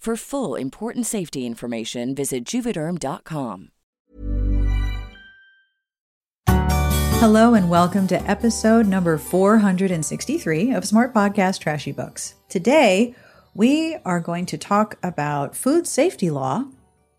For 0.00 0.16
full 0.16 0.54
important 0.54 1.04
safety 1.04 1.44
information, 1.44 2.14
visit 2.14 2.44
juvederm.com. 2.46 3.68
Hello 7.18 7.52
and 7.52 7.68
welcome 7.68 8.06
to 8.06 8.22
episode 8.22 8.86
number 8.86 9.18
463 9.18 10.72
of 10.72 10.86
Smart 10.86 11.12
Podcast 11.12 11.60
Trashy 11.60 11.92
Books. 11.92 12.36
Today, 12.48 13.14
we 13.52 13.98
are 14.06 14.20
going 14.20 14.46
to 14.46 14.56
talk 14.56 14.96
about 15.02 15.54
food 15.54 15.86
safety 15.86 16.30
law 16.30 16.64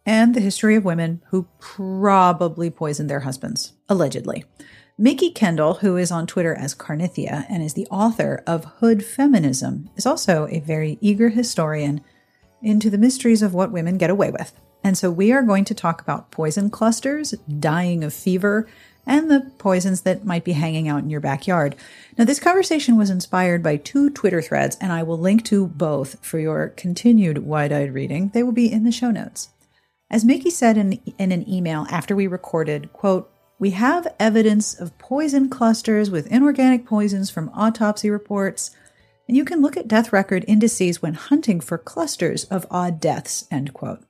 and 0.04 0.34
the 0.34 0.42
history 0.42 0.74
of 0.74 0.84
women 0.84 1.22
who 1.28 1.46
probably 1.60 2.72
poisoned 2.72 3.12
their 3.12 3.20
husbands, 3.20 3.74
allegedly. 3.90 4.44
Mikki 4.98 5.30
Kendall, 5.30 5.76
who 5.76 5.98
is 5.98 6.12
on 6.12 6.26
Twitter 6.26 6.56
as 6.56 6.74
Karnythia 6.74 7.46
and 7.48 7.62
is 7.62 7.76
the 7.76 7.86
author 7.92 8.44
of 8.48 8.66
Hood 8.80 9.06
Feminism, 9.06 9.92
is 9.96 10.08
also 10.08 10.48
a 10.48 10.62
very 10.62 10.98
eager 11.00 11.30
historian 11.30 12.02
into 12.62 12.90
the 12.90 12.98
mysteries 12.98 13.42
of 13.42 13.54
what 13.54 13.72
women 13.72 13.98
get 13.98 14.10
away 14.10 14.32
with. 14.32 14.54
And 14.84 14.98
so 14.98 15.12
we 15.12 15.32
are 15.32 15.44
going 15.44 15.66
to 15.66 15.76
talk 15.76 16.02
about 16.02 16.32
poison 16.32 16.70
clusters, 16.70 17.32
dying 17.60 18.04
of 18.04 18.14
fever, 18.14 18.68
and 19.06 19.30
the 19.30 19.52
poisons 19.58 20.02
that 20.02 20.26
might 20.26 20.44
be 20.44 20.54
hanging 20.54 20.88
out 20.88 21.04
in 21.04 21.10
your 21.10 21.20
backyard. 21.20 21.76
Now, 22.18 22.26
this 22.26 22.40
conversation 22.40 22.98
was 22.98 23.10
inspired 23.10 23.64
by 23.64 23.78
two 23.78 24.10
Twitter 24.10 24.42
threads, 24.42 24.78
and 24.80 24.92
I 24.92 25.04
will 25.04 25.18
link 25.18 25.44
to 25.46 25.68
both 25.68 26.24
for 26.24 26.40
your 26.40 26.70
continued 26.70 27.40
wide 27.40 27.72
eyed 27.72 27.94
reading. 27.94 28.30
They 28.34 28.44
will 28.44 28.52
be 28.52 28.72
in 28.72 28.84
the 28.84 28.92
show 28.92 29.12
notes. 29.12 29.50
As 30.10 30.26
Mikki 30.26 30.50
said 30.50 30.78
in, 30.78 31.00
in 31.18 31.32
an 31.32 31.50
email 31.50 31.88
after 31.90 32.16
we 32.16 32.28
recorded, 32.28 32.92
quote, 32.94 33.32
we 33.58 33.72
have 33.72 34.14
evidence 34.20 34.74
of 34.74 34.98
poison 34.98 35.48
clusters 35.48 36.10
with 36.10 36.28
inorganic 36.28 36.86
poisons 36.86 37.30
from 37.30 37.52
autopsy 37.54 38.10
reports, 38.10 38.72
and 39.32 39.38
you 39.38 39.46
can 39.46 39.62
look 39.62 39.78
at 39.78 39.88
death 39.88 40.12
record 40.12 40.44
indices 40.46 41.02
when 41.02 41.14
hunting 41.14 41.62
for 41.62 41.78
clusters 41.78 42.44
of 42.44 42.68
odd 42.70 43.00
deaths, 43.00 43.48
end 43.50 43.74
quote. 43.74 44.04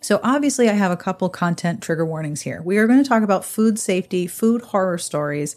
So, 0.00 0.18
obviously, 0.24 0.68
I 0.68 0.72
have 0.72 0.90
a 0.90 0.96
couple 0.96 1.28
content 1.28 1.80
trigger 1.80 2.04
warnings 2.04 2.40
here. 2.40 2.60
We 2.60 2.76
are 2.78 2.88
going 2.88 3.00
to 3.00 3.08
talk 3.08 3.22
about 3.22 3.44
food 3.44 3.78
safety, 3.78 4.26
food 4.26 4.62
horror 4.62 4.98
stories, 4.98 5.54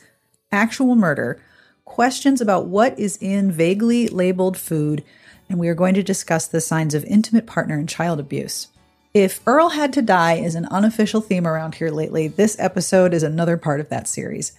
actual 0.52 0.94
murder, 0.94 1.42
questions 1.86 2.40
about 2.40 2.68
what 2.68 3.00
is 3.00 3.18
in 3.18 3.52
vaguely 3.52 4.09
labeled 4.09 4.59
food, 4.59 5.03
and 5.50 5.58
we 5.58 5.70
are 5.70 5.74
going 5.74 5.96
to 5.96 6.03
discuss 6.03 6.46
the 6.46 6.62
signs 6.62 6.94
of 6.94 7.03
intimate 7.06 7.48
partner 7.48 7.80
and 7.80 7.90
child 7.90 8.20
abuse. 8.20 8.68
If 9.12 9.42
Earl 9.48 9.70
had 9.70 9.92
to 9.94 10.03
die 10.03 10.36
is 10.36 10.53
an 10.53 10.68
unofficial 10.68 11.22
theme 11.22 11.48
around 11.48 11.74
here 11.74 11.90
lately, 11.90 12.28
this 12.28 12.56
episode 12.59 13.16
is 13.16 13.24
another 13.24 13.58
part 13.58 13.80
of 13.80 13.90
that 13.90 14.08
series. 14.08 14.52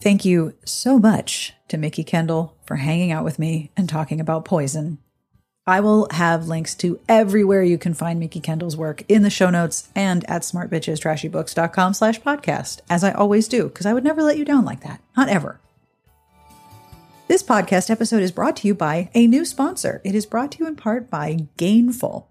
Thank 0.00 0.24
you 0.24 0.54
so 0.64 0.98
much 0.98 1.52
to 1.68 1.76
Mikki 1.76 2.02
Kendall 2.02 2.51
for 2.72 2.76
hanging 2.76 3.12
out 3.12 3.22
with 3.22 3.38
me 3.38 3.70
and 3.76 3.86
talking 3.86 4.18
about 4.18 4.46
poison. 4.46 4.96
I 5.66 5.80
will 5.80 6.08
have 6.12 6.48
links 6.48 6.74
to 6.76 6.98
everywhere 7.06 7.62
you 7.62 7.76
can 7.76 7.92
find 7.92 8.18
Mikki 8.18 8.40
Kendall's 8.40 8.78
work 8.78 9.02
in 9.10 9.20
the 9.20 9.28
show 9.28 9.50
notes 9.50 9.90
and 9.94 10.24
at 10.24 10.40
smartbitchestrashybooks.com 10.40 11.92
slash 11.92 12.22
podcast, 12.22 12.80
as 12.88 13.04
I 13.04 13.12
always 13.12 13.46
do, 13.46 13.64
because 13.64 13.84
I 13.84 13.92
would 13.92 14.04
never 14.04 14.22
let 14.22 14.38
you 14.38 14.46
down 14.46 14.64
like 14.64 14.80
that. 14.84 15.02
Not 15.18 15.28
ever. 15.28 15.60
This 17.28 17.42
podcast 17.42 17.90
episode 17.90 18.22
is 18.22 18.32
brought 18.32 18.56
to 18.56 18.66
you 18.66 18.74
by 18.74 19.10
a 19.12 19.26
new 19.26 19.44
sponsor. 19.44 20.00
It 20.02 20.14
is 20.14 20.24
brought 20.24 20.52
to 20.52 20.60
you 20.60 20.66
in 20.66 20.76
part 20.76 21.10
by 21.10 21.48
Gainful. 21.58 22.24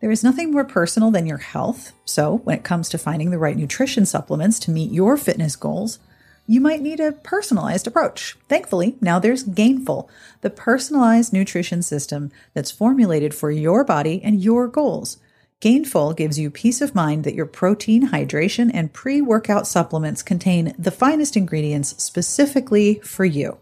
There 0.00 0.10
is 0.10 0.24
nothing 0.24 0.52
more 0.52 0.64
personal 0.64 1.10
than 1.10 1.26
your 1.26 1.36
health. 1.36 1.92
So, 2.06 2.38
when 2.38 2.56
it 2.56 2.64
comes 2.64 2.88
to 2.88 2.98
finding 2.98 3.30
the 3.30 3.38
right 3.38 3.58
nutrition 3.58 4.06
supplements 4.06 4.58
to 4.60 4.70
meet 4.70 4.90
your 4.90 5.18
fitness 5.18 5.54
goals, 5.54 5.98
you 6.46 6.60
might 6.60 6.80
need 6.80 7.00
a 7.00 7.12
personalized 7.12 7.86
approach. 7.86 8.36
Thankfully, 8.48 8.96
now 9.00 9.18
there's 9.18 9.44
Gainful, 9.44 10.08
the 10.40 10.50
personalized 10.50 11.32
nutrition 11.32 11.82
system 11.82 12.30
that's 12.54 12.70
formulated 12.70 13.34
for 13.34 13.50
your 13.50 13.84
body 13.84 14.20
and 14.22 14.40
your 14.40 14.68
goals. 14.68 15.18
Gainful 15.60 16.14
gives 16.16 16.38
you 16.38 16.50
peace 16.50 16.80
of 16.80 16.94
mind 16.94 17.24
that 17.24 17.34
your 17.34 17.46
protein, 17.46 18.08
hydration, 18.08 18.70
and 18.72 18.92
pre 18.92 19.20
workout 19.22 19.66
supplements 19.66 20.22
contain 20.22 20.74
the 20.78 20.90
finest 20.90 21.36
ingredients 21.36 22.02
specifically 22.02 23.00
for 23.00 23.24
you. 23.24 23.56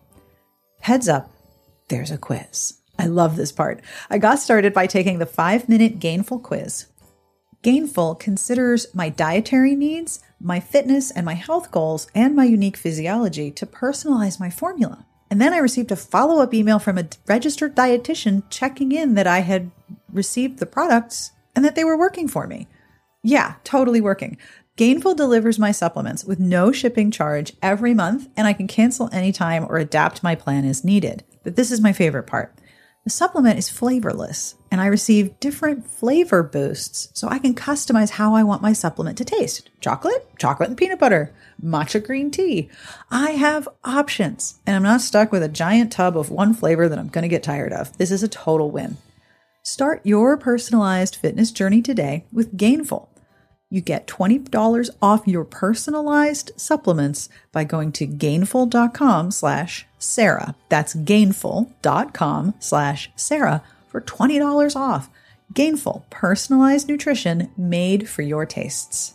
Heads 0.81 1.09
up, 1.09 1.31
there's 1.89 2.11
a 2.11 2.19
quiz. 2.19 2.81
I 2.99 3.07
love 3.07 3.37
this 3.37 3.53
part. 3.53 3.81
I 4.11 4.19
got 4.19 4.39
started 4.39 4.73
by 4.73 4.87
taking 4.87 5.19
the 5.19 5.27
five 5.27 5.69
minute 5.69 5.99
Gainful 5.99 6.43
quiz. 6.43 6.87
Gainful 7.65 8.17
considers 8.17 8.95
my 8.95 9.09
dietary 9.09 9.75
needs, 9.75 10.21
my 10.39 10.61
fitness 10.61 11.11
and 11.11 11.25
my 11.25 11.33
health 11.33 11.71
goals, 11.71 12.09
and 12.15 12.37
my 12.37 12.45
unique 12.45 12.77
physiology 12.77 13.51
to 13.53 13.65
personalize 13.65 14.39
my 14.39 14.51
formula. 14.51 15.07
And 15.31 15.41
then 15.41 15.55
I 15.55 15.59
received 15.59 15.91
a 15.91 15.97
follow 15.97 16.43
up 16.43 16.53
email 16.53 16.79
from 16.79 16.99
a 16.99 17.09
registered 17.27 17.75
dietitian 17.75 18.43
checking 18.51 18.93
in 18.93 19.15
that 19.15 19.27
I 19.27 19.39
had 19.39 19.71
received 20.13 20.59
the 20.59 20.67
products 20.67 21.33
and 21.57 21.65
that 21.65 21.75
they 21.75 21.85
were 21.85 21.97
working 21.97 22.29
for 22.29 22.47
me. 22.47 22.69
Yeah, 23.23 23.55
totally 23.65 24.03
working. 24.03 24.37
Gainful 24.77 25.15
delivers 25.15 25.59
my 25.59 25.73
supplements 25.73 26.23
with 26.23 26.39
no 26.39 26.71
shipping 26.71 27.11
charge 27.11 27.55
every 27.63 27.95
month, 27.95 28.29
and 28.37 28.47
I 28.47 28.53
can 28.53 28.69
cancel 28.69 29.09
anytime 29.11 29.65
or 29.65 29.79
adapt 29.79 30.23
my 30.23 30.35
plan 30.35 30.67
as 30.67 30.85
needed. 30.85 31.25
But 31.43 31.57
this 31.57 31.73
is 31.73 31.81
my 31.81 31.95
favorite 31.95 32.27
part. 32.27 32.59
The 33.05 33.11
supplement 33.11 33.59
is 33.59 33.71
flavorless 33.71 34.55
and 34.75 34.81
I 34.81 34.87
receive 34.87 35.39
different 35.39 35.87
flavor 35.87 36.43
boosts 36.43 37.09
so 37.15 37.29
I 37.29 37.39
can 37.39 37.55
customize 37.55 38.11
how 38.11 38.35
I 38.35 38.43
want 38.43 38.61
my 38.61 38.73
supplement 38.73 39.17
to 39.19 39.25
taste. 39.25 39.71
Chocolate, 39.79 40.29
chocolate 40.37 40.69
and 40.69 40.77
peanut 40.77 40.99
butter, 40.99 41.33
matcha 41.65 42.05
green 42.05 42.33
tea. 42.33 42.69
I 43.09 43.31
have 43.31 43.69
options 43.85 44.59
and 44.67 44.75
I'm 44.75 44.83
not 44.83 45.01
stuck 45.01 45.31
with 45.31 45.45
a 45.45 45.49
giant 45.49 45.93
tub 45.93 46.19
of 46.19 46.29
one 46.29 46.55
flavor 46.55 46.89
that 46.89 46.99
I'm 46.99 47.07
going 47.07 47.23
to 47.23 47.29
get 47.29 47.45
tired 47.45 47.73
of. 47.73 47.97
This 47.99 48.11
is 48.11 48.25
a 48.25 48.29
total 48.29 48.73
win. 48.73 48.97
Start 49.63 50.01
your 50.03 50.37
personalized 50.37 51.15
fitness 51.15 51.53
journey 51.53 51.81
today 51.81 52.25
with 52.33 52.57
Gainful. 52.57 53.07
You 53.71 53.81
get 53.81 54.09
$20 54.09 54.91
off 55.01 55.25
your 55.25 55.45
personalized 55.45 56.51
supplements 56.57 57.29
by 57.53 57.63
going 57.63 57.93
to 57.93 58.09
gainful.com 58.09 59.31
slash 59.31 59.87
Sarah. 60.01 60.57
That's 60.69 60.95
gainful.com 60.95 62.55
slash 62.59 63.13
Sarah 63.15 63.63
for 63.95 64.01
$20 64.01 64.75
off. 64.75 65.09
Gainful, 65.53 66.05
personalized 66.11 66.89
nutrition 66.89 67.53
made 67.57 68.09
for 68.09 68.23
your 68.23 68.45
tastes. 68.45 69.15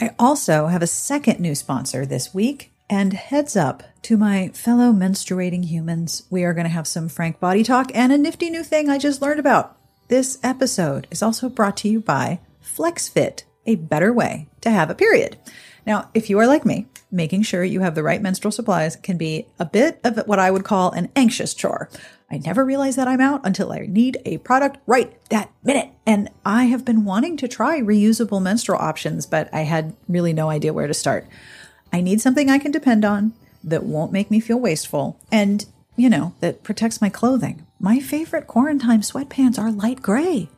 I 0.00 0.16
also 0.18 0.66
have 0.66 0.82
a 0.82 0.88
second 0.88 1.38
new 1.38 1.54
sponsor 1.54 2.04
this 2.04 2.34
week. 2.34 2.72
And 2.90 3.12
heads 3.12 3.54
up 3.54 3.84
to 4.02 4.16
my 4.16 4.48
fellow 4.48 4.92
menstruating 4.92 5.66
humans, 5.66 6.24
we 6.28 6.42
are 6.42 6.54
going 6.54 6.64
to 6.64 6.70
have 6.70 6.88
some 6.88 7.08
frank 7.08 7.38
body 7.38 7.62
talk 7.62 7.92
and 7.94 8.10
a 8.10 8.18
nifty 8.18 8.50
new 8.50 8.64
thing 8.64 8.88
I 8.88 8.98
just 8.98 9.22
learned 9.22 9.38
about. 9.38 9.76
This 10.08 10.38
episode 10.42 11.06
is 11.10 11.22
also 11.22 11.48
brought 11.48 11.76
to 11.78 11.88
you 11.88 12.00
by 12.00 12.40
FlexFit, 12.64 13.44
a 13.64 13.76
better 13.76 14.12
way 14.12 14.48
to 14.62 14.70
have 14.70 14.90
a 14.90 14.94
period. 14.94 15.36
Now, 15.86 16.10
if 16.14 16.28
you 16.28 16.38
are 16.40 16.46
like 16.46 16.64
me, 16.64 16.86
making 17.12 17.42
sure 17.42 17.62
you 17.62 17.80
have 17.80 17.94
the 17.94 18.02
right 18.02 18.20
menstrual 18.20 18.52
supplies 18.52 18.96
can 18.96 19.18
be 19.18 19.46
a 19.58 19.64
bit 19.64 20.00
of 20.02 20.26
what 20.26 20.38
I 20.38 20.50
would 20.50 20.64
call 20.64 20.90
an 20.90 21.10
anxious 21.14 21.54
chore. 21.54 21.88
I 22.30 22.38
never 22.38 22.64
realize 22.64 22.96
that 22.96 23.08
I'm 23.08 23.20
out 23.20 23.40
until 23.44 23.72
I 23.72 23.86
need 23.88 24.18
a 24.24 24.38
product 24.38 24.78
right 24.86 25.16
that 25.30 25.50
minute. 25.64 25.90
And 26.06 26.28
I 26.44 26.64
have 26.64 26.84
been 26.84 27.04
wanting 27.04 27.36
to 27.38 27.48
try 27.48 27.80
reusable 27.80 28.42
menstrual 28.42 28.78
options, 28.78 29.26
but 29.26 29.52
I 29.52 29.60
had 29.60 29.94
really 30.08 30.32
no 30.32 30.50
idea 30.50 30.74
where 30.74 30.86
to 30.86 30.94
start. 30.94 31.26
I 31.92 32.00
need 32.00 32.20
something 32.20 32.50
I 32.50 32.58
can 32.58 32.70
depend 32.70 33.04
on 33.04 33.32
that 33.64 33.84
won't 33.84 34.12
make 34.12 34.30
me 34.30 34.40
feel 34.40 34.60
wasteful 34.60 35.18
and, 35.32 35.64
you 35.96 36.10
know, 36.10 36.34
that 36.40 36.62
protects 36.62 37.00
my 37.00 37.08
clothing. 37.08 37.66
My 37.80 37.98
favorite 37.98 38.46
quarantine 38.46 39.00
sweatpants 39.00 39.58
are 39.58 39.72
light 39.72 40.02
gray. 40.02 40.48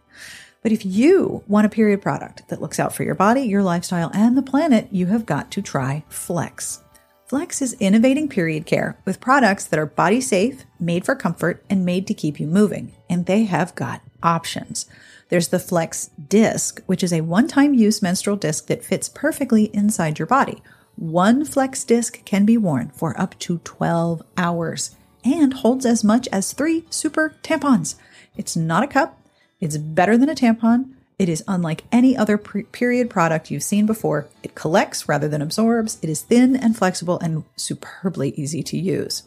But 0.63 0.73
if 0.73 0.85
you 0.85 1.43
want 1.47 1.67
a 1.67 1.71
period 1.71 2.03
product 2.03 2.49
that 2.49 2.61
looks 2.61 2.79
out 2.79 2.95
for 2.95 3.03
your 3.03 3.15
body, 3.15 3.43
your 3.43 3.63
lifestyle, 3.63 4.11
and 4.13 4.37
the 4.37 4.43
planet, 4.43 4.89
you 4.91 5.07
have 5.07 5.25
got 5.25 5.51
to 5.53 5.63
try 5.63 6.05
Flex. 6.09 6.83
Flex 7.31 7.63
is 7.63 7.75
innovating 7.75 8.29
period 8.29 8.67
care 8.67 8.99
with 9.05 9.21
products 9.21 9.65
that 9.65 9.79
are 9.79 9.87
body 9.87 10.21
safe, 10.21 10.65
made 10.81 11.05
for 11.05 11.15
comfort, 11.15 11.65
and 11.71 11.85
made 11.87 12.09
to 12.09 12.13
keep 12.13 12.41
you 12.41 12.49
moving. 12.49 12.91
And 13.09 13.27
they 13.27 13.45
have 13.45 13.73
got 13.77 14.01
options. 14.21 14.87
There's 15.29 15.47
the 15.47 15.61
Flex 15.61 16.11
Disc, 16.29 16.83
which 16.87 17.05
is 17.05 17.13
a 17.13 17.21
one 17.21 17.47
time 17.47 17.73
use 17.73 18.03
menstrual 18.03 18.35
disc 18.35 18.67
that 18.67 18.85
fits 18.85 19.09
perfectly 19.09 19.67
inside 19.67 20.19
your 20.19 20.27
body. 20.27 20.61
One 20.97 21.45
Flex 21.45 21.85
Disc 21.85 22.25
can 22.25 22.45
be 22.45 22.57
worn 22.57 22.91
for 22.97 23.15
up 23.17 23.39
to 23.39 23.59
12 23.59 24.25
hours 24.37 24.97
and 25.25 25.55
holds 25.55 25.87
as 25.87 26.03
much 26.03 26.27
as 26.33 26.53
three 26.53 26.85
super 26.91 27.37
tampons. 27.45 27.95
It's 28.37 28.57
not 28.57 28.83
a 28.83 28.89
cup, 28.89 29.21
it's 29.61 29.77
better 29.77 30.19
than 30.19 30.31
a 30.31 30.35
tampon 30.35 30.95
it 31.21 31.29
is 31.29 31.45
unlike 31.47 31.85
any 31.93 32.17
other 32.17 32.39
pre- 32.39 32.63
period 32.63 33.11
product 33.11 33.51
you've 33.51 33.63
seen 33.63 33.85
before. 33.85 34.27
It 34.43 34.55
collects 34.55 35.07
rather 35.07 35.29
than 35.29 35.43
absorbs. 35.43 35.99
It 36.01 36.09
is 36.09 36.23
thin 36.23 36.57
and 36.57 36.75
flexible 36.75 37.19
and 37.19 37.45
superbly 37.57 38.31
easy 38.31 38.63
to 38.63 38.79
use. 38.79 39.25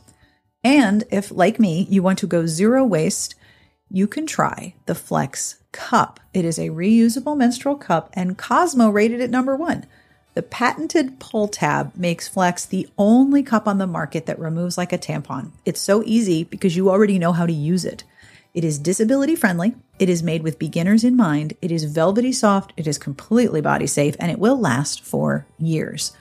And 0.63 1.03
if, 1.11 1.29
like 1.29 1.59
me, 1.59 1.85
you 1.91 2.01
want 2.01 2.17
to 2.17 2.25
go 2.25 2.47
zero 2.47 2.83
waste, 2.83 3.35
you 3.91 4.07
can 4.07 4.25
try 4.25 4.73
the 4.87 4.95
Flex 4.95 5.59
Cup. 5.71 6.19
It 6.33 6.45
is 6.45 6.57
a 6.57 6.69
reusable 6.69 7.37
menstrual 7.37 7.75
cup 7.75 8.09
and 8.13 8.39
Cosmo 8.39 8.89
rated 8.89 9.21
it 9.21 9.29
number 9.29 9.55
one. 9.55 9.85
The 10.33 10.41
patented 10.41 11.19
pull 11.19 11.47
tab 11.47 11.95
makes 11.95 12.27
Flex 12.27 12.65
the 12.65 12.89
only 12.97 13.43
cup 13.43 13.67
on 13.67 13.77
the 13.77 13.85
market 13.85 14.25
that 14.25 14.39
removes 14.39 14.79
like 14.79 14.93
a 14.93 14.97
tampon. 14.97 15.51
It's 15.63 15.79
so 15.79 16.01
easy 16.07 16.43
because 16.43 16.75
you 16.75 16.89
already 16.89 17.19
know 17.19 17.33
how 17.33 17.45
to 17.45 17.53
use 17.53 17.85
it. 17.85 18.03
It 18.53 18.63
is 18.63 18.77
disability 18.77 19.35
friendly. 19.35 19.73
It 19.97 20.09
is 20.09 20.21
made 20.21 20.43
with 20.43 20.59
beginners 20.59 21.03
in 21.03 21.15
mind. 21.15 21.53
It 21.61 21.71
is 21.71 21.85
velvety 21.85 22.31
soft. 22.31 22.71
It 22.77 22.85
is 22.85 22.99
completely 22.99 23.61
body 23.61 23.87
safe 23.87 24.15
and 24.19 24.31
it 24.31 24.37
will 24.37 24.59
last 24.59 25.03
for 25.03 25.47
years. 25.57 26.15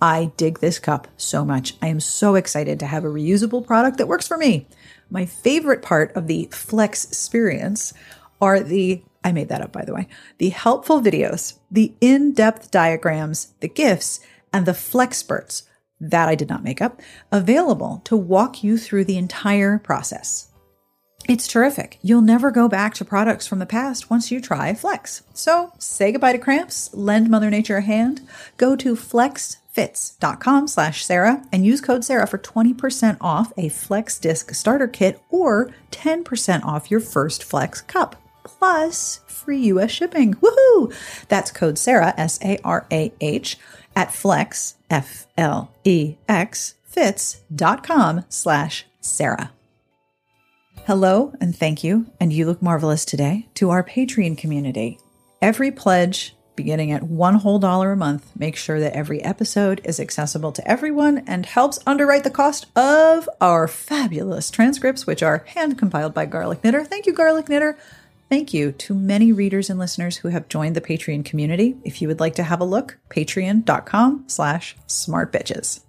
I 0.00 0.30
dig 0.36 0.58
this 0.58 0.78
cup 0.78 1.08
so 1.16 1.46
much. 1.46 1.74
I 1.80 1.88
am 1.88 1.98
so 1.98 2.34
excited 2.34 2.78
to 2.80 2.86
have 2.86 3.04
a 3.04 3.08
reusable 3.08 3.66
product 3.66 3.96
that 3.98 4.06
works 4.06 4.28
for 4.28 4.36
me. 4.36 4.66
My 5.10 5.24
favorite 5.24 5.80
part 5.80 6.14
of 6.14 6.26
the 6.26 6.48
Flex 6.52 7.06
experience 7.06 7.94
are 8.40 8.60
the 8.60 9.02
I 9.24 9.32
made 9.32 9.48
that 9.48 9.62
up 9.62 9.72
by 9.72 9.84
the 9.84 9.94
way. 9.94 10.08
The 10.36 10.50
helpful 10.50 11.00
videos, 11.00 11.58
the 11.70 11.94
in-depth 12.00 12.70
diagrams, 12.70 13.54
the 13.60 13.68
gifts, 13.68 14.20
and 14.52 14.66
the 14.66 14.72
Flexperts 14.72 15.62
that 16.00 16.28
I 16.28 16.34
did 16.34 16.48
not 16.48 16.62
make 16.62 16.82
up 16.82 17.00
available 17.32 18.02
to 18.04 18.16
walk 18.16 18.62
you 18.62 18.78
through 18.78 19.06
the 19.06 19.18
entire 19.18 19.78
process. 19.78 20.47
It's 21.28 21.46
terrific. 21.46 21.98
You'll 22.00 22.22
never 22.22 22.50
go 22.50 22.68
back 22.70 22.94
to 22.94 23.04
products 23.04 23.46
from 23.46 23.58
the 23.58 23.66
past 23.66 24.08
once 24.08 24.30
you 24.30 24.40
try 24.40 24.72
Flex. 24.72 25.22
So 25.34 25.74
say 25.78 26.10
goodbye 26.10 26.32
to 26.32 26.38
cramps, 26.38 26.88
lend 26.94 27.28
Mother 27.28 27.50
Nature 27.50 27.76
a 27.76 27.82
hand, 27.82 28.26
go 28.56 28.74
to 28.76 28.96
flexfits.com 28.96 30.68
slash 30.68 31.04
Sarah 31.04 31.44
and 31.52 31.66
use 31.66 31.82
code 31.82 32.02
Sarah 32.02 32.26
for 32.26 32.38
20% 32.38 33.18
off 33.20 33.52
a 33.58 33.68
Flex 33.68 34.18
Disc 34.18 34.54
starter 34.54 34.88
kit 34.88 35.20
or 35.28 35.70
10% 35.90 36.64
off 36.64 36.90
your 36.90 37.00
first 37.00 37.44
Flex 37.44 37.82
cup, 37.82 38.16
plus 38.42 39.20
free 39.26 39.64
US 39.66 39.90
shipping. 39.90 40.32
Woohoo! 40.36 40.94
That's 41.28 41.50
code 41.50 41.76
Sarah, 41.76 42.14
S-A-R-A-H, 42.16 43.58
at 43.94 44.14
flex, 44.14 44.76
F-L-E-X, 44.88 46.74
fits.com 46.84 48.24
slash 48.30 48.86
Sarah. 49.02 49.50
Hello 50.88 51.34
and 51.38 51.54
thank 51.54 51.84
you, 51.84 52.06
and 52.18 52.32
you 52.32 52.46
look 52.46 52.62
marvelous 52.62 53.04
today, 53.04 53.46
to 53.56 53.68
our 53.68 53.84
Patreon 53.84 54.38
community. 54.38 54.98
Every 55.42 55.70
pledge, 55.70 56.34
beginning 56.56 56.92
at 56.92 57.02
one 57.02 57.34
whole 57.34 57.58
dollar 57.58 57.92
a 57.92 57.96
month, 57.98 58.34
makes 58.34 58.62
sure 58.62 58.80
that 58.80 58.94
every 58.94 59.22
episode 59.22 59.82
is 59.84 60.00
accessible 60.00 60.50
to 60.52 60.66
everyone 60.66 61.24
and 61.26 61.44
helps 61.44 61.78
underwrite 61.86 62.24
the 62.24 62.30
cost 62.30 62.74
of 62.74 63.28
our 63.38 63.68
fabulous 63.68 64.50
transcripts, 64.50 65.06
which 65.06 65.22
are 65.22 65.44
hand 65.48 65.76
compiled 65.76 66.14
by 66.14 66.24
Garlic 66.24 66.64
Knitter. 66.64 66.86
Thank 66.86 67.04
you, 67.04 67.12
Garlic 67.12 67.50
Knitter. 67.50 67.76
Thank 68.30 68.54
you 68.54 68.72
to 68.72 68.94
many 68.94 69.30
readers 69.30 69.68
and 69.68 69.78
listeners 69.78 70.16
who 70.16 70.28
have 70.28 70.48
joined 70.48 70.74
the 70.74 70.80
Patreon 70.80 71.22
community. 71.22 71.76
If 71.84 72.00
you 72.00 72.08
would 72.08 72.18
like 72.18 72.36
to 72.36 72.44
have 72.44 72.62
a 72.62 72.64
look, 72.64 72.96
patreon.com 73.10 74.24
slash 74.26 74.74
smartbitches. 74.86 75.80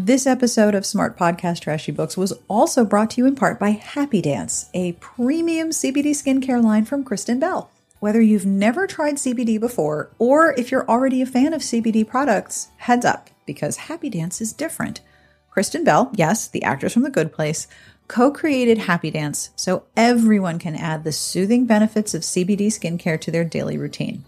This 0.00 0.28
episode 0.28 0.76
of 0.76 0.86
Smart 0.86 1.18
Podcast 1.18 1.62
Trashy 1.62 1.90
Books 1.90 2.16
was 2.16 2.32
also 2.46 2.84
brought 2.84 3.10
to 3.10 3.20
you 3.20 3.26
in 3.26 3.34
part 3.34 3.58
by 3.58 3.70
Happy 3.70 4.22
Dance, 4.22 4.70
a 4.72 4.92
premium 4.92 5.70
CBD 5.70 6.10
skincare 6.10 6.62
line 6.62 6.84
from 6.84 7.02
Kristen 7.02 7.40
Bell. 7.40 7.68
Whether 7.98 8.20
you've 8.20 8.46
never 8.46 8.86
tried 8.86 9.16
CBD 9.16 9.58
before 9.58 10.12
or 10.20 10.52
if 10.52 10.70
you're 10.70 10.88
already 10.88 11.20
a 11.20 11.26
fan 11.26 11.52
of 11.52 11.62
CBD 11.62 12.06
products, 12.06 12.68
heads 12.76 13.04
up 13.04 13.30
because 13.44 13.76
Happy 13.76 14.08
Dance 14.08 14.40
is 14.40 14.52
different. 14.52 15.00
Kristen 15.50 15.82
Bell, 15.82 16.12
yes, 16.14 16.46
the 16.46 16.62
actress 16.62 16.92
from 16.92 17.02
The 17.02 17.10
Good 17.10 17.32
Place, 17.32 17.66
co 18.06 18.30
created 18.30 18.78
Happy 18.78 19.10
Dance 19.10 19.50
so 19.56 19.82
everyone 19.96 20.60
can 20.60 20.76
add 20.76 21.02
the 21.02 21.10
soothing 21.10 21.66
benefits 21.66 22.14
of 22.14 22.22
CBD 22.22 22.68
skincare 22.68 23.20
to 23.20 23.32
their 23.32 23.44
daily 23.44 23.76
routine. 23.76 24.24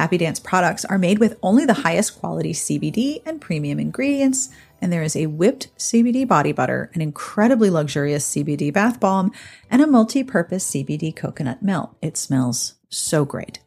Happy 0.00 0.16
Dance 0.16 0.40
products 0.40 0.86
are 0.86 0.96
made 0.96 1.18
with 1.18 1.36
only 1.42 1.66
the 1.66 1.74
highest 1.74 2.18
quality 2.20 2.54
CBD 2.54 3.20
and 3.26 3.38
premium 3.38 3.78
ingredients 3.78 4.48
and 4.80 4.92
there 4.92 5.02
is 5.02 5.16
a 5.16 5.26
whipped 5.26 5.76
CBD 5.78 6.26
body 6.26 6.52
butter, 6.52 6.90
an 6.94 7.00
incredibly 7.00 7.70
luxurious 7.70 8.28
CBD 8.28 8.72
bath 8.72 9.00
bomb, 9.00 9.32
and 9.70 9.82
a 9.82 9.86
multi 9.86 10.22
purpose 10.24 10.68
CBD 10.70 11.14
coconut 11.14 11.62
melt. 11.62 11.96
It 12.00 12.16
smells 12.16 12.74
so 12.88 13.24
great. 13.24 13.60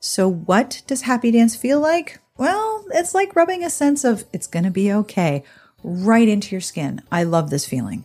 So, 0.00 0.28
what 0.28 0.82
does 0.86 1.02
Happy 1.02 1.30
Dance 1.30 1.56
feel 1.56 1.80
like? 1.80 2.20
Well, 2.36 2.84
it's 2.92 3.14
like 3.14 3.34
rubbing 3.34 3.64
a 3.64 3.70
sense 3.70 4.04
of 4.04 4.24
it's 4.32 4.46
going 4.46 4.64
to 4.64 4.70
be 4.70 4.92
okay 4.92 5.42
right 5.82 6.28
into 6.28 6.54
your 6.54 6.60
skin. 6.60 7.00
I 7.10 7.22
love 7.24 7.50
this 7.50 7.66
feeling. 7.66 8.04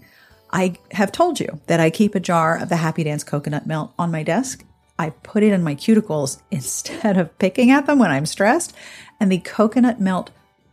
I 0.51 0.75
have 0.91 1.11
told 1.11 1.39
you 1.39 1.59
that 1.67 1.79
I 1.79 1.89
keep 1.89 2.15
a 2.15 2.19
jar 2.19 2.57
of 2.57 2.69
the 2.69 2.77
Happy 2.77 3.03
Dance 3.03 3.23
coconut 3.23 3.65
melt 3.65 3.93
on 3.97 4.11
my 4.11 4.23
desk. 4.23 4.65
I 4.97 5.09
put 5.09 5.43
it 5.43 5.53
in 5.53 5.63
my 5.63 5.75
cuticles 5.75 6.41
instead 6.51 7.17
of 7.17 7.37
picking 7.39 7.71
at 7.71 7.85
them 7.85 7.99
when 7.99 8.11
I'm 8.11 8.25
stressed, 8.25 8.73
and 9.19 9.31
the 9.31 9.39
coconut 9.39 9.99
melt 9.99 10.31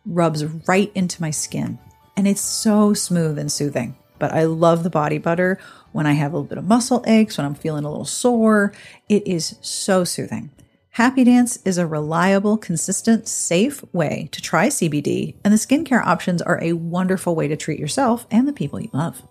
rubs 0.09 0.45
right 0.67 0.91
into 0.95 1.23
my 1.23 1.31
skin. 1.31 1.79
And 2.17 2.27
it's 2.27 2.41
so 2.41 2.95
smooth 2.95 3.39
and 3.39 3.53
soothing. 3.53 3.97
But 4.19 4.33
I 4.33 4.45
love 4.45 4.83
the 4.83 4.91
body 4.91 5.19
butter 5.19 5.61
when 5.93 6.07
I 6.07 6.13
have 6.13 6.33
a 6.33 6.37
little 6.37 6.49
bit 6.49 6.59
of 6.59 6.65
muscle 6.65 7.05
aches, 7.07 7.39
when 7.39 7.47
I'm 7.47 7.55
feeling 7.55 7.85
a 7.85 7.91
little 7.91 8.05
sore. 8.05 8.73
It 9.09 9.27
is 9.27 9.57
so 9.61 10.05
soothing. 10.05 10.51
Happy 10.91 11.23
Dance 11.23 11.61
is 11.65 11.79
a 11.79 11.87
reliable, 11.87 12.57
consistent, 12.57 13.29
safe 13.29 13.85
way 13.93 14.29
to 14.33 14.43
try 14.43 14.67
CBD, 14.67 15.37
and 15.45 15.55
the 15.55 15.59
skincare 15.59 16.05
options 16.05 16.43
are 16.43 16.61
a 16.61 16.73
wonderful 16.73 17.37
way 17.37 17.47
to 17.47 17.57
treat 17.57 17.79
yourself 17.79 18.27
and 18.33 18.49
the 18.49 18.53
people 18.53 18.81
you 18.81 18.91
love. 18.93 19.23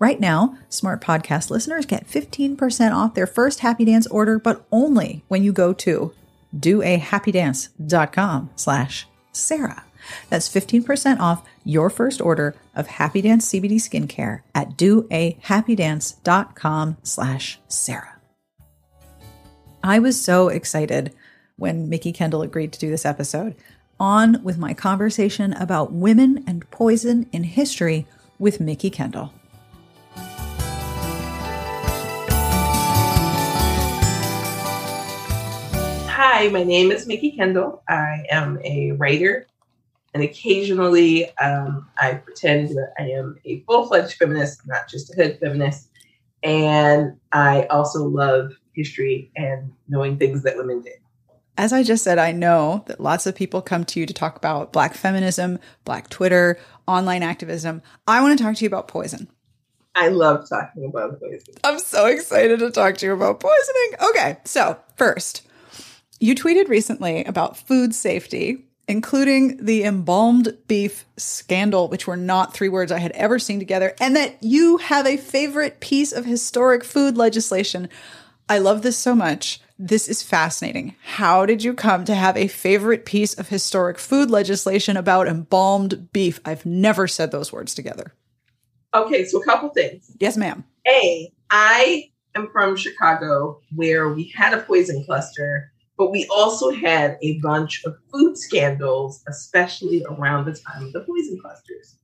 Right 0.00 0.18
now, 0.18 0.58
Smart 0.68 1.00
Podcast 1.00 1.50
listeners 1.50 1.86
get 1.86 2.08
15% 2.08 2.92
off 2.92 3.14
their 3.14 3.28
first 3.28 3.60
Happy 3.60 3.84
Dance 3.84 4.08
order, 4.08 4.40
but 4.40 4.66
only 4.72 5.22
when 5.28 5.44
you 5.44 5.52
go 5.52 5.72
to 5.72 6.12
doahappydance.com 6.58 8.50
slash 8.56 9.06
Sarah. 9.30 9.84
That's 10.30 10.48
15% 10.48 11.20
off 11.20 11.46
your 11.64 11.90
first 11.90 12.20
order 12.20 12.54
of 12.74 12.86
Happy 12.86 13.20
Dance 13.22 13.50
CBD 13.50 13.76
skincare 13.76 14.42
at 14.54 14.76
doahappydance.com 14.76 16.96
slash 17.02 17.58
Sarah. 17.68 18.18
I 19.82 19.98
was 19.98 20.20
so 20.20 20.48
excited 20.48 21.14
when 21.56 21.88
Mikki 21.88 22.12
Kendall 22.12 22.42
agreed 22.42 22.72
to 22.72 22.78
do 22.78 22.90
this 22.90 23.04
episode. 23.04 23.54
On 24.00 24.42
with 24.42 24.58
my 24.58 24.74
conversation 24.74 25.52
about 25.52 25.92
women 25.92 26.42
and 26.46 26.68
poison 26.70 27.28
in 27.32 27.44
history 27.44 28.06
with 28.38 28.60
Mikki 28.60 28.90
Kendall. 28.90 29.32
Hi, 36.08 36.48
my 36.48 36.64
name 36.64 36.90
is 36.90 37.06
Mikki 37.06 37.32
Kendall. 37.32 37.82
I 37.88 38.24
am 38.30 38.58
a 38.64 38.92
writer, 38.92 39.46
and 40.14 40.22
occasionally 40.22 41.36
um, 41.38 41.88
I 41.98 42.14
pretend 42.14 42.70
that 42.70 42.92
I 42.98 43.10
am 43.10 43.36
a 43.44 43.60
full 43.60 43.86
fledged 43.86 44.14
feminist, 44.14 44.66
not 44.66 44.88
just 44.88 45.12
a 45.12 45.16
hood 45.16 45.38
feminist. 45.40 45.90
And 46.42 47.16
I 47.32 47.64
also 47.64 48.04
love 48.04 48.52
history 48.74 49.32
and 49.36 49.72
knowing 49.88 50.18
things 50.18 50.42
that 50.44 50.56
women 50.56 50.82
did. 50.82 50.94
As 51.56 51.72
I 51.72 51.82
just 51.82 52.02
said, 52.02 52.18
I 52.18 52.32
know 52.32 52.84
that 52.86 53.00
lots 53.00 53.26
of 53.26 53.34
people 53.34 53.62
come 53.62 53.84
to 53.84 54.00
you 54.00 54.06
to 54.06 54.14
talk 54.14 54.36
about 54.36 54.72
Black 54.72 54.94
feminism, 54.94 55.58
Black 55.84 56.10
Twitter, 56.10 56.58
online 56.86 57.22
activism. 57.22 57.82
I 58.06 58.20
want 58.20 58.36
to 58.36 58.44
talk 58.44 58.56
to 58.56 58.64
you 58.64 58.68
about 58.68 58.88
poison. 58.88 59.28
I 59.94 60.08
love 60.08 60.48
talking 60.48 60.84
about 60.84 61.20
poison. 61.20 61.54
I'm 61.62 61.78
so 61.78 62.06
excited 62.06 62.58
to 62.58 62.70
talk 62.70 62.96
to 62.98 63.06
you 63.06 63.12
about 63.12 63.38
poisoning. 63.38 64.10
Okay, 64.10 64.38
so 64.44 64.78
first, 64.96 65.46
you 66.18 66.34
tweeted 66.34 66.68
recently 66.68 67.24
about 67.24 67.56
food 67.56 67.94
safety, 67.94 68.63
including 68.86 69.64
the 69.64 69.84
embalmed 69.84 70.56
beef 70.68 71.06
scandal, 71.16 71.88
which 71.88 72.06
were 72.06 72.16
not 72.16 72.52
three 72.54 72.68
words 72.68 72.92
I 72.92 72.98
had 72.98 73.12
ever 73.12 73.38
seen 73.38 73.58
together, 73.58 73.94
and 74.00 74.14
that 74.16 74.42
you 74.42 74.78
have 74.78 75.06
a 75.06 75.16
favorite 75.16 75.80
piece 75.80 76.12
of 76.12 76.24
historic 76.24 76.84
food 76.84 77.16
legislation. 77.16 77.88
I 78.48 78.58
love 78.58 78.82
this 78.82 78.96
so 78.96 79.14
much. 79.14 79.60
This 79.78 80.06
is 80.06 80.22
fascinating. 80.22 80.94
How 81.02 81.46
did 81.46 81.64
you 81.64 81.74
come 81.74 82.04
to 82.04 82.14
have 82.14 82.36
a 82.36 82.46
favorite 82.46 83.04
piece 83.04 83.34
of 83.34 83.48
historic 83.48 83.98
food 83.98 84.30
legislation 84.30 84.96
about 84.96 85.26
embalmed 85.26 86.12
beef? 86.12 86.40
I've 86.44 86.64
never 86.64 87.08
said 87.08 87.32
those 87.32 87.52
words 87.52 87.74
together. 87.74 88.12
Okay, 88.94 89.24
so 89.24 89.40
a 89.40 89.44
couple 89.44 89.70
things. 89.70 90.12
Yes, 90.20 90.36
ma'am. 90.36 90.64
A, 90.86 91.32
I 91.50 92.10
am 92.36 92.48
from 92.52 92.76
Chicago 92.76 93.60
where 93.74 94.08
we 94.10 94.32
had 94.36 94.54
a 94.54 94.60
poison 94.60 95.04
cluster, 95.04 95.72
but 95.96 96.10
we 96.10 96.26
also 96.34 96.70
had 96.70 97.18
a 97.22 97.38
bunch 97.40 97.84
of 97.84 97.96
food 98.12 98.36
scandals, 98.36 99.22
especially 99.28 100.04
around 100.08 100.44
the 100.44 100.54
time 100.54 100.84
of 100.84 100.92
the 100.92 101.00
poison 101.00 101.38
clusters. 101.40 101.98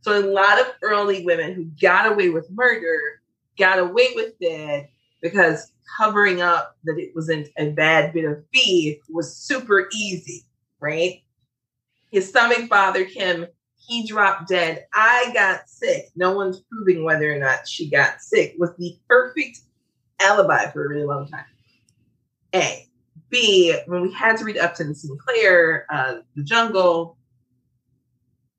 So 0.00 0.18
a 0.18 0.26
lot 0.26 0.60
of 0.60 0.66
early 0.82 1.24
women 1.24 1.54
who 1.54 1.64
got 1.80 2.10
away 2.10 2.30
with 2.30 2.50
murder 2.50 3.20
got 3.58 3.78
away 3.78 4.08
with 4.14 4.34
it 4.40 4.88
because 5.22 5.72
covering 5.98 6.40
up 6.40 6.76
that 6.84 6.98
it 6.98 7.12
wasn't 7.14 7.48
a 7.58 7.70
bad 7.70 8.12
bit 8.12 8.24
of 8.24 8.48
beef 8.50 8.98
was 9.08 9.36
super 9.36 9.88
easy, 9.92 10.44
right? 10.80 11.22
His 12.10 12.28
stomach 12.28 12.68
bothered 12.68 13.10
him. 13.10 13.46
He 13.76 14.06
dropped 14.06 14.48
dead. 14.48 14.86
I 14.92 15.30
got 15.32 15.68
sick. 15.68 16.06
No 16.16 16.32
one's 16.32 16.60
proving 16.70 17.04
whether 17.04 17.32
or 17.32 17.38
not 17.38 17.68
she 17.68 17.88
got 17.88 18.20
sick. 18.20 18.54
Was 18.58 18.70
the 18.78 18.96
perfect 19.08 19.60
alibi 20.20 20.70
for 20.70 20.84
a 20.84 20.88
really 20.88 21.06
long 21.06 21.28
time. 21.28 21.44
A. 22.54 22.86
B. 23.30 23.76
When 23.86 24.02
we 24.02 24.12
had 24.12 24.36
to 24.38 24.44
read 24.44 24.58
Upton 24.58 24.94
Sinclair, 24.94 25.86
uh, 25.90 26.16
The 26.34 26.44
Jungle, 26.44 27.16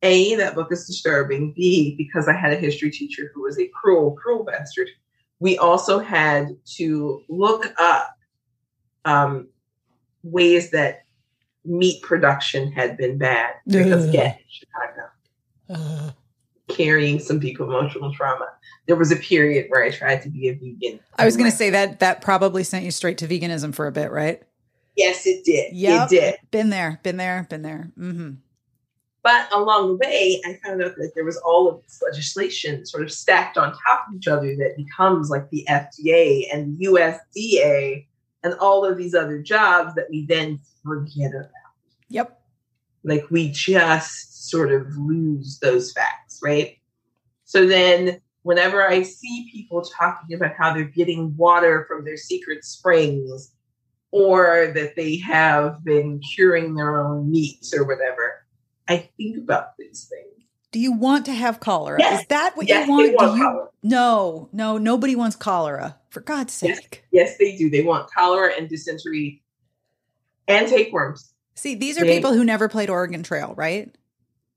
A, 0.03 0.35
that 0.35 0.55
book 0.55 0.71
is 0.71 0.85
disturbing. 0.85 1.53
B, 1.53 1.95
because 1.97 2.27
I 2.27 2.33
had 2.33 2.53
a 2.53 2.57
history 2.57 2.91
teacher 2.91 3.31
who 3.33 3.43
was 3.43 3.59
a 3.59 3.67
cruel, 3.67 4.11
cruel 4.11 4.43
bastard 4.43 4.89
we 5.39 5.57
also 5.57 5.99
had 5.99 6.55
to 6.65 7.21
look 7.29 7.71
up 7.79 8.17
um, 9.05 9.47
ways 10.23 10.71
that 10.71 11.03
meat 11.63 12.01
production 12.01 12.71
had 12.71 12.97
been 12.97 13.17
bad 13.17 13.53
because 13.65 14.07
again, 14.07 14.37
Chicago, 14.49 15.09
uh. 15.69 16.11
carrying 16.69 17.19
some 17.19 17.39
deep 17.39 17.59
emotional 17.59 18.13
trauma. 18.13 18.47
There 18.87 18.95
was 18.95 19.11
a 19.11 19.17
period 19.17 19.65
where 19.69 19.83
I 19.83 19.91
tried 19.91 20.21
to 20.23 20.29
be 20.29 20.47
a 20.47 20.53
vegan. 20.53 20.99
I 21.17 21.25
was 21.25 21.35
going 21.35 21.51
to 21.51 21.55
say 21.55 21.69
that 21.71 21.99
that 21.99 22.21
probably 22.21 22.63
sent 22.63 22.85
you 22.85 22.91
straight 22.91 23.17
to 23.19 23.27
veganism 23.27 23.75
for 23.75 23.85
a 23.85 23.91
bit, 23.91 24.11
right? 24.11 24.41
Yes, 24.97 25.27
it 25.27 25.45
did. 25.45 25.73
Yeah, 25.73 26.03
it 26.05 26.09
did. 26.09 26.35
Been 26.51 26.71
there, 26.71 26.99
been 27.03 27.17
there, 27.17 27.45
been 27.49 27.61
there. 27.61 27.91
Mm-hmm. 27.97 28.31
But 29.21 29.53
along 29.53 29.89
the 29.89 29.95
way, 29.95 30.41
I 30.45 30.57
found 30.65 30.81
out 30.81 30.95
that 30.95 31.11
there 31.13 31.23
was 31.23 31.37
all 31.37 31.69
of 31.69 31.83
this 31.83 32.01
legislation 32.01 32.85
sort 32.85 33.03
of 33.03 33.11
stacked 33.11 33.57
on 33.57 33.71
top 33.71 34.07
of 34.07 34.15
each 34.15 34.27
other 34.27 34.55
that 34.55 34.75
becomes 34.75 35.29
like 35.29 35.49
the 35.49 35.65
FDA 35.69 36.45
and 36.51 36.79
USDA 36.79 38.07
and 38.43 38.53
all 38.55 38.85
of 38.85 38.97
these 38.97 39.13
other 39.13 39.39
jobs 39.39 39.93
that 39.95 40.09
we 40.09 40.25
then 40.25 40.59
forget 40.83 41.31
about. 41.31 41.51
Yep. 42.09 42.41
Like 43.03 43.29
we 43.29 43.51
just 43.51 44.49
sort 44.49 44.71
of 44.71 44.87
lose 44.97 45.59
those 45.59 45.91
facts, 45.91 46.39
right? 46.41 46.77
So 47.43 47.67
then 47.67 48.21
whenever 48.43 48.87
I 48.87 49.01
see 49.03 49.49
people 49.51 49.81
talking 49.81 50.35
about 50.35 50.55
how 50.57 50.73
they're 50.73 50.85
getting 50.85 51.35
water 51.35 51.85
from 51.87 52.05
their 52.05 52.17
secret 52.17 52.63
springs 52.63 53.51
or 54.11 54.71
that 54.73 54.95
they 54.95 55.17
have 55.17 55.83
been 55.83 56.19
curing 56.19 56.75
their 56.75 56.99
own 56.99 57.31
meats 57.31 57.73
or 57.73 57.85
whatever, 57.85 58.45
I 58.87 59.09
think 59.17 59.37
about 59.37 59.77
these 59.77 60.09
things. 60.09 60.45
Do 60.71 60.79
you 60.79 60.91
want 60.91 61.25
to 61.25 61.33
have 61.33 61.59
cholera? 61.59 61.97
Yes. 61.99 62.21
Is 62.21 62.27
that 62.27 62.55
what 62.55 62.67
yes, 62.67 62.87
you 62.87 62.93
want? 62.93 63.13
want 63.15 63.31
do 63.31 63.37
you? 63.37 63.43
Cholera. 63.43 63.67
No, 63.83 64.49
no, 64.51 64.77
nobody 64.77 65.15
wants 65.15 65.35
cholera. 65.35 65.97
For 66.09 66.21
God's 66.21 66.53
sake. 66.53 67.03
Yes, 67.11 67.29
yes, 67.29 67.37
they 67.37 67.55
do. 67.55 67.69
They 67.69 67.83
want 67.83 68.09
cholera 68.11 68.51
and 68.57 68.67
dysentery 68.67 69.43
and 70.47 70.67
tapeworms. 70.67 71.33
See, 71.55 71.75
these 71.75 71.97
are 71.97 72.05
they, 72.05 72.15
people 72.15 72.33
who 72.33 72.43
never 72.43 72.69
played 72.69 72.89
Oregon 72.89 73.23
Trail, 73.23 73.53
right? 73.55 73.93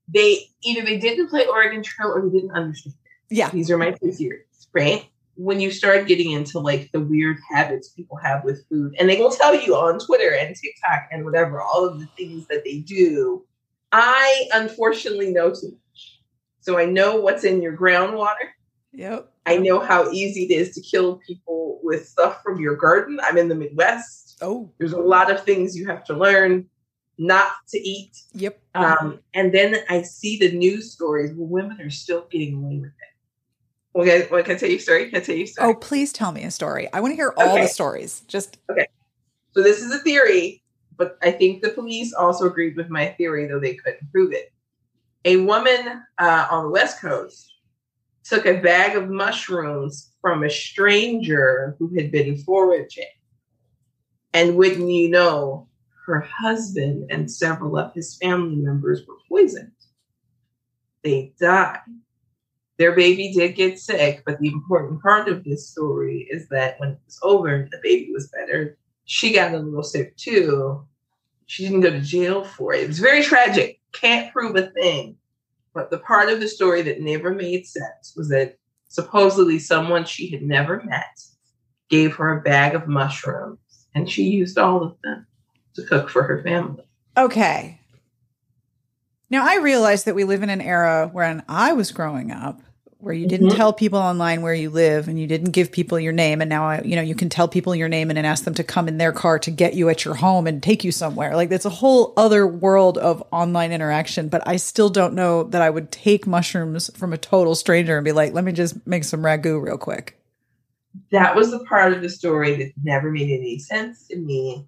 They 0.07 0.49
either 0.63 0.83
they 0.83 0.97
didn't 0.97 1.29
play 1.29 1.45
Oregon 1.45 1.83
Trail 1.83 2.09
or 2.09 2.21
they 2.21 2.29
didn't 2.29 2.51
understand. 2.51 2.95
Yeah. 3.29 3.49
These 3.49 3.69
are 3.71 3.77
my 3.77 3.91
two 3.91 4.11
theories, 4.11 4.67
right? 4.73 5.07
When 5.43 5.59
you 5.59 5.71
start 5.71 6.07
getting 6.07 6.31
into 6.31 6.59
like 6.59 6.89
the 6.91 6.99
weird 6.99 7.37
habits 7.49 7.89
people 7.89 8.17
have 8.17 8.43
with 8.43 8.67
food, 8.69 8.95
and 8.99 9.09
they 9.09 9.17
will 9.17 9.31
tell 9.31 9.55
you 9.55 9.75
on 9.75 9.99
Twitter 9.99 10.33
and 10.33 10.55
TikTok 10.55 11.07
and 11.11 11.25
whatever, 11.25 11.61
all 11.61 11.85
of 11.85 11.99
the 11.99 12.05
things 12.17 12.47
that 12.47 12.63
they 12.63 12.79
do 12.79 13.43
I 13.91 14.47
unfortunately 14.53 15.31
know 15.31 15.49
too 15.49 15.71
much. 15.71 16.21
So 16.61 16.77
I 16.77 16.85
know 16.85 17.19
what's 17.19 17.43
in 17.43 17.61
your 17.61 17.75
groundwater. 17.75 18.51
Yep. 18.93 19.31
I 19.45 19.57
know 19.57 19.79
how 19.79 20.11
easy 20.11 20.43
it 20.43 20.51
is 20.51 20.73
to 20.75 20.81
kill 20.81 21.19
people 21.27 21.79
with 21.83 22.07
stuff 22.07 22.41
from 22.43 22.59
your 22.59 22.75
garden. 22.75 23.19
I'm 23.23 23.37
in 23.37 23.49
the 23.49 23.55
Midwest. 23.55 24.37
Oh. 24.41 24.71
There's 24.77 24.93
a 24.93 24.99
lot 24.99 25.31
of 25.31 25.43
things 25.43 25.75
you 25.75 25.87
have 25.87 26.03
to 26.05 26.13
learn 26.13 26.67
not 27.17 27.51
to 27.69 27.79
eat. 27.79 28.15
Yep. 28.33 28.59
Um, 28.75 29.19
and 29.33 29.53
then 29.53 29.77
I 29.89 30.03
see 30.03 30.37
the 30.37 30.51
news 30.51 30.91
stories 30.91 31.33
where 31.33 31.47
women 31.47 31.81
are 31.81 31.89
still 31.89 32.27
getting 32.31 32.55
away 32.55 32.77
with 32.77 32.91
it. 32.91 33.10
Okay, 33.95 34.27
well, 34.31 34.41
can 34.43 34.55
I 34.55 34.57
tell 34.57 34.69
you 34.69 34.77
a 34.77 34.79
story? 34.79 35.09
Can 35.09 35.21
I 35.21 35.23
tell 35.23 35.35
you 35.35 35.43
a 35.43 35.47
story? 35.47 35.69
Oh, 35.69 35.75
please 35.75 36.13
tell 36.13 36.31
me 36.31 36.43
a 36.43 36.51
story. 36.51 36.87
I 36.93 37.01
want 37.01 37.11
to 37.11 37.15
hear 37.15 37.33
all 37.37 37.53
Okay. 37.53 37.63
the 37.63 37.67
stories. 37.67 38.21
Just 38.27 38.57
Okay. 38.69 38.87
So 39.53 39.61
this 39.61 39.81
is 39.81 39.91
a 39.93 39.99
theory, 39.99 40.63
but 40.95 41.17
I 41.21 41.31
think 41.31 41.61
the 41.61 41.69
police 41.69 42.13
also 42.13 42.45
agreed 42.45 42.77
with 42.77 42.89
my 42.89 43.07
theory, 43.17 43.47
though 43.47 43.59
they 43.59 43.75
couldn't 43.75 44.09
prove 44.11 44.31
it. 44.31 44.53
A 45.25 45.37
woman 45.37 46.03
uh, 46.17 46.47
on 46.49 46.63
the 46.63 46.69
West 46.69 47.01
Coast 47.01 47.53
took 48.23 48.45
a 48.45 48.61
bag 48.61 48.95
of 48.95 49.09
mushrooms 49.09 50.13
from 50.21 50.43
a 50.43 50.49
stranger 50.49 51.75
who 51.79 51.93
had 51.97 52.11
been 52.11 52.37
foraging. 52.37 53.03
And 54.33 54.55
wouldn't 54.55 54.89
you 54.89 55.09
know, 55.09 55.67
her 56.05 56.21
husband 56.21 57.11
and 57.11 57.29
several 57.29 57.77
of 57.77 57.93
his 57.93 58.17
family 58.17 58.55
members 58.55 59.01
were 59.05 59.17
poisoned. 59.27 59.73
They 61.03 61.33
died. 61.39 61.79
Their 62.81 62.95
baby 62.95 63.31
did 63.31 63.53
get 63.53 63.77
sick, 63.77 64.23
but 64.25 64.39
the 64.39 64.47
important 64.47 65.03
part 65.03 65.29
of 65.29 65.43
this 65.43 65.69
story 65.69 66.27
is 66.31 66.49
that 66.49 66.79
when 66.79 66.89
it 66.89 66.99
was 67.05 67.19
over, 67.21 67.69
the 67.69 67.77
baby 67.83 68.09
was 68.11 68.27
better. 68.29 68.75
She 69.05 69.31
got 69.31 69.53
a 69.53 69.59
little 69.59 69.83
sick 69.83 70.17
too. 70.17 70.83
She 71.45 71.61
didn't 71.61 71.81
go 71.81 71.91
to 71.91 72.01
jail 72.01 72.43
for 72.43 72.73
it. 72.73 72.81
It 72.81 72.87
was 72.87 72.97
very 72.97 73.21
tragic. 73.21 73.79
Can't 73.91 74.33
prove 74.33 74.55
a 74.55 74.71
thing. 74.71 75.15
But 75.75 75.91
the 75.91 75.99
part 75.99 76.29
of 76.29 76.39
the 76.39 76.47
story 76.47 76.81
that 76.81 77.01
never 77.01 77.35
made 77.35 77.67
sense 77.67 78.15
was 78.17 78.29
that 78.29 78.57
supposedly 78.87 79.59
someone 79.59 80.03
she 80.03 80.31
had 80.31 80.41
never 80.41 80.81
met 80.81 81.21
gave 81.87 82.15
her 82.15 82.35
a 82.35 82.41
bag 82.41 82.73
of 82.73 82.87
mushrooms 82.87 83.59
and 83.93 84.09
she 84.09 84.23
used 84.23 84.57
all 84.57 84.81
of 84.81 84.95
them 85.03 85.27
to 85.75 85.83
cook 85.83 86.09
for 86.09 86.23
her 86.23 86.41
family. 86.41 86.83
okay. 87.15 87.77
Now 89.29 89.47
I 89.47 89.57
realize 89.57 90.05
that 90.05 90.15
we 90.15 90.23
live 90.23 90.41
in 90.41 90.49
an 90.49 90.61
era 90.61 91.07
when 91.13 91.43
I 91.47 91.73
was 91.73 91.91
growing 91.91 92.31
up 92.31 92.59
where 93.01 93.15
you 93.15 93.25
didn't 93.25 93.49
Mhm. 93.49 93.55
tell 93.55 93.73
people 93.73 93.99
online 93.99 94.43
where 94.43 94.53
you 94.53 94.69
live 94.69 95.07
and 95.07 95.19
you 95.19 95.27
didn't 95.27 95.51
give 95.51 95.71
people 95.71 95.99
your 95.99 96.13
name. 96.13 96.39
And 96.39 96.49
now 96.49 96.65
I, 96.65 96.81
you 96.81 96.95
know 96.95 97.01
you 97.01 97.15
can 97.15 97.29
tell 97.29 97.47
people 97.47 97.75
your 97.75 97.89
name 97.89 98.09
and 98.09 98.17
then 98.17 98.25
ask 98.25 98.43
them 98.43 98.53
to 98.53 98.63
come 98.63 98.87
in 98.87 98.97
their 98.97 99.11
car 99.11 99.39
to 99.39 99.51
get 99.51 99.73
you 99.73 99.89
at 99.89 100.05
your 100.05 100.13
home 100.15 100.47
and 100.47 100.61
take 100.61 100.83
you 100.83 100.91
somewhere. 100.91 101.35
Like 101.35 101.49
that's 101.49 101.65
a 101.65 101.69
whole 101.69 102.13
other 102.15 102.45
world 102.47 102.97
of 102.99 103.23
online 103.31 103.71
interaction. 103.71 104.29
But 104.29 104.47
i 104.47 104.55
still 104.57 104.89
don't 104.89 105.15
know 105.15 105.43
that 105.43 105.61
i 105.61 105.69
would 105.69 105.91
take 105.91 106.27
mushrooms 106.27 106.89
from 106.95 107.13
a 107.13 107.17
total 107.17 107.55
stranger 107.55 107.97
and 107.97 108.05
be 108.05 108.11
like 108.11 108.33
let 108.33 108.43
me 108.43 108.51
just 108.51 108.85
make 108.87 109.03
some 109.03 109.21
ragu 109.21 109.61
real 109.61 109.77
quick. 109.77 110.17
That 111.11 111.35
was 111.35 111.51
the 111.51 111.59
part 111.65 111.93
of 111.93 112.01
the 112.01 112.09
story 112.09 112.55
that 112.57 112.71
never 112.83 113.11
made 113.11 113.31
any 113.31 113.59
sense 113.59 114.07
to 114.07 114.17
me. 114.17 114.67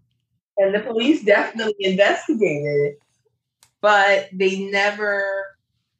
And 0.58 0.74
the 0.74 0.80
police 0.80 1.24
definitely 1.24 1.76
investigated 1.80 2.80
it, 2.92 3.00
but 3.82 4.30
they 4.34 4.70
never 4.70 5.24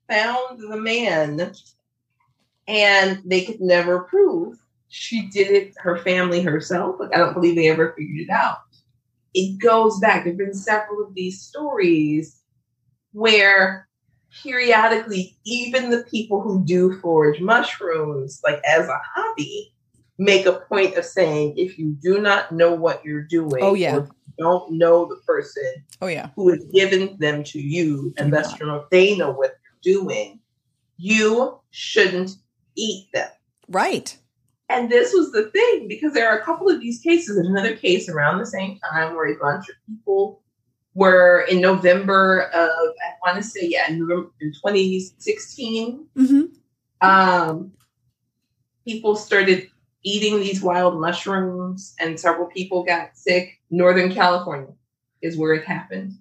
found 0.10 0.60
the 0.60 0.78
man 0.78 1.52
and 2.68 3.22
they 3.26 3.44
could 3.44 3.62
never 3.62 4.02
prove 4.02 4.58
she 4.96 5.28
did 5.30 5.50
it 5.50 5.74
her 5.80 5.98
family 5.98 6.42
herself. 6.44 6.98
Like 7.00 7.16
I 7.16 7.18
don't 7.18 7.34
believe 7.34 7.56
they 7.56 7.68
ever 7.68 7.96
figured 7.98 8.20
it 8.20 8.30
out. 8.30 8.58
It 9.34 9.58
goes 9.60 10.00
back. 10.00 10.24
There've 10.24 10.38
been 10.38 10.54
several 10.54 11.04
of 11.04 11.16
these 11.16 11.42
stories 11.42 12.40
where 13.12 13.88
periodically 14.44 15.36
even 15.46 15.90
the 15.90 16.04
people 16.12 16.42
who 16.42 16.64
do 16.64 17.00
forage 17.00 17.42
mushrooms 17.42 18.40
like 18.44 18.62
as 18.68 18.88
a 18.88 19.00
hobby 19.16 19.74
make 20.20 20.46
a 20.46 20.54
point 20.70 20.96
of 20.96 21.06
saying 21.06 21.56
if 21.58 21.78
you 21.80 21.96
do 22.02 22.22
not 22.22 22.52
know 22.52 22.74
what 22.74 23.04
you're 23.04 23.24
doing 23.24 23.64
Oh, 23.64 23.74
yeah. 23.76 24.06
don't 24.40 24.72
know 24.74 25.06
the 25.06 25.18
person 25.28 25.64
oh 26.02 26.08
yeah 26.08 26.30
who 26.36 26.50
has 26.50 26.64
given 26.74 27.16
them 27.20 27.44
to 27.44 27.60
you 27.60 28.12
and 28.18 28.34
thus 28.34 28.50
not. 28.52 28.60
you 28.60 28.66
know 28.66 28.86
they 28.90 29.16
know 29.16 29.32
what 29.32 29.52
they're 29.52 29.94
doing 29.94 30.40
you 30.98 31.60
shouldn't 31.70 32.32
eat 32.76 33.08
them 33.14 33.30
right 33.70 34.18
and 34.70 34.90
this 34.90 35.14
was 35.14 35.32
the 35.32 35.50
thing 35.52 35.88
because 35.88 36.14
there 36.14 36.30
are 36.30 36.38
a 36.38 36.44
couple 36.44 36.70
of 36.70 36.80
these 36.80 37.00
cases 37.00 37.38
another 37.38 37.76
case 37.76 38.10
around 38.10 38.40
the 38.40 38.46
same 38.46 38.80
time 38.92 39.16
where 39.16 39.32
a 39.32 39.40
bunch 39.40 39.70
of 39.70 39.76
people 39.88 40.42
were 40.96 41.46
in 41.50 41.62
november 41.62 42.50
of 42.54 42.70
i 42.80 43.14
want 43.26 43.38
to 43.38 43.44
say 43.44 43.62
yeah 43.64 43.90
in 43.90 44.00
November 44.00 44.30
in 44.42 44.52
2016 44.52 46.06
hmm 46.16 46.42
um, 47.04 47.74
people 48.86 49.16
started 49.16 49.70
eating 50.04 50.40
these 50.40 50.62
wild 50.62 51.00
mushrooms, 51.00 51.96
and 52.00 52.20
several 52.20 52.48
people 52.48 52.84
got 52.84 53.18
sick. 53.18 53.60
Northern 53.70 54.14
California 54.14 54.74
is 55.22 55.38
where 55.38 55.54
it 55.54 55.66
happened. 55.66 56.14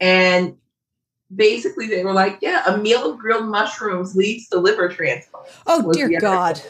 And 0.00 0.56
basically, 1.34 1.86
they 1.86 2.04
were 2.04 2.12
like, 2.12 2.38
yeah, 2.40 2.62
a 2.66 2.78
meal 2.78 3.12
of 3.12 3.18
grilled 3.18 3.48
mushrooms 3.48 4.14
leads 4.14 4.48
to 4.48 4.58
liver 4.58 4.88
transplant. 4.88 5.46
oh 5.66 5.92
dear 5.92 6.20
god 6.20 6.60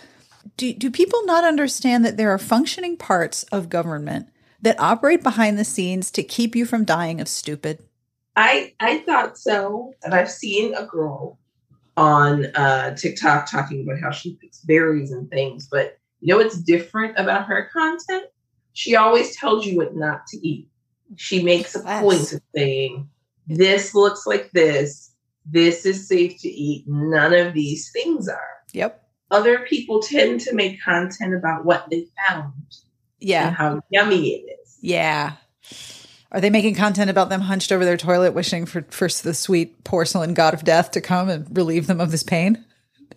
do, 0.56 0.72
do 0.72 0.90
people 0.90 1.24
not 1.26 1.44
understand 1.44 2.04
that 2.04 2.16
there 2.16 2.30
are 2.30 2.38
functioning 2.38 2.96
parts 2.96 3.42
of 3.44 3.68
government 3.68 4.28
that 4.62 4.78
operate 4.78 5.22
behind 5.22 5.58
the 5.58 5.64
scenes 5.64 6.10
to 6.12 6.22
keep 6.22 6.54
you 6.54 6.64
from 6.64 6.84
dying 6.84 7.20
of 7.20 7.28
stupid 7.28 7.80
I 8.36 8.74
I 8.80 8.98
thought 8.98 9.38
so, 9.38 9.94
and 10.04 10.14
I've 10.14 10.30
seen 10.30 10.74
a 10.74 10.84
girl 10.84 11.38
on 11.96 12.46
uh, 12.54 12.94
TikTok 12.94 13.50
talking 13.50 13.82
about 13.82 14.00
how 14.00 14.10
she 14.10 14.36
picks 14.40 14.58
berries 14.60 15.10
and 15.10 15.30
things. 15.30 15.68
But 15.70 15.98
you 16.20 16.34
know 16.34 16.42
what's 16.42 16.58
different 16.60 17.18
about 17.18 17.46
her 17.46 17.70
content? 17.72 18.26
She 18.74 18.94
always 18.94 19.34
tells 19.34 19.64
you 19.66 19.78
what 19.78 19.96
not 19.96 20.26
to 20.28 20.46
eat. 20.46 20.68
She 21.16 21.42
makes 21.42 21.74
a 21.74 21.82
Yes. 21.82 22.02
point 22.02 22.32
of 22.34 22.42
saying, 22.54 23.08
"This 23.46 23.94
looks 23.94 24.26
like 24.26 24.50
this. 24.52 25.12
This 25.44 25.86
is 25.86 26.08
safe 26.08 26.40
to 26.40 26.48
eat. 26.48 26.84
None 26.86 27.32
of 27.32 27.54
these 27.54 27.90
things 27.90 28.28
are." 28.28 28.56
yep 28.72 29.08
Other 29.30 29.60
people 29.60 30.00
tend 30.02 30.40
to 30.42 30.54
make 30.54 30.82
content 30.82 31.34
about 31.34 31.64
what 31.64 31.88
they 31.90 32.06
found 32.28 32.52
yeah 33.20 33.48
and 33.48 33.56
how 33.56 33.80
yummy 33.90 34.28
it 34.30 34.58
is. 34.60 34.78
Yeah. 34.80 35.34
Are 36.32 36.40
they 36.40 36.50
making 36.50 36.74
content 36.74 37.08
about 37.08 37.28
them 37.28 37.40
hunched 37.40 37.72
over 37.72 37.84
their 37.84 37.96
toilet, 37.96 38.34
wishing 38.34 38.66
for, 38.66 38.82
for 38.90 39.08
the 39.08 39.32
sweet 39.32 39.84
porcelain 39.84 40.34
god 40.34 40.54
of 40.54 40.64
death 40.64 40.90
to 40.92 41.00
come 41.00 41.28
and 41.28 41.56
relieve 41.56 41.86
them 41.86 42.00
of 42.00 42.10
this 42.10 42.22
pain? 42.22 42.64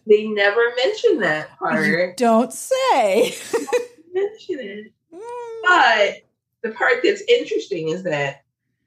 They 0.07 0.27
never 0.27 0.62
mention 0.75 1.19
that 1.19 1.50
part. 1.59 2.17
Don't 2.17 2.53
say. 2.53 3.36
mention 4.13 4.59
it. 4.59 4.93
Mm. 5.12 5.62
But 5.63 6.15
the 6.62 6.69
part 6.75 6.99
that's 7.03 7.23
interesting 7.27 7.89
is 7.89 8.03
that 8.03 8.43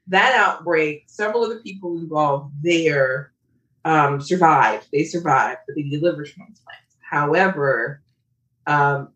that 0.07 0.35
outbreak, 0.35 1.03
several 1.07 1.43
of 1.43 1.49
the 1.49 1.63
people 1.63 1.97
involved 1.97 2.53
there 2.61 3.31
um, 3.85 4.21
survived. 4.21 4.87
They 4.91 5.03
survived, 5.03 5.59
but 5.67 5.75
they 5.75 5.83
did 5.83 6.01
liver 6.01 6.23
transplants. 6.23 6.97
However, 7.01 8.01
um, 8.67 9.09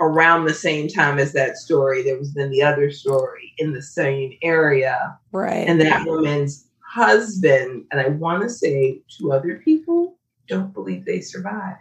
around 0.00 0.44
the 0.44 0.54
same 0.54 0.88
time 0.88 1.18
as 1.18 1.32
that 1.32 1.56
story, 1.56 2.02
there 2.02 2.18
was 2.18 2.34
then 2.34 2.50
the 2.50 2.62
other 2.62 2.90
story 2.90 3.52
in 3.58 3.72
the 3.72 3.82
same 3.82 4.36
area, 4.42 5.18
right. 5.32 5.68
and 5.68 5.80
that 5.80 6.06
woman's 6.06 6.68
husband 6.94 7.84
and 7.90 8.00
I 8.00 8.08
want 8.08 8.42
to 8.44 8.48
say 8.48 9.00
two 9.08 9.32
other 9.32 9.60
people 9.64 10.16
don't 10.46 10.72
believe 10.72 11.04
they 11.04 11.20
survived. 11.20 11.78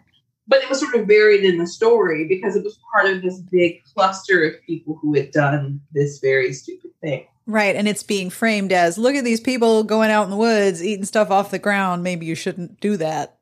But 0.47 0.63
it 0.63 0.69
was 0.69 0.79
sort 0.79 0.95
of 0.95 1.07
buried 1.07 1.45
in 1.45 1.57
the 1.57 1.67
story 1.67 2.27
because 2.27 2.55
it 2.55 2.63
was 2.63 2.79
part 2.91 3.05
of 3.09 3.21
this 3.21 3.39
big 3.39 3.83
cluster 3.83 4.43
of 4.43 4.61
people 4.65 4.97
who 5.01 5.13
had 5.13 5.31
done 5.31 5.79
this 5.93 6.19
very 6.19 6.51
stupid 6.51 6.91
thing. 6.99 7.27
Right. 7.45 7.75
And 7.75 7.87
it's 7.87 8.03
being 8.03 8.29
framed 8.29 8.71
as 8.71 8.97
look 8.97 9.15
at 9.15 9.23
these 9.23 9.39
people 9.39 9.83
going 9.83 10.11
out 10.11 10.23
in 10.23 10.29
the 10.29 10.37
woods, 10.37 10.83
eating 10.83 11.05
stuff 11.05 11.31
off 11.31 11.51
the 11.51 11.59
ground. 11.59 12.03
Maybe 12.03 12.25
you 12.25 12.35
shouldn't 12.35 12.79
do 12.79 12.97
that. 12.97 13.37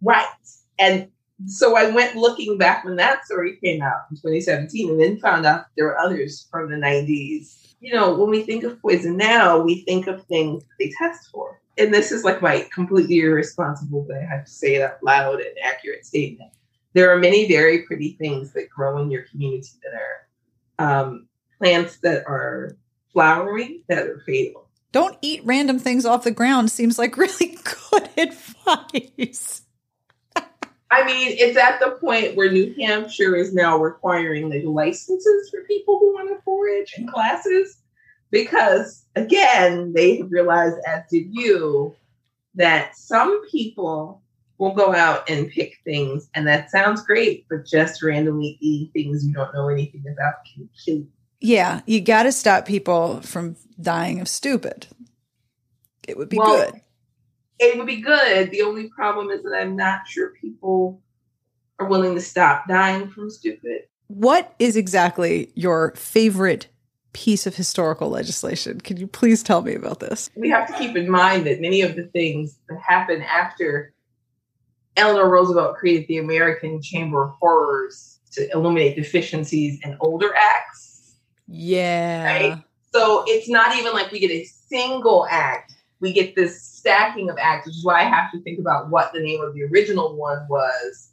Right. 0.00 0.26
And 0.78 1.08
so 1.46 1.76
I 1.76 1.90
went 1.90 2.16
looking 2.16 2.58
back 2.58 2.84
when 2.84 2.96
that 2.96 3.24
story 3.24 3.58
came 3.62 3.82
out 3.82 4.02
in 4.10 4.16
2017 4.16 4.90
and 4.90 5.00
then 5.00 5.18
found 5.18 5.46
out 5.46 5.66
there 5.76 5.86
were 5.86 5.98
others 5.98 6.46
from 6.50 6.70
the 6.70 6.76
90s. 6.76 7.74
You 7.80 7.92
know, 7.94 8.14
when 8.14 8.30
we 8.30 8.42
think 8.42 8.64
of 8.64 8.80
poison 8.80 9.16
now, 9.16 9.60
we 9.60 9.82
think 9.82 10.06
of 10.06 10.24
things 10.26 10.62
they 10.78 10.92
test 10.98 11.30
for. 11.30 11.60
And 11.78 11.92
this 11.92 12.12
is 12.12 12.22
like 12.22 12.42
my 12.42 12.68
completely 12.72 13.20
irresponsible, 13.20 14.04
but 14.06 14.18
I 14.18 14.24
have 14.24 14.44
to 14.44 14.50
say 14.50 14.76
it 14.76 14.82
out 14.82 15.02
loud 15.02 15.40
and 15.40 15.56
accurate 15.62 16.06
statement. 16.06 16.52
There 16.94 17.10
are 17.10 17.18
many 17.18 17.48
very 17.48 17.82
pretty 17.82 18.16
things 18.20 18.52
that 18.52 18.68
grow 18.68 19.00
in 19.00 19.10
your 19.10 19.22
community 19.22 19.70
that 19.82 19.94
are 19.94 21.00
um, 21.00 21.28
plants 21.58 21.96
that 21.98 22.24
are 22.26 22.76
flowering 23.12 23.82
that 23.88 24.06
are 24.06 24.22
fatal. 24.26 24.68
Don't 24.92 25.16
eat 25.22 25.40
random 25.44 25.78
things 25.78 26.04
off 26.04 26.24
the 26.24 26.30
ground 26.30 26.70
seems 26.70 26.98
like 26.98 27.16
really 27.16 27.58
good 27.90 28.08
advice. 28.16 29.62
I 30.92 31.04
mean, 31.04 31.34
it's 31.38 31.56
at 31.56 31.80
the 31.80 31.92
point 31.92 32.36
where 32.36 32.52
New 32.52 32.74
Hampshire 32.78 33.34
is 33.34 33.54
now 33.54 33.78
requiring 33.78 34.50
like 34.50 34.64
licenses 34.64 35.48
for 35.50 35.64
people 35.64 35.98
who 35.98 36.12
want 36.12 36.28
to 36.28 36.42
forage 36.42 36.92
in 36.98 37.08
classes 37.08 37.78
because, 38.30 39.06
again, 39.16 39.94
they 39.94 40.18
have 40.18 40.30
realized, 40.30 40.76
as 40.86 41.02
did 41.10 41.28
you, 41.30 41.96
that 42.56 42.94
some 42.94 43.42
people 43.50 44.20
will 44.58 44.74
go 44.74 44.94
out 44.94 45.28
and 45.30 45.50
pick 45.50 45.78
things, 45.82 46.28
and 46.34 46.46
that 46.46 46.70
sounds 46.70 47.02
great, 47.02 47.46
but 47.48 47.64
just 47.64 48.02
randomly 48.02 48.58
eating 48.60 48.90
things 48.92 49.24
you 49.26 49.32
don't 49.32 49.54
know 49.54 49.68
anything 49.68 50.04
about 50.12 50.34
can 50.54 50.68
kill 50.84 50.96
you. 50.96 51.08
Yeah, 51.42 51.80
you 51.86 52.00
got 52.00 52.22
to 52.22 52.32
stop 52.32 52.66
people 52.66 53.20
from 53.20 53.56
dying 53.80 54.20
of 54.20 54.28
stupid. 54.28 54.86
It 56.06 56.16
would 56.16 56.28
be 56.28 56.38
Well, 56.38 56.70
good. 56.70 56.80
It 57.58 57.76
would 57.76 57.86
be 57.86 58.00
good. 58.00 58.50
The 58.50 58.62
only 58.62 58.88
problem 58.88 59.30
is 59.30 59.42
that 59.42 59.54
I'm 59.54 59.76
not 59.76 60.06
sure 60.06 60.34
people 60.40 61.02
are 61.78 61.86
willing 61.86 62.14
to 62.14 62.20
stop 62.20 62.68
dying 62.68 63.08
from 63.08 63.28
stupid. 63.28 63.82
What 64.06 64.54
is 64.58 64.76
exactly 64.76 65.50
your 65.54 65.92
favorite 65.96 66.68
piece 67.12 67.46
of 67.46 67.56
historical 67.56 68.08
legislation? 68.08 68.80
Can 68.80 68.96
you 68.96 69.06
please 69.06 69.42
tell 69.42 69.62
me 69.62 69.74
about 69.74 70.00
this? 70.00 70.30
we 70.36 70.48
have 70.50 70.68
to 70.68 70.74
keep 70.74 70.96
in 70.96 71.10
mind 71.10 71.46
that 71.46 71.60
many 71.60 71.82
of 71.82 71.96
the 71.96 72.04
things 72.04 72.58
that 72.68 72.78
happened 72.80 73.24
after 73.24 73.92
Eleanor 74.96 75.28
Roosevelt 75.28 75.76
created 75.76 76.06
the 76.06 76.18
American 76.18 76.80
Chamber 76.82 77.24
of 77.24 77.30
Horrors 77.40 78.20
to 78.32 78.48
eliminate 78.52 78.96
deficiencies 78.96 79.80
in 79.82 79.96
older 80.00 80.34
acts. 80.34 80.91
Yeah. 81.46 82.24
Right. 82.24 82.64
So 82.94 83.24
it's 83.26 83.48
not 83.48 83.76
even 83.76 83.92
like 83.92 84.10
we 84.10 84.20
get 84.20 84.30
a 84.30 84.44
single 84.44 85.26
act. 85.30 85.74
We 86.00 86.12
get 86.12 86.34
this 86.34 86.62
stacking 86.62 87.30
of 87.30 87.38
acts, 87.38 87.66
which 87.66 87.76
is 87.76 87.84
why 87.84 88.00
I 88.00 88.04
have 88.04 88.32
to 88.32 88.40
think 88.42 88.58
about 88.58 88.90
what 88.90 89.12
the 89.12 89.20
name 89.20 89.40
of 89.40 89.54
the 89.54 89.62
original 89.64 90.16
one 90.16 90.46
was. 90.48 91.12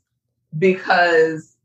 Because 0.57 1.55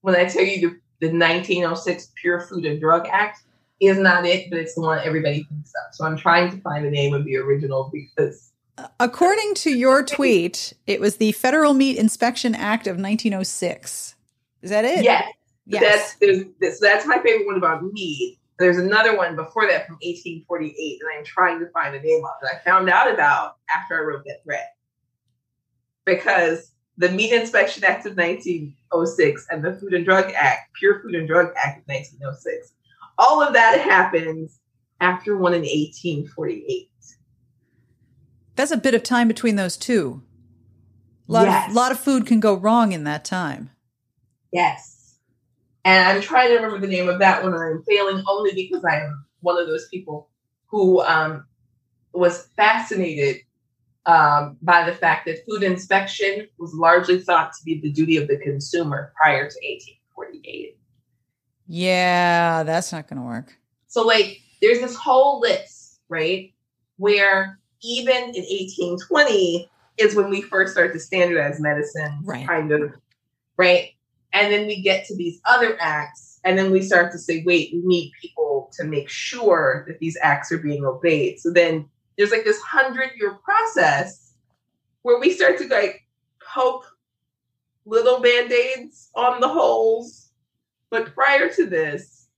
when 0.00 0.16
I 0.16 0.24
tell 0.24 0.42
you 0.42 0.60
the, 1.00 1.08
the 1.08 1.12
1906 1.12 2.12
Pure 2.16 2.40
Food 2.42 2.64
and 2.64 2.80
Drug 2.80 3.06
Act 3.08 3.42
is 3.80 3.98
not 3.98 4.24
it, 4.24 4.50
but 4.50 4.58
it's 4.58 4.74
the 4.74 4.80
one 4.80 5.00
everybody 5.04 5.42
thinks 5.44 5.72
of. 5.86 5.94
So 5.94 6.04
I'm 6.04 6.16
trying 6.16 6.50
to 6.50 6.56
find 6.62 6.84
the 6.84 6.90
name 6.90 7.14
of 7.14 7.24
the 7.24 7.36
original 7.36 7.90
because 7.92 8.50
According 8.98 9.54
to 9.56 9.70
your 9.70 10.02
tweet, 10.02 10.72
it 10.86 11.00
was 11.00 11.16
the 11.16 11.32
Federal 11.32 11.74
Meat 11.74 11.98
Inspection 11.98 12.54
Act 12.54 12.86
of 12.86 12.96
1906. 12.96 14.14
Is 14.62 14.70
that 14.70 14.84
it? 14.84 15.04
yes, 15.04 15.30
Yes. 15.66 16.16
that's 16.20 16.46
there's 16.60 16.78
that's 16.80 17.06
my 17.06 17.18
favorite 17.22 17.46
one 17.46 17.56
about 17.56 17.82
meat. 17.84 18.38
There's 18.58 18.78
another 18.78 19.16
one 19.16 19.36
before 19.36 19.66
that 19.68 19.86
from 19.86 19.94
1848, 20.02 21.00
and 21.00 21.18
I'm 21.18 21.24
trying 21.24 21.60
to 21.60 21.68
find 21.70 21.94
the 21.94 22.00
name 22.00 22.22
of 22.24 22.30
that 22.42 22.56
I 22.56 22.64
found 22.64 22.90
out 22.90 23.12
about 23.12 23.56
after 23.74 23.96
I 23.96 24.00
wrote 24.00 24.24
that 24.26 24.42
thread 24.44 24.66
because 26.04 26.72
the 26.98 27.08
Meat 27.10 27.32
Inspection 27.32 27.84
Act 27.84 28.04
of 28.06 28.16
1906 28.16 29.46
and 29.50 29.64
the 29.64 29.74
Food 29.74 29.94
and 29.94 30.04
Drug 30.04 30.30
Act, 30.36 30.74
Pure 30.74 31.00
Food 31.02 31.14
and 31.14 31.26
Drug 31.26 31.52
Act 31.56 31.78
of 31.78 31.84
1906. 31.88 32.72
All 33.16 33.42
of 33.42 33.54
that 33.54 33.80
happens 33.80 34.60
after 35.00 35.36
one 35.36 35.54
in 35.54 35.60
1848. 35.62 36.90
That's 38.56 38.70
a 38.70 38.76
bit 38.76 38.94
of 38.94 39.02
time 39.02 39.28
between 39.28 39.56
those 39.56 39.76
two. 39.78 40.22
A 41.28 41.32
lot, 41.32 41.46
Yes. 41.46 41.70
of, 41.70 41.74
lot 41.74 41.92
of 41.92 42.00
food 42.00 42.26
can 42.26 42.40
go 42.40 42.54
wrong 42.54 42.92
in 42.92 43.04
that 43.04 43.24
time. 43.24 43.70
Yes. 44.52 44.99
And 45.84 46.08
I'm 46.08 46.22
trying 46.22 46.48
to 46.48 46.56
remember 46.56 46.78
the 46.78 46.86
name 46.86 47.08
of 47.08 47.18
that 47.20 47.42
one. 47.42 47.54
I'm 47.54 47.82
failing 47.84 48.22
only 48.28 48.52
because 48.54 48.84
I 48.84 49.00
am 49.00 49.24
one 49.40 49.58
of 49.58 49.66
those 49.66 49.88
people 49.88 50.28
who 50.66 51.00
um, 51.02 51.46
was 52.12 52.48
fascinated 52.56 53.38
um, 54.06 54.56
by 54.62 54.84
the 54.84 54.94
fact 54.94 55.26
that 55.26 55.44
food 55.48 55.62
inspection 55.62 56.48
was 56.58 56.74
largely 56.74 57.20
thought 57.20 57.52
to 57.52 57.64
be 57.64 57.80
the 57.80 57.90
duty 57.90 58.16
of 58.16 58.28
the 58.28 58.36
consumer 58.38 59.12
prior 59.16 59.48
to 59.48 59.56
1848. 60.16 60.76
Yeah, 61.66 62.62
that's 62.64 62.92
not 62.92 63.08
going 63.08 63.20
to 63.20 63.26
work. 63.26 63.56
So, 63.86 64.02
like, 64.02 64.40
there's 64.60 64.80
this 64.80 64.96
whole 64.96 65.40
list, 65.40 66.00
right? 66.08 66.52
Where 66.96 67.58
even 67.82 68.16
in 68.16 68.42
1820 68.42 69.70
is 69.98 70.14
when 70.14 70.30
we 70.30 70.42
first 70.42 70.72
start 70.72 70.92
to 70.92 70.98
standardize 70.98 71.60
medicine, 71.60 72.20
Right. 72.24 72.46
kind 72.46 72.72
of, 72.72 72.92
right? 73.56 73.90
And 74.32 74.52
then 74.52 74.66
we 74.66 74.80
get 74.80 75.04
to 75.06 75.16
these 75.16 75.40
other 75.44 75.76
acts, 75.80 76.38
and 76.44 76.58
then 76.58 76.70
we 76.70 76.82
start 76.82 77.12
to 77.12 77.18
say, 77.18 77.42
wait, 77.44 77.70
we 77.72 77.80
need 77.82 78.12
people 78.20 78.70
to 78.74 78.84
make 78.84 79.08
sure 79.08 79.84
that 79.88 79.98
these 79.98 80.16
acts 80.22 80.52
are 80.52 80.58
being 80.58 80.84
obeyed. 80.84 81.40
So 81.40 81.52
then 81.52 81.88
there's 82.16 82.30
like 82.30 82.44
this 82.44 82.60
hundred 82.60 83.10
year 83.18 83.38
process 83.44 84.34
where 85.02 85.18
we 85.18 85.32
start 85.32 85.58
to 85.58 85.68
like 85.68 86.06
poke 86.54 86.84
little 87.86 88.20
band 88.20 88.52
aids 88.52 89.10
on 89.14 89.40
the 89.40 89.48
holes. 89.48 90.30
But 90.90 91.14
prior 91.14 91.48
to 91.54 91.66
this, 91.66 92.28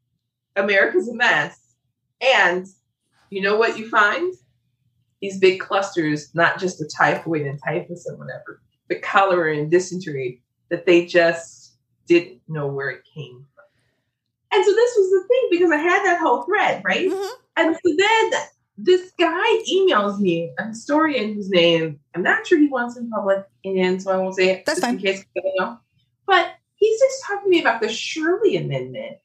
America's 0.57 1.09
a 1.09 1.15
mess. 1.15 1.59
And 2.21 2.67
you 3.31 3.43
know 3.43 3.57
what 3.57 3.79
you 3.79 3.89
find? 3.89 4.35
These 5.21 5.39
big 5.39 5.61
clusters, 5.61 6.35
not 6.35 6.59
just 6.59 6.79
the 6.79 6.91
typhoid 6.97 7.43
and 7.43 7.59
typhus 7.65 8.07
and 8.07 8.19
whatever, 8.19 8.61
but 8.89 9.03
cholera 9.03 9.57
and 9.57 9.71
dysentery, 9.71 10.43
that 10.69 10.87
they 10.87 11.07
just 11.07 11.62
didn't 12.07 12.41
know 12.49 12.67
where 12.69 12.91
it 12.91 13.03
came 13.15 13.47
from. 13.55 13.65
And 14.55 14.65
so 14.65 14.71
this 14.73 14.93
was 14.97 15.11
the 15.11 15.29
thing 15.29 15.49
because 15.51 15.71
I 15.71 15.77
had 15.77 16.05
that 16.05 16.21
whole 16.21 16.43
thread, 16.43 16.83
right? 16.85 17.09
Mhm. 17.09 17.31
And 17.57 17.75
so 17.77 17.95
then 17.97 18.31
this 18.79 19.13
guy 19.19 19.63
emails 19.71 20.19
me, 20.19 20.53
a 20.59 20.69
historian 20.69 21.35
whose 21.35 21.49
name 21.51 22.01
I'm 22.15 22.23
not 22.23 22.47
sure 22.47 22.59
he 22.59 22.69
wants 22.69 22.97
in 22.97 23.09
public, 23.11 23.47
and 23.65 24.03
so 24.03 24.11
I 24.13 24.17
won't 24.17 24.35
say 24.37 24.51
it. 24.51 24.65
That's 24.67 24.81
just 24.81 24.93
in 24.93 24.99
case 24.99 25.25
you 25.35 25.43
don't 25.43 25.55
know. 25.59 25.79
But 26.27 26.55
he's 26.77 27.01
just 27.01 27.23
talking 27.27 27.45
to 27.45 27.51
me 27.51 27.61
about 27.61 27.81
the 27.81 27.89
Sherley 27.89 28.57
Amendment 28.63 29.19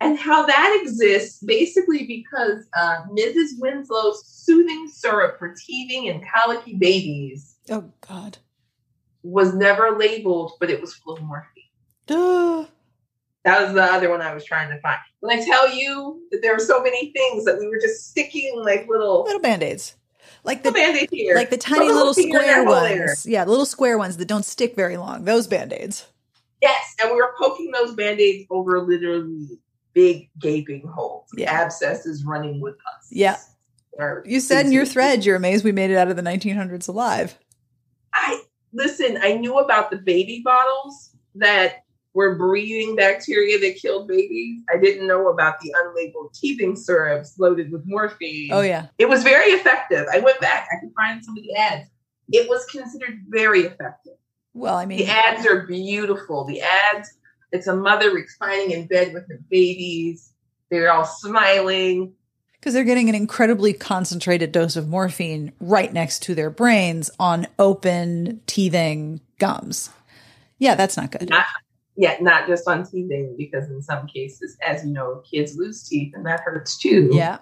and 0.00 0.18
how 0.18 0.44
that 0.46 0.78
exists 0.82 1.42
basically 1.42 2.06
because 2.06 2.64
uh, 2.76 3.02
Mrs. 3.12 3.58
Winslow's 3.58 4.26
soothing 4.26 4.88
syrup 4.88 5.38
for 5.38 5.54
teething 5.54 6.08
and 6.08 6.24
colicky 6.34 6.74
babies 6.74 7.56
Oh, 7.70 7.90
God. 8.06 8.38
was 9.22 9.54
never 9.54 9.96
labeled, 9.98 10.52
but 10.60 10.70
it 10.70 10.80
was 10.80 10.94
full 10.94 11.16
of 11.16 11.22
morphine. 11.22 11.64
Duh. 12.06 12.66
That 13.44 13.62
was 13.62 13.74
the 13.74 13.82
other 13.84 14.10
one 14.10 14.20
I 14.20 14.34
was 14.34 14.44
trying 14.44 14.70
to 14.70 14.80
find. 14.80 14.98
When 15.20 15.38
I 15.38 15.44
tell 15.44 15.72
you 15.72 16.20
that 16.32 16.42
there 16.42 16.52
were 16.52 16.58
so 16.58 16.82
many 16.82 17.12
things 17.12 17.44
that 17.44 17.56
we 17.60 17.68
were 17.68 17.78
just 17.80 18.10
sticking 18.10 18.60
like 18.60 18.88
little, 18.88 19.22
Little 19.22 19.40
band 19.40 19.62
aids. 19.62 19.94
Like 20.42 20.64
the, 20.64 20.72
band-aid 20.72 21.10
here, 21.12 21.36
like 21.36 21.50
the 21.50 21.56
tiny 21.56 21.86
little 21.86 22.08
little 22.08 22.14
square 22.14 22.64
ones. 22.64 23.24
Yeah, 23.24 23.44
the 23.44 23.50
little 23.50 23.64
square 23.64 23.98
ones 23.98 24.16
that 24.16 24.26
don't 24.26 24.44
stick 24.44 24.74
very 24.74 24.96
long. 24.96 25.24
Those 25.24 25.46
band 25.46 25.72
aids. 25.72 26.06
Yes, 26.60 26.96
and 27.00 27.10
we 27.10 27.16
were 27.16 27.34
poking 27.38 27.70
those 27.70 27.94
band-aids 27.94 28.46
over 28.50 28.80
literally 28.80 29.60
big 29.92 30.28
gaping 30.40 30.86
holes. 30.86 31.28
Yeah. 31.36 31.52
Abscesses 31.52 32.24
running 32.24 32.60
with 32.60 32.74
us. 32.74 33.08
Yeah. 33.10 33.38
Or- 33.92 34.24
You 34.26 34.40
said 34.40 34.66
in 34.66 34.72
your 34.72 34.86
thread 34.86 35.24
you're 35.24 35.36
amazed 35.36 35.64
we 35.64 35.72
made 35.72 35.90
it 35.90 35.96
out 35.96 36.08
of 36.08 36.16
the 36.16 36.22
1900s 36.22 36.88
alive. 36.88 37.38
I 38.12 38.42
listen, 38.72 39.18
I 39.22 39.34
knew 39.34 39.58
about 39.58 39.90
the 39.90 39.98
baby 39.98 40.42
bottles 40.44 41.10
that 41.36 41.82
were 42.16 42.34
breeding 42.34 42.96
bacteria 42.96 43.58
that 43.60 43.76
killed 43.76 44.08
babies. 44.08 44.62
I 44.74 44.78
didn't 44.78 45.06
know 45.06 45.28
about 45.28 45.60
the 45.60 45.70
unlabeled 45.76 46.32
teething 46.32 46.74
syrups 46.74 47.38
loaded 47.38 47.70
with 47.70 47.82
morphine. 47.84 48.48
Oh, 48.50 48.62
yeah. 48.62 48.86
It 48.96 49.06
was 49.06 49.22
very 49.22 49.50
effective. 49.50 50.06
I 50.10 50.20
went 50.20 50.40
back, 50.40 50.66
I 50.72 50.80
could 50.80 50.94
find 50.96 51.22
some 51.22 51.36
of 51.36 51.44
the 51.44 51.54
ads. 51.54 51.90
It 52.32 52.48
was 52.48 52.64
considered 52.66 53.20
very 53.28 53.60
effective. 53.64 54.14
Well, 54.54 54.76
I 54.76 54.86
mean, 54.86 54.96
The 54.98 55.08
ads 55.08 55.46
are 55.46 55.66
beautiful. 55.66 56.46
The 56.46 56.62
ads, 56.62 57.10
it's 57.52 57.66
a 57.66 57.76
mother 57.76 58.10
reclining 58.10 58.70
in 58.70 58.86
bed 58.86 59.12
with 59.12 59.28
her 59.28 59.38
babies. 59.50 60.32
They're 60.70 60.90
all 60.90 61.04
smiling. 61.04 62.14
because 62.58 62.72
they're 62.72 62.82
getting 62.82 63.10
an 63.10 63.14
incredibly 63.14 63.74
concentrated 63.74 64.52
dose 64.52 64.74
of 64.74 64.88
morphine 64.88 65.52
right 65.60 65.92
next 65.92 66.22
to 66.22 66.34
their 66.34 66.48
brains 66.48 67.10
on 67.20 67.46
open, 67.58 68.40
teething 68.46 69.20
gums. 69.38 69.90
Yeah, 70.58 70.74
that's 70.76 70.96
not 70.96 71.10
good. 71.10 71.28
Not, 71.28 71.44
yeah, 71.96 72.16
not 72.20 72.46
just 72.46 72.68
on 72.68 72.84
teething, 72.84 73.34
because 73.38 73.68
in 73.70 73.82
some 73.82 74.06
cases, 74.06 74.56
as 74.66 74.84
you 74.84 74.92
know, 74.92 75.22
kids 75.30 75.56
lose 75.56 75.88
teeth 75.88 76.12
and 76.14 76.24
that 76.26 76.40
hurts 76.40 76.76
too. 76.78 77.10
Yeah. 77.12 77.38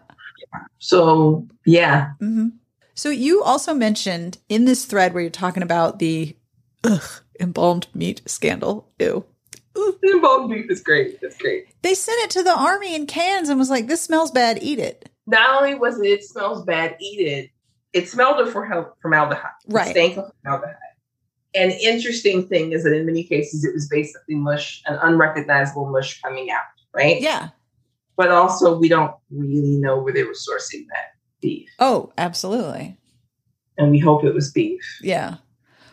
So, 0.78 1.46
yeah. 1.64 2.12
hmm 2.20 2.48
So 2.94 3.10
you 3.10 3.42
also 3.42 3.74
mentioned 3.74 4.38
in 4.48 4.64
this 4.64 4.84
thread 4.84 5.12
where 5.14 5.22
you're 5.22 5.30
talking 5.30 5.62
about 5.62 5.98
the 5.98 6.36
ugh, 6.84 7.22
embalmed 7.40 7.88
meat 7.94 8.22
scandal. 8.26 8.88
Ew. 8.98 9.24
Embalmed 10.04 10.50
beef 10.50 10.70
is 10.70 10.80
great. 10.82 11.18
It's 11.20 11.36
great. 11.36 11.66
They 11.82 11.94
sent 11.94 12.22
it 12.22 12.30
to 12.30 12.42
the 12.44 12.56
army 12.56 12.94
in 12.94 13.06
cans 13.06 13.48
and 13.48 13.58
was 13.58 13.70
like, 13.70 13.88
"This 13.88 14.00
smells 14.02 14.30
bad. 14.30 14.62
Eat 14.62 14.78
it." 14.78 15.10
Not 15.26 15.56
only 15.56 15.74
was 15.74 15.98
it, 15.98 16.06
it 16.06 16.24
smells 16.24 16.64
bad, 16.64 16.96
eat 17.00 17.20
it. 17.26 17.50
It 17.92 18.08
smelled 18.08 18.38
of 18.40 18.52
formal- 18.52 18.96
formaldehyde. 19.02 19.50
It 19.66 19.72
Right. 19.72 19.90
stank 19.90 20.16
of 20.18 20.30
formaldehyde. 20.42 20.76
An 21.54 21.70
interesting 21.70 22.46
thing 22.48 22.72
is 22.72 22.82
that 22.84 22.92
in 22.94 23.06
many 23.06 23.22
cases, 23.22 23.64
it 23.64 23.72
was 23.72 23.88
basically 23.88 24.34
mush, 24.34 24.82
an 24.86 24.98
unrecognizable 25.02 25.86
mush 25.86 26.20
coming 26.20 26.50
out, 26.50 26.62
right? 26.92 27.20
Yeah. 27.20 27.50
But 28.16 28.30
also, 28.30 28.76
we 28.78 28.88
don't 28.88 29.14
really 29.30 29.76
know 29.76 29.98
where 30.00 30.12
they 30.12 30.24
were 30.24 30.32
sourcing 30.32 30.86
that 30.88 31.14
beef. 31.40 31.68
Oh, 31.78 32.12
absolutely. 32.18 32.96
And 33.78 33.90
we 33.90 33.98
hope 33.98 34.24
it 34.24 34.34
was 34.34 34.52
beef. 34.52 34.98
Yeah. 35.02 35.36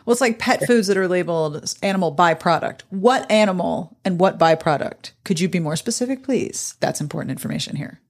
Well, 0.04 0.12
it's 0.12 0.20
like 0.20 0.38
pet 0.38 0.66
foods 0.66 0.88
that 0.88 0.96
are 0.96 1.06
labeled 1.06 1.62
as 1.62 1.76
animal 1.82 2.14
byproduct. 2.14 2.82
What 2.90 3.30
animal 3.30 3.96
and 4.04 4.18
what 4.18 4.38
byproduct? 4.38 5.12
Could 5.24 5.38
you 5.38 5.48
be 5.48 5.60
more 5.60 5.76
specific, 5.76 6.24
please? 6.24 6.74
That's 6.80 7.00
important 7.00 7.30
information 7.30 7.76
here. 7.76 8.00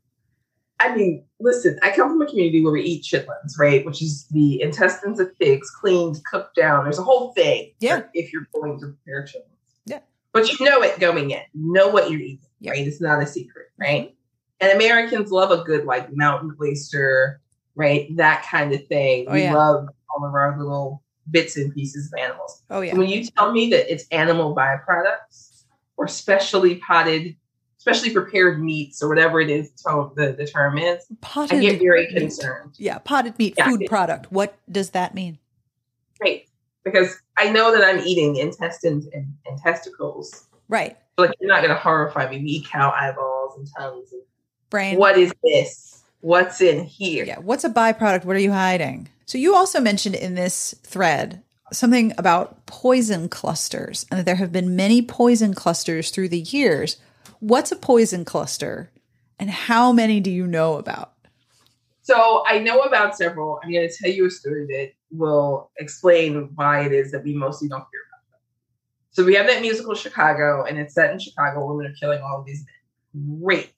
I 0.82 0.96
mean, 0.96 1.24
listen, 1.38 1.78
I 1.82 1.94
come 1.94 2.08
from 2.08 2.22
a 2.22 2.26
community 2.26 2.62
where 2.62 2.72
we 2.72 2.82
eat 2.82 3.04
chitlins, 3.04 3.56
right? 3.58 3.86
Which 3.86 4.02
is 4.02 4.26
the 4.32 4.60
intestines 4.60 5.20
of 5.20 5.38
pigs 5.38 5.70
cleaned, 5.70 6.20
cooked 6.24 6.56
down. 6.56 6.84
There's 6.84 6.98
a 6.98 7.04
whole 7.04 7.32
thing. 7.34 7.72
Yeah. 7.78 8.02
If 8.14 8.32
you're 8.32 8.48
going 8.52 8.80
to 8.80 8.86
prepare 8.86 9.22
chitlins. 9.22 9.76
Yeah. 9.86 10.00
But 10.32 10.50
you 10.50 10.66
know 10.66 10.82
it 10.82 10.98
going 10.98 11.30
in. 11.30 11.40
You 11.54 11.72
know 11.72 11.88
what 11.88 12.10
you're 12.10 12.20
eating, 12.20 12.40
Yeah. 12.58 12.72
right? 12.72 12.86
It's 12.86 13.00
not 13.00 13.22
a 13.22 13.26
secret, 13.26 13.66
mm-hmm. 13.80 13.82
right? 13.82 14.16
And 14.60 14.72
Americans 14.72 15.30
love 15.30 15.52
a 15.52 15.62
good 15.62 15.84
like 15.84 16.12
mountain 16.12 16.56
oyster, 16.60 17.40
right? 17.76 18.14
That 18.16 18.44
kind 18.44 18.72
of 18.72 18.84
thing. 18.88 19.26
Oh, 19.28 19.32
we 19.34 19.42
yeah. 19.42 19.54
love 19.54 19.88
all 20.10 20.26
of 20.26 20.34
our 20.34 20.58
little 20.58 21.02
bits 21.30 21.56
and 21.56 21.72
pieces 21.72 22.12
of 22.12 22.18
animals. 22.18 22.62
Oh, 22.70 22.80
yeah. 22.80 22.96
When 22.96 23.08
you 23.08 23.24
tell 23.24 23.52
me 23.52 23.70
that 23.70 23.92
it's 23.92 24.06
animal 24.10 24.56
byproducts 24.56 25.64
or 25.96 26.08
specially 26.08 26.76
potted, 26.76 27.36
specially 27.82 28.10
prepared 28.12 28.62
meats 28.62 29.02
or 29.02 29.08
whatever 29.08 29.40
it 29.40 29.50
is 29.50 29.72
the, 29.82 30.36
the 30.38 30.46
term 30.46 30.78
is, 30.78 31.04
potted 31.20 31.58
I 31.58 31.62
get 31.62 31.80
very 31.80 32.06
meat. 32.06 32.16
concerned. 32.16 32.76
Yeah, 32.78 32.98
potted 32.98 33.36
meat, 33.40 33.54
Yeah. 33.58 33.68
food 33.68 33.86
product. 33.88 34.30
What 34.30 34.56
does 34.70 34.90
that 34.90 35.16
mean? 35.16 35.40
Right. 36.20 36.46
Because 36.84 37.16
I 37.36 37.50
know 37.50 37.72
that 37.76 37.82
I'm 37.82 37.98
eating 38.06 38.36
intestines 38.36 39.08
and, 39.12 39.34
and 39.46 39.58
testicles. 39.58 40.46
Right. 40.68 40.96
Like 41.18 41.32
you're 41.40 41.48
not 41.48 41.60
gonna 41.62 41.74
horrify 41.74 42.30
me. 42.30 42.38
We 42.38 42.44
eat 42.50 42.66
cow 42.70 42.92
eyeballs 42.92 43.58
and 43.58 43.66
tongues. 43.76 44.12
And 44.12 44.22
Brain. 44.70 44.96
what 44.96 45.18
is 45.18 45.32
this? 45.42 46.04
What's 46.20 46.60
in 46.60 46.84
here? 46.84 47.24
Yeah. 47.24 47.40
What's 47.40 47.64
a 47.64 47.68
byproduct? 47.68 48.24
What 48.24 48.36
are 48.36 48.40
you 48.40 48.52
hiding? 48.52 49.08
So 49.26 49.38
you 49.38 49.56
also 49.56 49.80
mentioned 49.80 50.14
in 50.14 50.36
this 50.36 50.72
thread 50.84 51.42
something 51.72 52.12
about 52.16 52.64
poison 52.66 53.28
clusters 53.28 54.06
and 54.08 54.20
that 54.20 54.26
there 54.26 54.36
have 54.36 54.52
been 54.52 54.76
many 54.76 55.02
poison 55.02 55.52
clusters 55.52 56.10
through 56.10 56.28
the 56.28 56.38
years. 56.42 56.96
What's 57.40 57.72
a 57.72 57.76
poison 57.76 58.24
cluster 58.24 58.90
and 59.38 59.50
how 59.50 59.92
many 59.92 60.20
do 60.20 60.30
you 60.30 60.46
know 60.46 60.74
about? 60.74 61.14
So 62.02 62.44
I 62.46 62.58
know 62.58 62.80
about 62.80 63.16
several. 63.16 63.60
I'm 63.62 63.72
gonna 63.72 63.88
tell 63.90 64.10
you 64.10 64.26
a 64.26 64.30
story 64.30 64.66
that 64.66 64.92
will 65.10 65.70
explain 65.78 66.50
why 66.54 66.84
it 66.84 66.92
is 66.92 67.12
that 67.12 67.22
we 67.22 67.34
mostly 67.34 67.68
don't 67.68 67.84
hear 67.92 68.00
about 68.10 68.30
them. 68.30 68.40
So 69.10 69.24
we 69.24 69.34
have 69.34 69.46
that 69.46 69.60
musical 69.60 69.94
Chicago, 69.94 70.64
and 70.64 70.78
it's 70.78 70.94
set 70.94 71.12
in 71.12 71.18
Chicago. 71.18 71.66
Women 71.66 71.90
are 71.90 71.94
killing 71.94 72.20
all 72.22 72.40
of 72.40 72.46
these 72.46 72.64
men. 72.64 73.40
Great. 73.40 73.74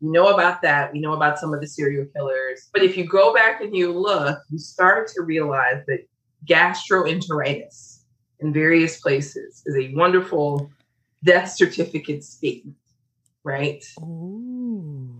We 0.00 0.10
know 0.10 0.28
about 0.28 0.62
that. 0.62 0.92
We 0.92 1.00
know 1.00 1.12
about 1.12 1.38
some 1.38 1.52
of 1.52 1.60
the 1.60 1.66
serial 1.66 2.06
killers. 2.14 2.68
But 2.72 2.82
if 2.82 2.96
you 2.96 3.04
go 3.04 3.34
back 3.34 3.60
and 3.60 3.74
you 3.76 3.92
look, 3.92 4.38
you 4.50 4.58
start 4.58 5.08
to 5.08 5.22
realize 5.22 5.84
that 5.86 6.06
gastroenteritis 6.46 8.00
in 8.40 8.52
various 8.52 9.00
places 9.00 9.62
is 9.66 9.76
a 9.76 9.92
wonderful 9.94 10.70
death 11.24 11.50
certificate 11.50 12.22
statement, 12.22 12.76
right? 13.48 13.84
Ooh. 14.00 15.10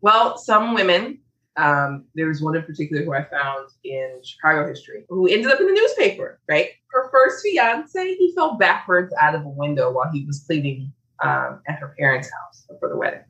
Well, 0.00 0.38
some 0.38 0.74
women, 0.74 1.18
um, 1.56 2.06
there 2.14 2.28
was 2.28 2.40
one 2.40 2.56
in 2.56 2.62
particular 2.62 3.04
who 3.04 3.12
I 3.12 3.24
found 3.24 3.68
in 3.84 4.20
Chicago 4.24 4.66
history 4.66 5.04
who 5.08 5.26
ended 5.26 5.50
up 5.50 5.60
in 5.60 5.66
the 5.66 5.72
newspaper, 5.72 6.40
right? 6.48 6.70
Her 6.90 7.10
first 7.10 7.42
fiance, 7.44 8.14
he 8.14 8.32
fell 8.34 8.56
backwards 8.56 9.12
out 9.20 9.34
of 9.34 9.44
a 9.44 9.48
window 9.48 9.92
while 9.92 10.10
he 10.10 10.24
was 10.24 10.44
cleaning 10.46 10.92
um, 11.22 11.60
at 11.68 11.78
her 11.80 11.94
parents' 11.98 12.30
house 12.30 12.66
for 12.80 12.88
the 12.88 12.96
wedding. 12.96 13.24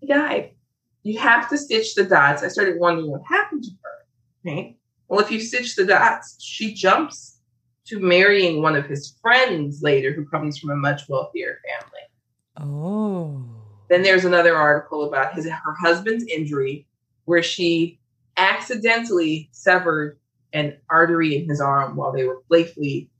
He 0.00 0.06
died. 0.06 0.52
You 1.02 1.18
have 1.18 1.48
to 1.48 1.58
stitch 1.58 1.94
the 1.94 2.04
dots. 2.04 2.42
I 2.42 2.48
started 2.48 2.78
wondering 2.78 3.10
what 3.10 3.22
happened 3.26 3.64
to 3.64 3.70
her, 3.82 4.52
right? 4.52 4.76
Well, 5.08 5.20
if 5.20 5.30
you 5.30 5.40
stitch 5.40 5.74
the 5.74 5.86
dots, 5.86 6.36
she 6.40 6.74
jumps 6.74 7.40
to 7.86 7.98
marrying 7.98 8.62
one 8.62 8.76
of 8.76 8.86
his 8.86 9.16
friends 9.20 9.82
later 9.82 10.12
who 10.12 10.26
comes 10.26 10.58
from 10.58 10.70
a 10.70 10.76
much 10.76 11.08
wealthier 11.08 11.58
family. 11.66 12.02
Oh. 12.60 13.44
Then 13.88 14.02
there's 14.02 14.24
another 14.24 14.54
article 14.54 15.04
about 15.06 15.34
his 15.34 15.46
her 15.48 15.74
husband's 15.74 16.24
injury 16.24 16.86
where 17.24 17.42
she 17.42 17.98
accidentally 18.36 19.48
severed 19.52 20.18
an 20.52 20.76
artery 20.88 21.36
in 21.36 21.48
his 21.48 21.60
arm 21.60 21.96
while 21.96 22.12
they 22.12 22.24
were 22.24 22.42
playfully 22.48 23.10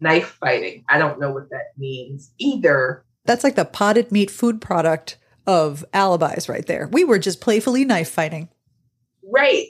knife 0.00 0.36
fighting. 0.40 0.84
I 0.88 0.98
don't 0.98 1.20
know 1.20 1.30
what 1.32 1.50
that 1.50 1.72
means 1.76 2.30
either. 2.38 3.04
That's 3.24 3.44
like 3.44 3.56
the 3.56 3.64
potted 3.64 4.12
meat 4.12 4.30
food 4.30 4.60
product 4.60 5.18
of 5.46 5.84
alibis 5.92 6.48
right 6.48 6.66
there. 6.66 6.88
We 6.92 7.04
were 7.04 7.18
just 7.18 7.40
playfully 7.40 7.84
knife 7.84 8.10
fighting. 8.10 8.48
Right. 9.22 9.66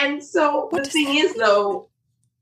And 0.00 0.22
so 0.22 0.68
What 0.70 0.84
the 0.84 0.90
thing 0.90 1.16
is 1.16 1.34
though, 1.34 1.88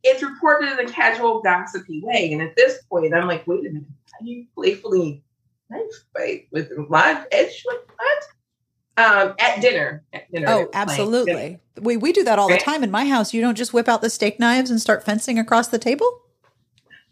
it's 0.02 0.22
reported 0.22 0.78
in 0.78 0.86
a 0.86 0.90
casual 0.90 1.42
gossipy 1.42 2.00
way. 2.04 2.32
And 2.32 2.40
at 2.42 2.54
this 2.56 2.82
point, 2.84 3.14
I'm 3.14 3.26
like, 3.26 3.46
wait 3.46 3.60
a 3.60 3.70
minute, 3.70 3.84
how 4.12 4.24
do 4.24 4.30
you 4.30 4.46
playfully 4.54 5.22
knife 5.70 5.80
fight 6.16 6.48
with 6.52 6.70
a 6.70 6.86
live 6.88 7.26
edge 7.32 7.64
like 7.66 7.78
what? 7.96 8.24
Um, 8.98 9.34
at 9.38 9.60
dinner. 9.60 10.04
At 10.12 10.30
dinner. 10.32 10.46
Oh, 10.48 10.68
absolutely. 10.72 11.58
We 11.80 11.96
we 11.96 12.12
do 12.12 12.24
that 12.24 12.38
all 12.38 12.48
the 12.48 12.56
time 12.58 12.82
in 12.82 12.90
my 12.90 13.04
house. 13.06 13.34
You 13.34 13.40
don't 13.42 13.56
just 13.56 13.74
whip 13.74 13.88
out 13.88 14.00
the 14.00 14.08
steak 14.10 14.40
knives 14.40 14.70
and 14.70 14.80
start 14.80 15.04
fencing 15.04 15.38
across 15.38 15.68
the 15.68 15.78
table? 15.78 16.22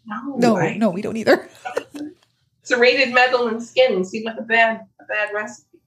No, 0.07 0.35
No, 0.37 0.57
I- 0.57 0.77
no, 0.77 0.89
we 0.89 1.01
don't 1.01 1.17
either. 1.17 1.47
serrated 2.63 3.13
metal 3.13 3.47
and 3.47 3.61
skin 3.61 4.03
seemed 4.03 4.25
like 4.25 4.37
a 4.39 4.41
bad 4.41 4.81
a 4.99 5.03
bad 5.05 5.29
recipe. 5.33 5.77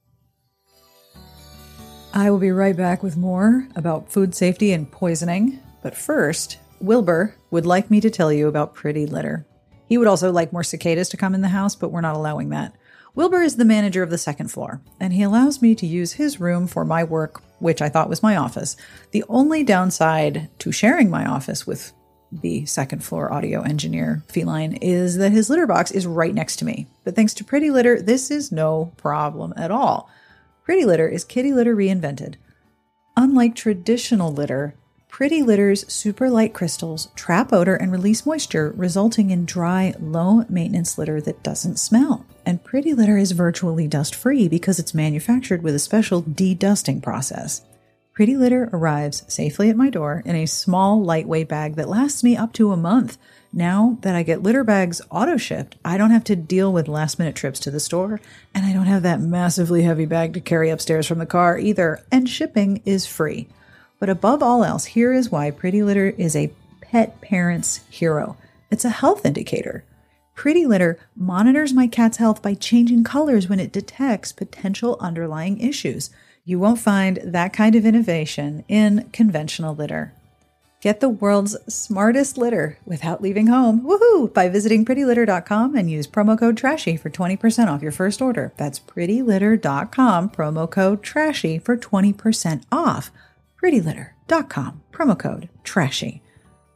I 2.13 2.31
will 2.31 2.39
be 2.39 2.51
right 2.51 2.75
back 2.75 3.03
with 3.03 3.17
more 3.17 3.67
about 3.75 4.11
food 4.11 4.33
safety 4.33 4.71
and 4.71 4.89
poisoning. 4.89 5.59
But 5.83 5.95
first, 5.95 6.57
Wilbur 6.81 7.35
would 7.51 7.65
like 7.65 7.91
me 7.91 8.01
to 8.01 8.09
tell 8.09 8.31
you 8.33 8.47
about 8.47 8.73
Pretty 8.73 9.05
Litter. 9.05 9.45
He 9.89 9.97
would 9.97 10.07
also 10.07 10.31
like 10.31 10.53
more 10.53 10.63
cicadas 10.63 11.09
to 11.09 11.17
come 11.17 11.33
in 11.33 11.41
the 11.41 11.49
house, 11.49 11.75
but 11.75 11.89
we're 11.89 11.99
not 11.99 12.15
allowing 12.15 12.49
that. 12.49 12.75
Wilbur 13.15 13.41
is 13.41 13.57
the 13.57 13.65
manager 13.65 14.03
of 14.03 14.11
the 14.11 14.19
second 14.19 14.49
floor, 14.49 14.81
and 14.99 15.11
he 15.11 15.23
allows 15.23 15.63
me 15.63 15.73
to 15.73 15.87
use 15.87 16.13
his 16.13 16.39
room 16.39 16.67
for 16.67 16.85
my 16.85 17.03
work, 17.03 17.41
which 17.57 17.81
I 17.81 17.89
thought 17.89 18.07
was 18.07 18.21
my 18.21 18.37
office. 18.37 18.77
The 19.11 19.25
only 19.27 19.63
downside 19.63 20.47
to 20.59 20.71
sharing 20.71 21.09
my 21.09 21.25
office 21.25 21.65
with 21.65 21.91
the 22.31 22.67
second 22.67 23.03
floor 23.03 23.33
audio 23.33 23.63
engineer 23.63 24.23
feline 24.27 24.73
is 24.73 25.17
that 25.17 25.31
his 25.31 25.49
litter 25.49 25.65
box 25.65 25.89
is 25.89 26.05
right 26.05 26.35
next 26.35 26.57
to 26.57 26.65
me. 26.65 26.85
But 27.03 27.15
thanks 27.15 27.33
to 27.33 27.43
Pretty 27.43 27.71
Litter, 27.71 27.99
this 27.99 28.29
is 28.29 28.51
no 28.51 28.93
problem 28.97 29.55
at 29.57 29.71
all. 29.71 30.07
Pretty 30.63 30.85
Litter 30.85 31.07
is 31.07 31.23
kitty 31.23 31.51
litter 31.51 31.75
reinvented. 31.75 32.35
Unlike 33.17 33.55
traditional 33.55 34.31
litter, 34.31 34.75
Pretty 35.09 35.41
Litter's 35.41 35.91
super 35.91 36.29
light 36.29 36.53
crystals 36.53 37.09
trap 37.15 37.51
odor 37.51 37.75
and 37.75 37.91
release 37.91 38.25
moisture, 38.25 38.71
resulting 38.77 39.31
in 39.31 39.43
dry, 39.43 39.93
low 39.99 40.45
maintenance 40.47 40.97
litter 40.97 41.19
that 41.19 41.43
doesn't 41.43 41.77
smell. 41.77 42.25
And 42.45 42.63
Pretty 42.63 42.93
Litter 42.93 43.17
is 43.17 43.31
virtually 43.31 43.87
dust 43.87 44.15
free 44.15 44.47
because 44.47 44.79
it's 44.79 44.93
manufactured 44.93 45.61
with 45.61 45.75
a 45.75 45.79
special 45.79 46.21
de-dusting 46.21 47.01
process. 47.01 47.63
Pretty 48.13 48.37
Litter 48.37 48.69
arrives 48.71 49.23
safely 49.27 49.69
at 49.69 49.75
my 49.75 49.89
door 49.89 50.21
in 50.25 50.35
a 50.35 50.45
small, 50.45 51.03
lightweight 51.03 51.49
bag 51.49 51.75
that 51.75 51.89
lasts 51.89 52.23
me 52.23 52.37
up 52.37 52.53
to 52.53 52.71
a 52.71 52.77
month. 52.77 53.17
Now 53.51 53.97
that 54.01 54.15
I 54.15 54.23
get 54.23 54.43
litter 54.43 54.63
bags 54.63 55.01
auto 55.09 55.37
shipped, 55.37 55.75
I 55.83 55.97
don't 55.97 56.11
have 56.11 56.25
to 56.25 56.35
deal 56.35 56.71
with 56.71 56.87
last 56.87 57.17
minute 57.17 57.35
trips 57.35 57.59
to 57.61 57.71
the 57.71 57.79
store, 57.79 58.21
and 58.53 58.65
I 58.65 58.73
don't 58.73 58.85
have 58.85 59.03
that 59.03 59.21
massively 59.21 59.81
heavy 59.81 60.05
bag 60.05 60.33
to 60.35 60.39
carry 60.39 60.69
upstairs 60.69 61.07
from 61.07 61.17
the 61.17 61.25
car 61.25 61.57
either, 61.57 62.03
and 62.11 62.29
shipping 62.29 62.81
is 62.85 63.07
free. 63.07 63.49
But 63.99 64.09
above 64.09 64.41
all 64.41 64.63
else, 64.63 64.85
here 64.85 65.13
is 65.13 65.31
why 65.31 65.51
Pretty 65.51 65.83
Litter 65.83 66.09
is 66.17 66.35
a 66.35 66.51
pet 66.81 67.21
parent's 67.21 67.81
hero 67.89 68.37
it's 68.71 68.85
a 68.85 68.89
health 68.89 69.25
indicator. 69.25 69.83
Pretty 70.35 70.65
Litter 70.65 70.99
monitors 71.15 71.73
my 71.73 71.87
cat's 71.87 72.17
health 72.17 72.41
by 72.41 72.53
changing 72.53 73.03
colors 73.03 73.49
when 73.49 73.59
it 73.59 73.71
detects 73.71 74.31
potential 74.31 74.95
underlying 74.99 75.59
issues. 75.59 76.11
You 76.45 76.59
won't 76.59 76.79
find 76.79 77.19
that 77.23 77.51
kind 77.51 77.75
of 77.75 77.85
innovation 77.85 78.63
in 78.67 79.09
conventional 79.11 79.75
litter. 79.75 80.13
Get 80.81 81.01
the 81.01 81.09
world's 81.09 81.57
smartest 81.67 82.37
litter 82.37 82.77
without 82.85 83.21
leaving 83.21 83.47
home. 83.47 83.81
Woohoo! 83.81 84.33
By 84.33 84.47
visiting 84.47 84.85
prettylitter.com 84.85 85.75
and 85.75 85.91
use 85.91 86.07
promo 86.07 86.39
code 86.39 86.55
TRASHY 86.55 86.95
for 86.95 87.09
20% 87.09 87.67
off 87.67 87.81
your 87.81 87.91
first 87.91 88.21
order. 88.21 88.53
That's 88.55 88.79
prettylitter.com, 88.79 90.29
promo 90.29 90.69
code 90.69 91.03
TRASHY 91.03 91.59
for 91.59 91.75
20% 91.75 92.63
off. 92.71 93.11
prettylitter.com, 93.61 94.81
promo 94.91 95.17
code 95.17 95.49
TRASHY. 95.63 96.21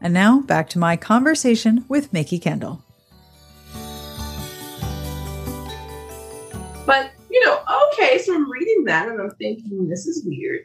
And 0.01 0.13
now 0.13 0.41
back 0.41 0.69
to 0.69 0.79
my 0.79 0.97
conversation 0.97 1.85
with 1.87 2.11
Mikki 2.11 2.37
Kendall. 2.37 2.83
But 6.85 7.11
you 7.29 7.43
know, 7.45 7.59
okay, 7.93 8.17
so 8.19 8.35
I'm 8.35 8.51
reading 8.51 8.83
that 8.85 9.07
and 9.07 9.19
I'm 9.21 9.31
thinking 9.31 9.87
this 9.87 10.05
is 10.05 10.25
weird. 10.25 10.61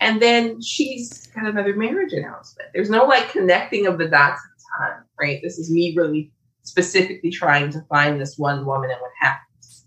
And 0.00 0.22
then 0.22 0.60
she's 0.62 1.26
got 1.28 1.46
another 1.46 1.76
marriage 1.76 2.12
announcement. 2.12 2.70
There's 2.72 2.90
no 2.90 3.04
like 3.04 3.30
connecting 3.30 3.86
of 3.86 3.98
the 3.98 4.08
dots 4.08 4.40
at 4.40 4.50
the 4.56 4.64
time, 4.78 5.04
right? 5.20 5.40
This 5.42 5.58
is 5.58 5.70
me 5.70 5.94
really 5.96 6.32
specifically 6.62 7.30
trying 7.30 7.70
to 7.72 7.80
find 7.88 8.20
this 8.20 8.38
one 8.38 8.64
woman 8.64 8.90
and 8.90 9.00
what 9.00 9.10
happens. 9.18 9.86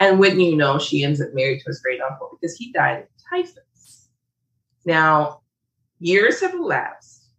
And 0.00 0.18
wouldn't 0.18 0.40
you 0.40 0.56
know, 0.56 0.78
she 0.78 1.04
ends 1.04 1.20
up 1.20 1.28
married 1.32 1.60
to 1.60 1.66
his 1.66 1.80
great 1.80 2.00
uncle 2.00 2.38
because 2.40 2.56
he 2.56 2.72
died 2.72 3.02
of 3.02 3.06
typhus. 3.30 3.71
Now, 4.84 5.42
years 5.98 6.40
have 6.40 6.54
elapsed. 6.54 7.30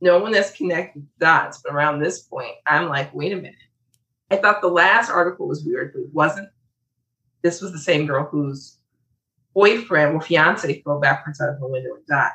No 0.00 0.18
one 0.18 0.34
has 0.34 0.50
connected 0.50 1.06
dots, 1.18 1.62
but 1.64 1.72
around 1.72 2.00
this 2.00 2.22
point, 2.22 2.54
I'm 2.66 2.88
like, 2.88 3.14
wait 3.14 3.32
a 3.32 3.36
minute. 3.36 3.54
I 4.30 4.36
thought 4.36 4.60
the 4.60 4.68
last 4.68 5.10
article 5.10 5.48
was 5.48 5.64
weird, 5.64 5.92
but 5.92 6.00
it 6.00 6.12
wasn't. 6.12 6.48
This 7.42 7.60
was 7.60 7.72
the 7.72 7.78
same 7.78 8.06
girl 8.06 8.24
whose 8.24 8.78
boyfriend 9.54 10.14
or 10.14 10.20
fiance 10.20 10.82
fell 10.82 11.00
backwards 11.00 11.40
out 11.40 11.48
of 11.48 11.60
the 11.60 11.68
window 11.68 11.94
and 11.94 12.06
died. 12.06 12.32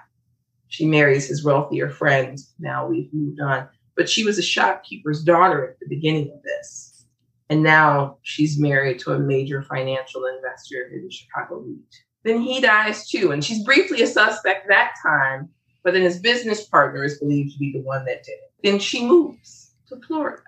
She 0.69 0.85
marries 0.85 1.27
his 1.27 1.43
wealthier 1.43 1.89
friend. 1.89 2.39
Now 2.57 2.87
we've 2.87 3.13
moved 3.13 3.41
on. 3.41 3.67
But 3.95 4.09
she 4.09 4.23
was 4.23 4.39
a 4.39 4.41
shopkeeper's 4.41 5.23
daughter 5.23 5.69
at 5.69 5.79
the 5.79 5.87
beginning 5.87 6.31
of 6.33 6.41
this. 6.43 7.05
And 7.49 7.61
now 7.61 8.17
she's 8.21 8.57
married 8.57 8.99
to 8.99 9.11
a 9.11 9.19
major 9.19 9.61
financial 9.61 10.25
investor 10.25 10.89
in 10.93 11.09
Chicago 11.11 11.59
REIT. 11.59 11.95
Then 12.23 12.41
he 12.41 12.61
dies 12.61 13.09
too. 13.09 13.31
And 13.31 13.43
she's 13.43 13.63
briefly 13.63 14.01
a 14.01 14.07
suspect 14.07 14.67
that 14.67 14.93
time, 15.01 15.49
but 15.83 15.93
then 15.93 16.03
his 16.03 16.19
business 16.19 16.65
partner 16.65 17.03
is 17.03 17.19
believed 17.19 17.53
to 17.53 17.59
be 17.59 17.73
the 17.73 17.81
one 17.81 18.05
that 18.05 18.23
did 18.23 18.33
it. 18.33 18.51
Then 18.63 18.79
she 18.79 19.05
moves 19.05 19.73
to 19.89 19.99
Florida. 20.01 20.41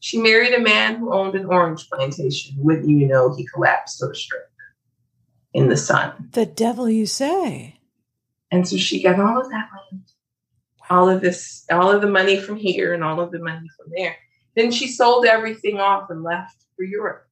She 0.00 0.18
married 0.18 0.54
a 0.54 0.60
man 0.60 0.96
who 0.96 1.12
owned 1.12 1.34
an 1.34 1.46
orange 1.46 1.88
plantation. 1.88 2.54
Wouldn't 2.58 2.88
you 2.88 3.06
know, 3.06 3.34
he 3.34 3.46
collapsed 3.46 4.02
of 4.02 4.10
a 4.10 4.14
stroke 4.14 4.42
in 5.52 5.68
the 5.68 5.76
sun. 5.76 6.30
The 6.32 6.46
devil 6.46 6.88
you 6.88 7.06
say. 7.06 7.76
And 8.50 8.66
so 8.66 8.76
she 8.76 9.02
got 9.02 9.20
all 9.20 9.40
of 9.40 9.50
that 9.50 9.68
land, 9.72 10.04
all 10.88 11.10
of 11.10 11.20
this, 11.20 11.64
all 11.70 11.90
of 11.90 12.00
the 12.00 12.08
money 12.08 12.40
from 12.40 12.56
here 12.56 12.94
and 12.94 13.04
all 13.04 13.20
of 13.20 13.30
the 13.30 13.40
money 13.40 13.68
from 13.76 13.92
there. 13.94 14.16
Then 14.54 14.70
she 14.70 14.88
sold 14.88 15.26
everything 15.26 15.78
off 15.78 16.10
and 16.10 16.22
left 16.22 16.64
for 16.76 16.84
Europe. 16.84 17.26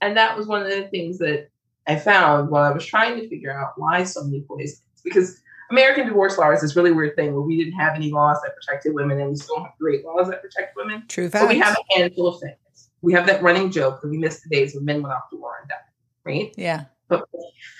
And 0.00 0.16
that 0.16 0.36
was 0.36 0.46
one 0.46 0.62
of 0.62 0.68
the 0.68 0.88
things 0.88 1.18
that 1.18 1.48
I 1.86 1.96
found 1.96 2.50
while 2.50 2.62
I 2.62 2.70
was 2.70 2.84
trying 2.84 3.20
to 3.20 3.28
figure 3.28 3.52
out 3.52 3.72
why 3.76 4.04
so 4.04 4.24
many 4.24 4.40
poisons. 4.42 4.82
Because 5.02 5.40
American 5.70 6.06
divorce 6.06 6.38
law 6.38 6.50
is 6.50 6.60
this 6.60 6.76
really 6.76 6.92
weird 6.92 7.16
thing 7.16 7.32
where 7.32 7.42
we 7.42 7.56
didn't 7.56 7.78
have 7.78 7.94
any 7.94 8.10
laws 8.10 8.38
that 8.42 8.54
protected 8.54 8.94
women 8.94 9.20
and 9.20 9.30
we 9.30 9.36
still 9.36 9.62
have 9.62 9.72
great 9.78 10.04
laws 10.04 10.28
that 10.28 10.42
protect 10.42 10.76
women. 10.76 11.04
True 11.08 11.28
But 11.28 11.40
fact. 11.40 11.52
we 11.52 11.58
have 11.58 11.76
a 11.76 11.98
handful 11.98 12.28
of 12.28 12.40
things. 12.40 12.90
We 13.02 13.12
have 13.12 13.26
that 13.26 13.42
running 13.42 13.70
joke 13.70 14.00
that 14.00 14.08
we 14.08 14.16
miss 14.16 14.40
the 14.40 14.48
days 14.48 14.74
when 14.74 14.84
men 14.84 15.02
went 15.02 15.14
off 15.14 15.28
to 15.30 15.36
war 15.36 15.56
and 15.60 15.68
died, 15.68 15.78
right? 16.24 16.54
yeah. 16.56 16.84
But 17.08 17.28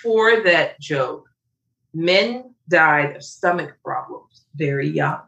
before 0.03 0.43
that 0.43 0.79
joke, 0.81 1.27
men 1.95 2.55
died 2.69 3.17
of 3.17 3.25
stomach 3.25 3.75
problems 3.83 4.45
very 4.55 4.89
young. 4.89 5.21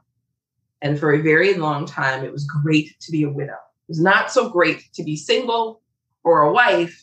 And 0.83 0.99
for 0.99 1.15
a 1.15 1.23
very 1.23 1.55
long 1.55 1.87
time, 1.87 2.25
it 2.25 2.33
was 2.33 2.45
great 2.45 2.99
to 3.01 3.11
be 3.11 3.23
a 3.23 3.31
widow. 3.31 3.53
It 3.53 3.89
was 3.89 4.01
not 4.01 4.31
so 4.31 4.51
great 4.51 4.93
to 4.95 5.03
be 5.03 5.17
single 5.17 5.81
or 6.25 6.43
a 6.43 6.53
wife, 6.53 7.03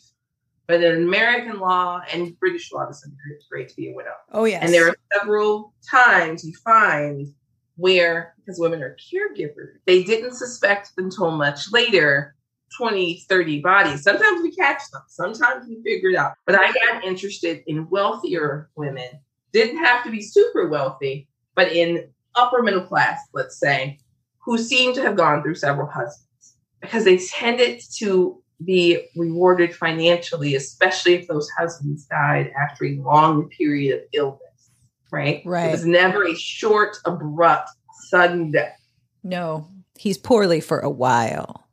but 0.66 0.82
in 0.82 1.02
American 1.02 1.58
law 1.58 2.00
and 2.12 2.38
British 2.38 2.72
law, 2.72 2.86
it's 2.88 3.06
great 3.50 3.68
to 3.68 3.76
be 3.76 3.90
a 3.90 3.94
widow. 3.94 4.14
Oh, 4.32 4.44
yes. 4.44 4.62
And 4.62 4.72
there 4.72 4.88
are 4.88 4.96
several 5.12 5.74
times 5.90 6.44
you 6.44 6.54
find 6.64 7.28
where, 7.76 8.34
because 8.36 8.58
women 8.58 8.82
are 8.82 8.96
caregivers, 8.96 9.78
they 9.86 10.02
didn't 10.02 10.34
suspect 10.34 10.92
until 10.96 11.30
much 11.32 11.72
later 11.72 12.34
20, 12.78 13.24
30 13.28 13.60
bodies. 13.60 14.02
Sometimes 14.02 14.42
we 14.42 14.54
catch 14.54 14.82
them, 14.92 15.02
sometimes 15.08 15.66
we 15.68 15.82
figure 15.82 16.10
it 16.10 16.16
out. 16.16 16.32
But 16.46 16.56
I 16.58 16.72
got 16.72 17.04
interested 17.04 17.62
in 17.66 17.88
wealthier 17.90 18.70
women, 18.76 19.08
didn't 19.52 19.84
have 19.84 20.02
to 20.04 20.10
be 20.10 20.22
super 20.22 20.68
wealthy, 20.68 21.28
but 21.54 21.72
in 21.72 22.08
upper 22.34 22.62
middle 22.62 22.86
class, 22.86 23.20
let's 23.32 23.58
say, 23.58 23.98
who 24.38 24.58
seem 24.58 24.94
to 24.94 25.02
have 25.02 25.16
gone 25.16 25.42
through 25.42 25.54
several 25.54 25.86
husbands 25.86 26.56
because 26.80 27.04
they 27.04 27.18
tended 27.18 27.80
to 27.96 28.42
be 28.62 29.08
rewarded 29.16 29.74
financially, 29.74 30.54
especially 30.54 31.14
if 31.14 31.26
those 31.26 31.48
husbands 31.50 32.06
died 32.06 32.52
after 32.58 32.84
a 32.84 32.96
long 32.96 33.48
period 33.48 33.96
of 33.96 34.02
illness, 34.12 34.70
right? 35.10 35.42
Right. 35.44 35.68
It 35.68 35.72
was 35.72 35.86
never 35.86 36.24
a 36.26 36.34
short, 36.34 36.96
abrupt, 37.04 37.70
sudden 38.08 38.52
death. 38.52 38.78
No, 39.22 39.68
he's 39.98 40.18
poorly 40.18 40.60
for 40.60 40.80
a 40.80 40.90
while. 40.90 41.66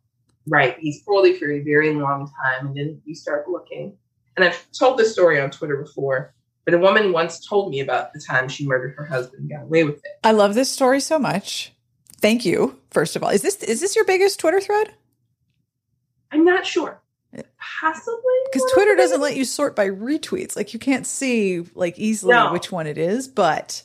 Right. 0.48 0.78
He's 0.80 1.04
poorly 1.04 1.38
for 1.38 1.52
a 1.52 1.60
very 1.62 1.94
long 1.94 2.32
time. 2.44 2.67
And 2.67 2.76
then 2.76 3.02
you 3.06 3.13
start 3.13 3.48
looking. 3.48 3.96
And 4.36 4.46
I've 4.46 4.65
told 4.72 4.98
this 4.98 5.12
story 5.12 5.39
on 5.39 5.52
Twitter 5.52 5.78
before, 5.78 6.34
but 6.65 6.74
a 6.74 6.80
woman 6.80 7.12
once 7.12 7.46
told 7.46 7.70
me 7.70 7.80
about 7.82 8.13
the 8.13 8.20
time 8.20 8.48
she 8.48 8.65
murdered 8.65 8.96
her 8.96 9.06
husband 9.06 9.41
and 9.41 9.50
got 9.50 9.63
away 9.63 9.84
with 9.84 9.98
it. 9.98 10.12
I 10.24 10.32
love 10.32 10.56
this 10.56 10.70
story 10.70 11.00
so 11.00 11.20
much. 11.20 11.74
Thank 12.22 12.46
you. 12.46 12.80
First 12.91 13.15
of 13.15 13.24
all, 13.24 13.30
is 13.30 13.41
this 13.41 13.58
is 13.58 13.82
this 13.82 13.96
your 13.96 14.06
biggest 14.06 14.39
Twitter 14.39 14.62
thread? 14.62 14.94
I'm 16.32 16.46
not 16.46 16.65
sure. 16.65 17.02
Eh, 17.36 17.41
Possibly. 17.82 18.20
Because 18.52 18.72
Twitter 18.74 18.96
doesn't 18.96 19.22
let 19.22 19.36
you 19.36 19.46
sort 19.46 19.76
by 19.76 19.88
retweets. 19.89 20.56
Like 20.56 20.74
you 20.74 20.80
can't 20.80 21.06
see 21.08 21.65
like 21.76 21.98
easily 21.98 22.34
No. 22.34 22.52
which 22.52 22.72
one 22.72 22.88
it 22.88 22.98
is. 22.98 23.28
But 23.28 23.84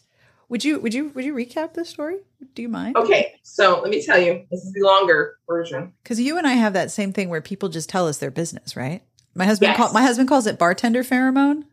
would 0.48 0.64
you 0.64 0.78
would 0.80 0.94
you 0.94 1.09
would 1.14 1.24
you 1.24 1.35
recap 1.35 1.74
this 1.74 1.88
story? 1.88 2.18
Do 2.54 2.62
you 2.62 2.68
mind? 2.68 2.96
Okay, 2.96 3.35
so 3.42 3.80
let 3.80 3.90
me 3.90 4.04
tell 4.04 4.18
you, 4.18 4.44
this 4.50 4.62
is 4.64 4.72
the 4.72 4.82
longer 4.82 5.37
version. 5.48 5.92
Because 6.02 6.20
you 6.20 6.38
and 6.38 6.46
I 6.46 6.52
have 6.52 6.72
that 6.74 6.90
same 6.90 7.12
thing 7.12 7.28
where 7.28 7.40
people 7.40 7.68
just 7.68 7.88
tell 7.88 8.06
us 8.09 8.18
their 8.18 8.30
business, 8.30 8.76
right? 8.76 9.02
My 9.35 9.44
husband 9.44 9.70
Yes. 9.70 9.76
call, 9.76 9.92
my 9.92 10.02
husband 10.02 10.28
calls 10.28 10.46
it 10.46 10.59
bartender 10.59 11.02
pheromone. 11.02 11.64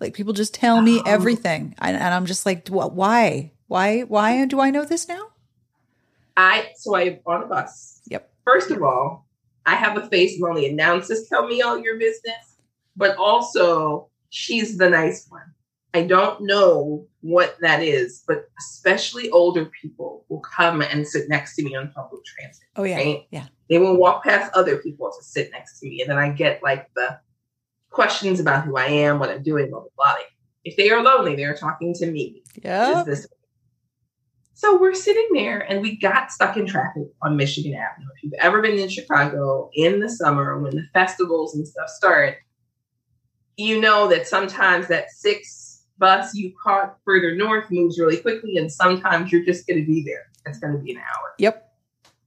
Like 0.00 0.14
people 0.14 0.32
just 0.32 0.54
tell 0.54 0.80
me 0.82 0.98
Oh. 1.00 1.02
everything, 1.06 1.74
and, 1.78 1.96
and 1.96 2.12
I'm 2.14 2.26
just 2.26 2.44
like, 2.46 2.68
"Wh- 2.68 2.94
why, 2.94 3.52
why, 3.68 4.00
why 4.02 4.44
do 4.46 4.60
I 4.60 4.70
know 4.70 4.84
this 4.84 5.08
now? 5.08 5.28
I 6.36 6.70
so 6.76 6.94
I 6.94 7.02
am 7.02 7.18
on 7.26 7.42
a 7.44 7.46
bus. 7.46 8.00
Yep. 8.08 8.28
First 8.44 8.70
of 8.70 8.82
all, 8.82 9.26
I 9.66 9.74
have 9.76 9.96
a 9.96 10.06
face 10.08 10.36
and 10.36 10.44
only 10.44 10.68
announcers 10.68 11.26
tell 11.28 11.46
me 11.46 11.62
all 11.62 11.78
your 11.78 11.98
business, 11.98 12.56
but 12.96 13.16
also 13.16 14.08
she's 14.30 14.76
the 14.76 14.90
nice 14.90 15.26
one. 15.28 15.42
I 15.94 16.02
don't 16.02 16.40
know 16.42 17.06
what 17.20 17.56
that 17.60 17.80
is, 17.82 18.24
but 18.26 18.48
especially 18.58 19.30
older 19.30 19.66
people 19.80 20.24
will 20.28 20.40
come 20.40 20.82
and 20.82 21.06
sit 21.06 21.28
next 21.28 21.54
to 21.56 21.62
me 21.62 21.76
on 21.76 21.92
public 21.92 22.22
transit. 22.24 22.64
Oh 22.76 22.82
yeah, 22.82 22.96
Right. 22.96 23.26
yeah. 23.30 23.46
They 23.70 23.78
will 23.78 23.96
walk 23.96 24.24
past 24.24 24.52
other 24.54 24.78
people 24.78 25.10
to 25.16 25.24
sit 25.24 25.50
next 25.52 25.78
to 25.80 25.86
me, 25.88 26.00
and 26.02 26.10
then 26.10 26.18
I 26.18 26.30
get 26.30 26.62
like 26.62 26.92
the 26.94 27.18
questions 27.90 28.40
about 28.40 28.64
who 28.64 28.76
I 28.76 28.86
am, 28.86 29.18
what 29.20 29.30
I'm 29.30 29.42
doing, 29.42 29.70
blah 29.70 29.80
blah 29.80 29.88
blah. 29.96 30.14
If 30.64 30.76
they 30.76 30.90
are 30.90 31.02
lonely, 31.02 31.36
they're 31.36 31.54
talking 31.56 31.94
to 31.94 32.10
me. 32.10 32.42
Yeah. 32.62 33.00
Is 33.00 33.06
this 33.06 33.28
so 34.54 34.78
we're 34.80 34.94
sitting 34.94 35.28
there 35.32 35.60
and 35.60 35.82
we 35.82 35.96
got 35.96 36.30
stuck 36.30 36.56
in 36.56 36.66
traffic 36.66 37.04
on 37.22 37.36
Michigan 37.36 37.74
Avenue. 37.74 38.08
If 38.16 38.22
you've 38.22 38.32
ever 38.40 38.62
been 38.62 38.78
in 38.78 38.88
Chicago 38.88 39.68
in 39.74 40.00
the 40.00 40.08
summer 40.08 40.58
when 40.60 40.76
the 40.76 40.84
festivals 40.92 41.54
and 41.56 41.66
stuff 41.66 41.88
start, 41.88 42.36
you 43.56 43.80
know 43.80 44.08
that 44.08 44.26
sometimes 44.26 44.86
that 44.88 45.10
six 45.10 45.86
bus 45.98 46.34
you 46.34 46.52
caught 46.62 46.98
further 47.04 47.34
north 47.34 47.70
moves 47.70 47.98
really 47.98 48.16
quickly, 48.16 48.56
and 48.56 48.70
sometimes 48.70 49.30
you're 49.30 49.44
just 49.44 49.66
going 49.66 49.78
to 49.80 49.86
be 49.86 50.02
there. 50.04 50.26
It's 50.46 50.58
going 50.58 50.72
to 50.74 50.78
be 50.78 50.92
an 50.92 50.98
hour, 50.98 51.34
Yep. 51.38 51.72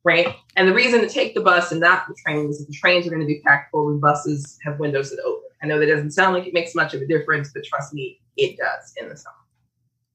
right? 0.03 0.35
And 0.55 0.67
the 0.67 0.73
reason 0.73 1.01
to 1.01 1.09
take 1.09 1.35
the 1.35 1.41
bus 1.41 1.71
and 1.71 1.81
not 1.81 2.07
the 2.07 2.15
train 2.25 2.49
is 2.49 2.59
that 2.59 2.67
the 2.67 2.73
trains 2.73 3.05
are 3.05 3.09
going 3.09 3.21
to 3.21 3.27
be 3.27 3.41
packed 3.45 3.71
full 3.71 3.89
and 3.89 4.01
buses 4.01 4.57
have 4.63 4.79
windows 4.79 5.11
that 5.11 5.19
open. 5.23 5.43
I 5.61 5.67
know 5.67 5.79
that 5.79 5.85
doesn't 5.87 6.11
sound 6.11 6.33
like 6.35 6.47
it 6.47 6.53
makes 6.53 6.75
much 6.75 6.93
of 6.93 7.01
a 7.01 7.07
difference, 7.07 7.51
but 7.53 7.63
trust 7.65 7.93
me, 7.93 8.19
it 8.37 8.57
does 8.57 8.93
in 8.97 9.09
the 9.09 9.17
summer. 9.17 9.35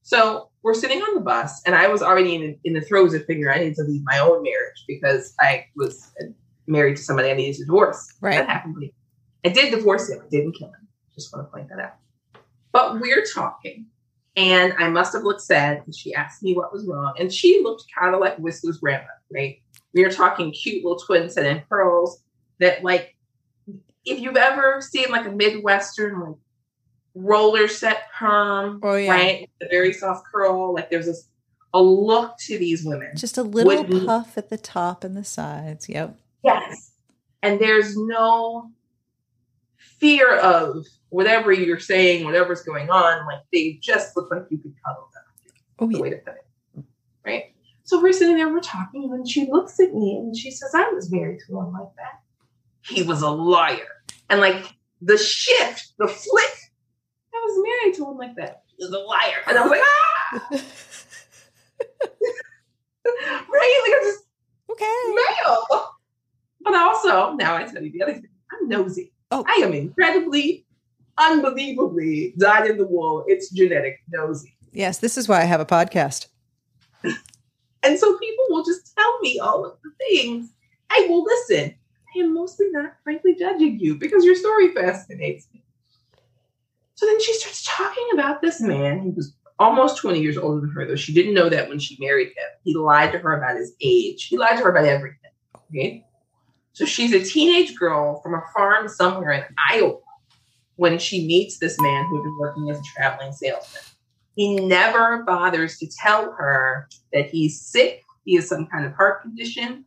So 0.03 0.49
we're 0.63 0.73
sitting 0.73 1.01
on 1.01 1.15
the 1.15 1.21
bus, 1.21 1.61
and 1.65 1.75
I 1.75 1.87
was 1.87 2.01
already 2.01 2.35
in, 2.35 2.59
in 2.65 2.73
the 2.73 2.81
throes 2.81 3.13
of 3.13 3.25
figuring 3.25 3.57
I 3.57 3.63
need 3.63 3.75
to 3.75 3.83
leave 3.83 4.01
my 4.03 4.19
own 4.19 4.43
marriage 4.43 4.83
because 4.87 5.33
I 5.39 5.65
was 5.75 6.11
uh, 6.21 6.25
married 6.67 6.97
to 6.97 7.03
somebody 7.03 7.31
I 7.31 7.33
needed 7.33 7.55
to 7.55 7.65
divorce. 7.65 8.13
Right. 8.21 8.37
That 8.37 8.49
happened. 8.49 8.75
later. 8.77 8.93
I 9.45 9.49
did 9.49 9.71
divorce 9.71 10.09
him. 10.09 10.19
I 10.23 10.29
didn't 10.29 10.53
kill 10.53 10.67
him. 10.67 10.87
Just 11.15 11.33
want 11.33 11.47
to 11.47 11.51
point 11.51 11.69
that 11.69 11.79
out. 11.79 11.95
But 12.73 12.99
we're 12.99 13.23
talking, 13.23 13.85
and 14.35 14.73
I 14.77 14.89
must 14.89 15.13
have 15.13 15.23
looked 15.23 15.41
sad 15.41 15.79
because 15.79 15.97
she 15.97 16.13
asked 16.13 16.43
me 16.43 16.53
what 16.53 16.73
was 16.73 16.85
wrong, 16.85 17.13
and 17.17 17.31
she 17.31 17.61
looked 17.63 17.85
kind 17.97 18.13
of 18.13 18.19
like 18.19 18.37
Whistler's 18.37 18.79
grandma, 18.79 19.05
right? 19.33 19.61
We 19.93 20.03
were 20.03 20.11
talking 20.11 20.51
cute 20.51 20.83
little 20.83 20.99
twin 20.99 21.29
set 21.29 21.45
and 21.45 21.67
pearls 21.69 22.23
that, 22.59 22.83
like, 22.83 23.15
if 24.05 24.19
you've 24.19 24.35
ever 24.35 24.81
seen 24.81 25.09
like 25.11 25.25
a 25.25 25.31
Midwestern 25.31 26.19
like 26.19 26.35
roller 27.15 27.67
set 27.67 28.11
perm, 28.13 28.79
Oh, 28.83 28.95
yeah. 28.95 29.11
right? 29.11 29.49
The 29.61 29.67
very 29.69 29.93
soft 29.93 30.25
curl, 30.31 30.73
like 30.73 30.89
there's 30.89 31.05
this 31.05 31.27
a 31.75 31.81
look 31.81 32.37
to 32.37 32.57
these 32.59 32.85
women. 32.85 33.11
Just 33.15 33.37
a 33.37 33.43
little 33.43 33.83
puff 34.05 34.37
at 34.37 34.49
the 34.49 34.57
top 34.57 35.03
and 35.03 35.17
the 35.17 35.23
sides. 35.23 35.89
Yep. 35.89 36.15
Yes. 36.43 36.91
And 37.41 37.59
there's 37.59 37.97
no 37.97 38.69
fear 39.77 40.37
of 40.37 40.85
whatever 41.09 41.51
you're 41.51 41.79
saying, 41.79 42.25
whatever's 42.25 42.61
going 42.63 42.89
on. 42.89 43.25
Like 43.25 43.39
they 43.51 43.79
just 43.81 44.15
look 44.15 44.29
like 44.31 44.43
you 44.49 44.57
could 44.57 44.73
cuddle 44.85 45.09
them. 45.13 45.23
Oh 45.79 45.87
The 45.87 45.93
yeah. 45.95 46.01
way 46.01 46.09
to 46.11 46.17
put 46.17 46.33
it. 46.35 46.85
Right? 47.25 47.43
So 47.85 48.01
we're 48.01 48.13
sitting 48.13 48.35
there, 48.37 48.49
we're 48.49 48.59
talking, 48.59 49.11
and 49.13 49.27
she 49.27 49.47
looks 49.49 49.79
at 49.79 49.93
me 49.93 50.15
and 50.17 50.35
she 50.35 50.51
says, 50.51 50.71
I 50.73 50.89
was 50.89 51.11
married 51.11 51.39
to 51.47 51.53
one 51.53 51.73
like 51.73 51.89
that. 51.97 52.21
He 52.81 53.03
was 53.03 53.21
a 53.21 53.29
liar. 53.29 53.87
And 54.29 54.39
like 54.41 54.73
the 55.01 55.17
shift, 55.17 55.93
the 55.97 56.07
flick, 56.07 56.53
I 57.43 57.45
was 57.45 57.63
married 57.67 57.95
to 57.95 58.05
one 58.05 58.17
like 58.17 58.35
that. 58.35 58.63
He 58.67 58.85
was 58.85 58.93
a 58.93 58.99
liar. 58.99 59.43
And 59.47 59.57
I 59.57 59.61
was 59.61 59.71
like, 59.71 59.81
ah! 59.83 60.47
right? 63.51 63.81
Like 63.83 63.93
I 63.93 63.99
just 64.03 64.23
Okay. 64.71 65.01
male. 65.13 65.89
But 66.61 66.75
also, 66.75 67.33
now 67.33 67.55
I 67.55 67.63
tell 67.65 67.83
you 67.83 67.91
the 67.91 68.01
other 68.03 68.13
thing, 68.13 68.29
I'm 68.51 68.69
nosy. 68.69 69.11
Oh. 69.31 69.43
I 69.47 69.55
am 69.55 69.73
incredibly, 69.73 70.65
unbelievably 71.17 72.35
dyed 72.39 72.69
in 72.69 72.77
the 72.77 72.87
wool. 72.87 73.25
It's 73.27 73.49
genetic 73.51 73.99
nosy. 74.09 74.55
Yes, 74.71 74.99
this 74.99 75.17
is 75.17 75.27
why 75.27 75.41
I 75.41 75.45
have 75.45 75.59
a 75.59 75.65
podcast. 75.65 76.27
And 77.03 77.99
so 77.99 78.17
people 78.17 78.45
will 78.49 78.63
just 78.63 78.95
tell 78.97 79.19
me 79.19 79.39
all 79.39 79.65
of 79.65 79.77
the 79.83 79.91
things. 79.99 80.49
I 80.89 81.05
will 81.09 81.23
listen. 81.23 81.75
I 82.15 82.19
am 82.19 82.33
mostly 82.33 82.67
not 82.71 82.93
frankly 83.03 83.35
judging 83.35 83.79
you 83.79 83.95
because 83.95 84.23
your 84.23 84.35
story 84.35 84.73
fascinates 84.73 85.47
me. 85.53 85.62
So 87.03 87.07
then 87.07 87.21
she 87.21 87.33
starts 87.33 87.65
talking 87.67 88.07
about 88.13 88.41
this 88.41 88.61
man 88.61 88.99
who 88.99 89.09
was 89.09 89.35
almost 89.59 89.97
20 89.97 90.21
years 90.21 90.37
older 90.37 90.61
than 90.61 90.69
her, 90.69 90.87
though 90.87 90.95
she 90.95 91.13
didn't 91.13 91.33
know 91.33 91.49
that 91.49 91.67
when 91.67 91.77
she 91.77 91.97
married 91.99 92.29
him. 92.29 92.45
He 92.63 92.73
lied 92.75 93.11
to 93.11 93.17
her 93.17 93.37
about 93.37 93.57
his 93.57 93.73
age. 93.81 94.23
He 94.23 94.37
lied 94.37 94.57
to 94.57 94.63
her 94.63 94.69
about 94.69 94.85
everything. 94.85 95.31
Okay. 95.69 96.05
So 96.71 96.85
she's 96.85 97.11
a 97.11 97.21
teenage 97.21 97.75
girl 97.75 98.21
from 98.21 98.35
a 98.35 98.41
farm 98.55 98.87
somewhere 98.87 99.33
in 99.33 99.43
Iowa 99.69 99.97
when 100.77 100.97
she 100.97 101.27
meets 101.27 101.59
this 101.59 101.75
man 101.81 102.07
who 102.07 102.15
had 102.15 102.23
been 102.23 102.37
working 102.39 102.69
as 102.69 102.79
a 102.79 102.83
traveling 102.95 103.33
salesman. 103.33 103.83
He 104.37 104.55
never 104.65 105.23
bothers 105.23 105.79
to 105.79 105.87
tell 106.01 106.31
her 106.31 106.87
that 107.11 107.29
he's 107.29 107.59
sick, 107.59 108.01
he 108.23 108.35
has 108.35 108.47
some 108.47 108.65
kind 108.67 108.85
of 108.85 108.93
heart 108.93 109.23
condition, 109.23 109.83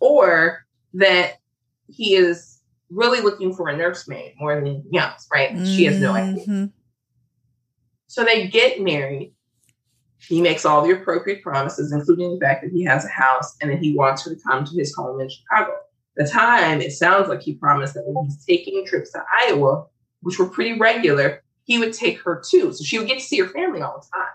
or 0.00 0.66
that 0.92 1.38
he 1.86 2.14
is 2.14 2.57
really 2.90 3.20
looking 3.20 3.52
for 3.54 3.68
a 3.68 3.76
nursemaid 3.76 4.34
more 4.38 4.54
than 4.54 4.66
anything 4.66 4.96
else, 4.98 5.26
right? 5.32 5.50
She 5.66 5.84
has 5.84 6.00
no 6.00 6.12
idea. 6.12 6.44
Mhm. 6.46 6.72
So 8.06 8.24
they 8.24 8.48
get 8.48 8.80
married. 8.80 9.34
He 10.20 10.40
makes 10.40 10.64
all 10.64 10.82
the 10.84 10.92
appropriate 10.92 11.42
promises, 11.42 11.92
including 11.92 12.34
the 12.34 12.40
fact 12.44 12.62
that 12.62 12.72
he 12.72 12.82
has 12.84 13.04
a 13.04 13.08
house 13.08 13.56
and 13.60 13.70
that 13.70 13.78
he 13.78 13.94
wants 13.94 14.24
her 14.24 14.34
to 14.34 14.40
come 14.40 14.64
to 14.64 14.74
his 14.74 14.94
home 14.94 15.20
in 15.20 15.28
Chicago. 15.28 15.72
The 16.16 16.26
time, 16.26 16.80
it 16.80 16.92
sounds 16.92 17.28
like 17.28 17.42
he 17.42 17.54
promised 17.54 17.94
that 17.94 18.04
when 18.06 18.24
he's 18.24 18.44
taking 18.44 18.84
trips 18.84 19.12
to 19.12 19.22
Iowa, 19.40 19.86
which 20.22 20.38
were 20.38 20.48
pretty 20.48 20.78
regular, 20.78 21.44
he 21.64 21.78
would 21.78 21.92
take 21.92 22.20
her 22.22 22.42
too. 22.44 22.72
So 22.72 22.82
she 22.82 22.98
would 22.98 23.06
get 23.06 23.18
to 23.20 23.24
see 23.24 23.38
her 23.38 23.48
family 23.48 23.82
all 23.82 24.00
the 24.00 24.18
time, 24.18 24.32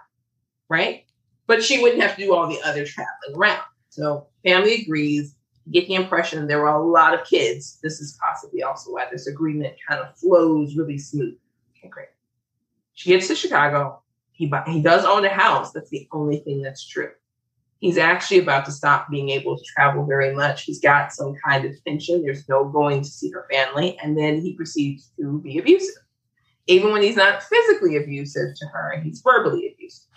right? 0.69 1.03
But 1.47 1.61
she 1.63 1.81
wouldn't 1.81 2.01
have 2.01 2.15
to 2.15 2.21
do 2.21 2.33
all 2.33 2.47
the 2.47 2.61
other 2.61 2.85
traveling 2.85 3.35
around. 3.35 3.63
So 3.89 4.27
family 4.45 4.83
agrees. 4.83 5.35
You 5.65 5.73
get 5.73 5.87
the 5.87 5.95
impression 5.95 6.47
there 6.47 6.59
were 6.59 6.67
a 6.67 6.85
lot 6.85 7.13
of 7.13 7.25
kids. 7.25 7.79
This 7.81 7.99
is 7.99 8.17
possibly 8.21 8.63
also 8.63 8.91
why 8.91 9.07
this 9.11 9.27
agreement 9.27 9.75
kind 9.87 10.01
of 10.01 10.15
flows 10.17 10.75
really 10.75 10.97
smooth. 10.97 11.37
Okay, 11.77 11.89
great. 11.89 12.09
She 12.93 13.09
gets 13.09 13.27
to 13.27 13.35
Chicago. 13.35 14.01
He 14.33 14.47
bu- 14.47 14.63
he 14.67 14.81
does 14.81 15.05
own 15.05 15.25
a 15.25 15.29
house. 15.29 15.71
That's 15.71 15.89
the 15.89 16.07
only 16.11 16.37
thing 16.37 16.61
that's 16.61 16.85
true. 16.85 17.11
He's 17.79 17.97
actually 17.97 18.39
about 18.39 18.65
to 18.65 18.71
stop 18.71 19.09
being 19.09 19.29
able 19.29 19.57
to 19.57 19.63
travel 19.75 20.05
very 20.05 20.33
much. 20.33 20.63
He's 20.63 20.79
got 20.79 21.11
some 21.11 21.35
kind 21.45 21.65
of 21.65 21.75
pension. 21.85 22.23
There's 22.23 22.47
no 22.47 22.65
going 22.65 23.01
to 23.01 23.09
see 23.09 23.29
her 23.31 23.45
family, 23.51 23.97
and 24.01 24.17
then 24.17 24.41
he 24.41 24.53
proceeds 24.53 25.11
to 25.17 25.39
be 25.39 25.59
abusive. 25.59 26.03
Even 26.67 26.93
when 26.93 27.03
he's 27.03 27.17
not 27.17 27.43
physically 27.43 27.97
abusive 27.97 28.55
to 28.55 28.65
her, 28.67 29.01
he's 29.01 29.21
verbally 29.21 29.73
abusive. 29.73 30.07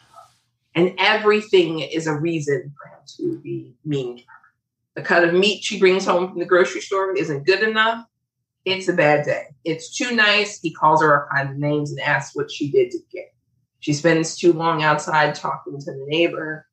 And 0.76 0.94
everything 0.98 1.80
is 1.80 2.06
a 2.06 2.14
reason 2.14 2.72
for 2.78 2.88
him 2.88 3.00
to 3.16 3.40
be 3.40 3.74
mean 3.84 4.18
to 4.18 4.22
her. 4.22 4.45
The 4.96 5.02
cut 5.02 5.24
of 5.24 5.34
meat 5.34 5.62
she 5.62 5.78
brings 5.78 6.06
home 6.06 6.30
from 6.30 6.38
the 6.38 6.46
grocery 6.46 6.80
store 6.80 7.14
isn't 7.14 7.46
good 7.46 7.62
enough. 7.62 8.04
It's 8.64 8.88
a 8.88 8.94
bad 8.94 9.26
day. 9.26 9.44
It's 9.62 9.94
too 9.94 10.16
nice. 10.16 10.58
He 10.58 10.72
calls 10.72 11.02
her 11.02 11.22
all 11.22 11.28
kinds 11.30 11.52
of 11.52 11.58
names 11.58 11.90
and 11.92 12.00
asks 12.00 12.34
what 12.34 12.50
she 12.50 12.70
did 12.70 12.90
to 12.90 12.98
get. 13.12 13.32
She 13.80 13.92
spends 13.92 14.36
too 14.36 14.54
long 14.54 14.82
outside 14.82 15.34
talking 15.34 15.78
to 15.78 15.92
the 15.92 16.04
neighbor. 16.08 16.66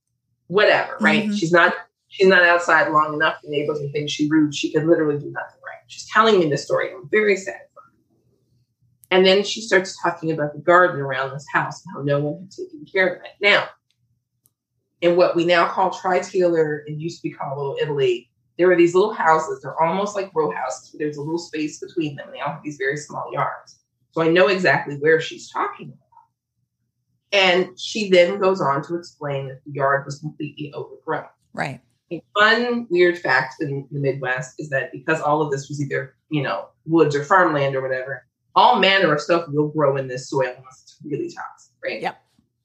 Whatever, 0.48 0.98
right? 1.02 1.26
Mm-hmm. 1.26 1.36
She's 1.36 1.52
not 1.52 1.74
she's 2.08 2.28
not 2.28 2.44
outside 2.44 2.92
long 2.92 3.14
enough. 3.14 3.36
The 3.44 3.50
neighbors 3.50 3.80
and 3.80 3.92
think 3.92 4.10
she's 4.10 4.32
rude. 4.32 4.56
She 4.56 4.72
could 4.72 4.86
literally 4.86 5.20
do 5.20 5.30
nothing 5.30 5.60
right. 5.66 5.84
She's 5.88 6.08
telling 6.12 6.40
me 6.40 6.50
this 6.50 6.64
story. 6.64 6.92
I'm 6.94 7.10
very 7.10 7.36
sad 7.36 7.60
for 7.74 7.82
her. 7.82 7.92
And 9.12 9.26
then 9.26 9.44
she 9.44 9.62
starts 9.62 10.02
talking 10.02 10.32
about 10.32 10.54
the 10.54 10.60
garden 10.60 11.02
around 11.02 11.34
this 11.34 11.46
house 11.52 11.84
and 11.86 11.94
how 11.94 12.04
no 12.04 12.20
one 12.20 12.42
had 12.42 12.52
taken 12.52 12.86
care 12.92 13.16
of 13.16 13.22
it. 13.24 13.32
Now, 13.42 13.68
in 15.04 15.18
what 15.18 15.36
we 15.36 15.44
now 15.44 15.68
call 15.68 15.92
Tri-Taylor 15.92 16.86
and 16.88 17.00
used 17.00 17.22
to 17.22 17.24
be 17.28 17.36
called 17.36 17.58
Little 17.58 17.78
Italy, 17.82 18.30
there 18.58 18.72
are 18.72 18.78
these 18.78 18.96
little 18.96 19.14
houses. 19.14 19.62
They're 19.62 19.80
almost 19.82 20.16
like 20.16 20.32
row 20.34 20.50
houses. 20.50 20.96
There's 20.98 21.18
a 21.18 21.22
little 21.22 21.38
space 21.38 21.80
between 21.80 22.16
them. 22.16 22.30
They 22.32 22.40
all 22.40 22.54
have 22.54 22.64
these 22.64 22.78
very 22.78 22.96
small 22.96 23.30
yards. 23.34 23.80
So 24.12 24.22
I 24.22 24.30
know 24.30 24.48
exactly 24.48 24.96
where 24.96 25.20
she's 25.20 25.52
talking 25.52 25.88
about. 25.88 25.98
And 27.34 27.78
she 27.78 28.10
then 28.10 28.40
goes 28.40 28.62
on 28.62 28.82
to 28.84 28.96
explain 28.96 29.50
that 29.50 29.60
the 29.66 29.74
yard 29.74 30.06
was 30.06 30.20
completely 30.20 30.72
overgrown. 30.74 31.26
Right. 31.52 31.82
A 32.12 32.24
fun, 32.40 32.88
weird 32.90 33.18
fact 33.18 33.56
in 33.60 33.86
the 33.92 34.00
Midwest 34.00 34.56
is 34.58 34.70
that 34.70 34.94
because 34.94 35.20
all 35.20 35.42
of 35.42 35.52
this 35.52 35.68
was 35.68 35.82
either, 35.82 36.16
you 36.30 36.44
know, 36.44 36.70
woods 36.86 37.14
or 37.14 37.26
farmland 37.26 37.76
or 37.76 37.82
whatever, 37.82 38.26
all 38.56 38.80
manner 38.80 39.14
of 39.14 39.20
stuff 39.20 39.50
will 39.50 39.68
grow 39.68 39.98
in 39.98 40.08
this 40.08 40.30
soil 40.30 40.54
unless 40.58 40.84
it's 40.84 40.98
really 41.04 41.30
toxic, 41.30 41.74
right? 41.84 42.02
Yep. 42.02 42.22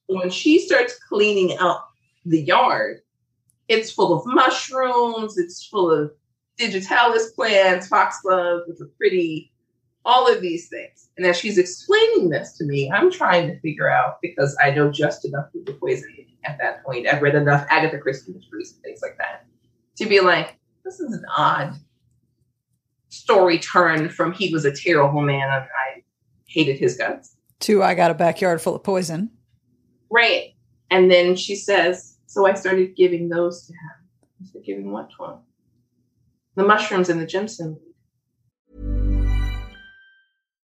When 0.06 0.30
she 0.30 0.60
starts 0.60 0.98
cleaning 1.08 1.56
up 1.58 1.86
the 2.28 2.42
yard, 2.42 3.00
it's 3.68 3.90
full 3.90 4.18
of 4.18 4.26
mushrooms, 4.26 5.38
it's 5.38 5.66
full 5.66 5.90
of 5.90 6.12
digitalis 6.56 7.32
plants, 7.32 7.88
foxgloves, 7.88 8.64
which 8.66 8.80
are 8.80 8.90
pretty, 8.96 9.52
all 10.04 10.32
of 10.32 10.40
these 10.40 10.68
things. 10.68 11.10
And 11.16 11.26
as 11.26 11.36
she's 11.36 11.58
explaining 11.58 12.30
this 12.30 12.56
to 12.58 12.64
me, 12.64 12.90
I'm 12.90 13.10
trying 13.10 13.48
to 13.48 13.60
figure 13.60 13.90
out 13.90 14.20
because 14.22 14.56
I 14.62 14.70
know 14.70 14.90
just 14.90 15.24
enough 15.24 15.46
of 15.54 15.64
the 15.64 15.72
poison 15.74 16.14
at 16.44 16.58
that 16.58 16.84
point. 16.84 17.06
I've 17.06 17.22
read 17.22 17.34
enough 17.34 17.66
Agatha 17.68 17.98
Christie 17.98 18.32
mysteries 18.32 18.72
and 18.72 18.82
things 18.82 19.00
like 19.02 19.18
that 19.18 19.46
to 19.96 20.06
be 20.06 20.20
like, 20.20 20.56
this 20.84 21.00
is 21.00 21.12
an 21.12 21.24
odd 21.36 21.74
story 23.10 23.58
turn 23.58 24.08
from 24.08 24.32
he 24.32 24.52
was 24.52 24.64
a 24.64 24.72
terrible 24.72 25.22
man 25.22 25.48
and 25.50 25.64
I 25.64 26.02
hated 26.46 26.78
his 26.78 26.96
guts 26.96 27.36
to 27.60 27.82
I 27.82 27.94
got 27.94 28.10
a 28.10 28.14
backyard 28.14 28.60
full 28.60 28.76
of 28.76 28.82
poison. 28.82 29.30
Right. 30.10 30.54
And 30.90 31.10
then 31.10 31.36
she 31.36 31.56
says, 31.56 32.16
so 32.28 32.46
I 32.46 32.54
started 32.54 32.94
giving 32.94 33.30
those 33.30 33.66
to 33.66 33.72
him. 33.72 33.90
I 34.42 34.44
said, 34.52 34.62
giving 34.64 34.92
what 34.92 35.08
to 35.16 35.24
him? 35.24 35.38
The 36.56 36.64
mushrooms 36.64 37.08
and 37.08 37.20
the 37.20 37.26
Jimson 37.26 37.78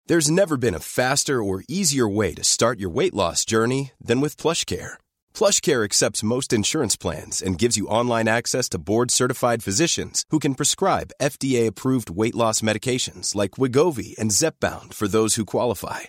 There's 0.07 0.30
never 0.30 0.57
been 0.57 0.74
a 0.74 0.80
faster 0.80 1.42
or 1.42 1.64
easier 1.68 2.09
way 2.09 2.34
to 2.34 2.44
start 2.44 2.80
your 2.80 2.88
weight 2.90 3.14
loss 3.14 3.44
journey 3.44 3.92
than 4.01 4.20
with 4.20 4.38
plush 4.38 4.64
PlushCare. 4.64 4.94
PlushCare 5.34 5.84
accepts 5.84 6.22
most 6.22 6.53
insurance 6.53 6.96
plans 6.96 7.42
and 7.42 7.59
gives 7.59 7.76
you 7.76 7.86
online 7.86 8.28
access 8.28 8.68
to 8.70 8.78
board-certified 8.78 9.62
physicians 9.62 10.24
who 10.30 10.38
can 10.38 10.55
prescribe 10.55 11.12
FDA-approved 11.20 12.11
weight 12.11 12.34
loss 12.34 12.62
medications 12.62 13.34
like 13.34 13.59
Wegovy 13.59 14.16
and 14.18 14.30
Zepbound 14.30 14.94
for 14.94 15.09
those 15.09 15.34
who 15.36 15.44
qualify. 15.44 16.09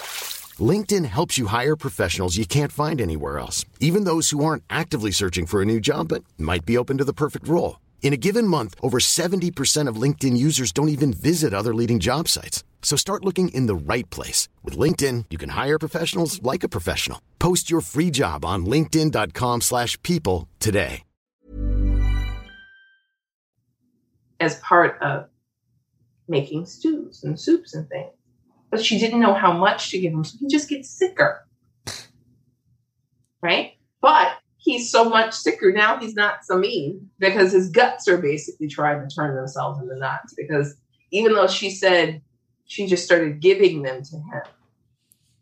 LinkedIn 0.61 1.05
helps 1.05 1.37
you 1.37 1.47
hire 1.47 1.75
professionals 1.75 2.35
you 2.35 2.45
can't 2.45 2.73
find 2.73 2.99
anywhere 2.99 3.39
else, 3.39 3.63
even 3.79 4.03
those 4.03 4.31
who 4.31 4.43
aren't 4.43 4.63
actively 4.69 5.11
searching 5.11 5.45
for 5.45 5.61
a 5.61 5.65
new 5.65 5.79
job 5.79 6.09
but 6.09 6.25
might 6.37 6.65
be 6.65 6.77
open 6.77 6.97
to 6.97 7.05
the 7.05 7.13
perfect 7.13 7.47
role. 7.47 7.79
In 8.01 8.11
a 8.11 8.17
given 8.17 8.45
month, 8.45 8.75
over 8.81 8.97
70% 8.99 9.87
of 9.87 9.95
LinkedIn 9.95 10.35
users 10.35 10.73
don't 10.73 10.89
even 10.89 11.13
visit 11.13 11.53
other 11.53 11.73
leading 11.73 11.99
job 11.99 12.27
sites. 12.27 12.65
So 12.81 12.97
start 12.97 13.23
looking 13.23 13.49
in 13.49 13.67
the 13.67 13.75
right 13.75 14.09
place. 14.09 14.49
With 14.63 14.77
LinkedIn, 14.77 15.25
you 15.29 15.37
can 15.37 15.49
hire 15.49 15.79
professionals 15.79 16.43
like 16.43 16.63
a 16.65 16.69
professional. 16.69 17.21
Post 17.39 17.71
your 17.71 17.79
free 17.79 18.11
job 18.11 18.43
on 18.43 18.65
linkedin.com 18.65 19.61
slash 19.61 20.01
people 20.03 20.49
today. 20.59 21.03
As 24.39 24.55
part 24.61 24.99
of 25.03 25.29
making 26.27 26.65
stews 26.65 27.23
and 27.23 27.39
soups 27.39 27.75
and 27.75 27.87
things. 27.87 28.09
But 28.71 28.83
she 28.83 28.97
didn't 28.97 29.19
know 29.19 29.33
how 29.33 29.53
much 29.53 29.91
to 29.91 29.99
give 29.99 30.13
him, 30.13 30.23
so 30.23 30.37
he 30.39 30.47
just 30.47 30.69
gets 30.69 30.89
sicker. 30.89 31.45
Right? 33.43 33.73
But 34.01 34.41
he's 34.61 34.91
so 34.91 35.09
much 35.09 35.33
sicker 35.33 35.71
now 35.71 35.97
he's 35.97 36.13
not 36.13 36.45
so 36.45 36.57
mean 36.57 37.09
because 37.19 37.51
his 37.51 37.69
guts 37.69 38.07
are 38.07 38.17
basically 38.17 38.67
trying 38.67 39.07
to 39.07 39.13
turn 39.13 39.35
themselves 39.35 39.81
into 39.81 39.95
knots 39.97 40.33
because 40.35 40.75
even 41.11 41.33
though 41.33 41.47
she 41.47 41.69
said 41.69 42.21
she 42.65 42.87
just 42.87 43.03
started 43.03 43.39
giving 43.39 43.81
them 43.81 44.03
to 44.03 44.15
him 44.17 44.43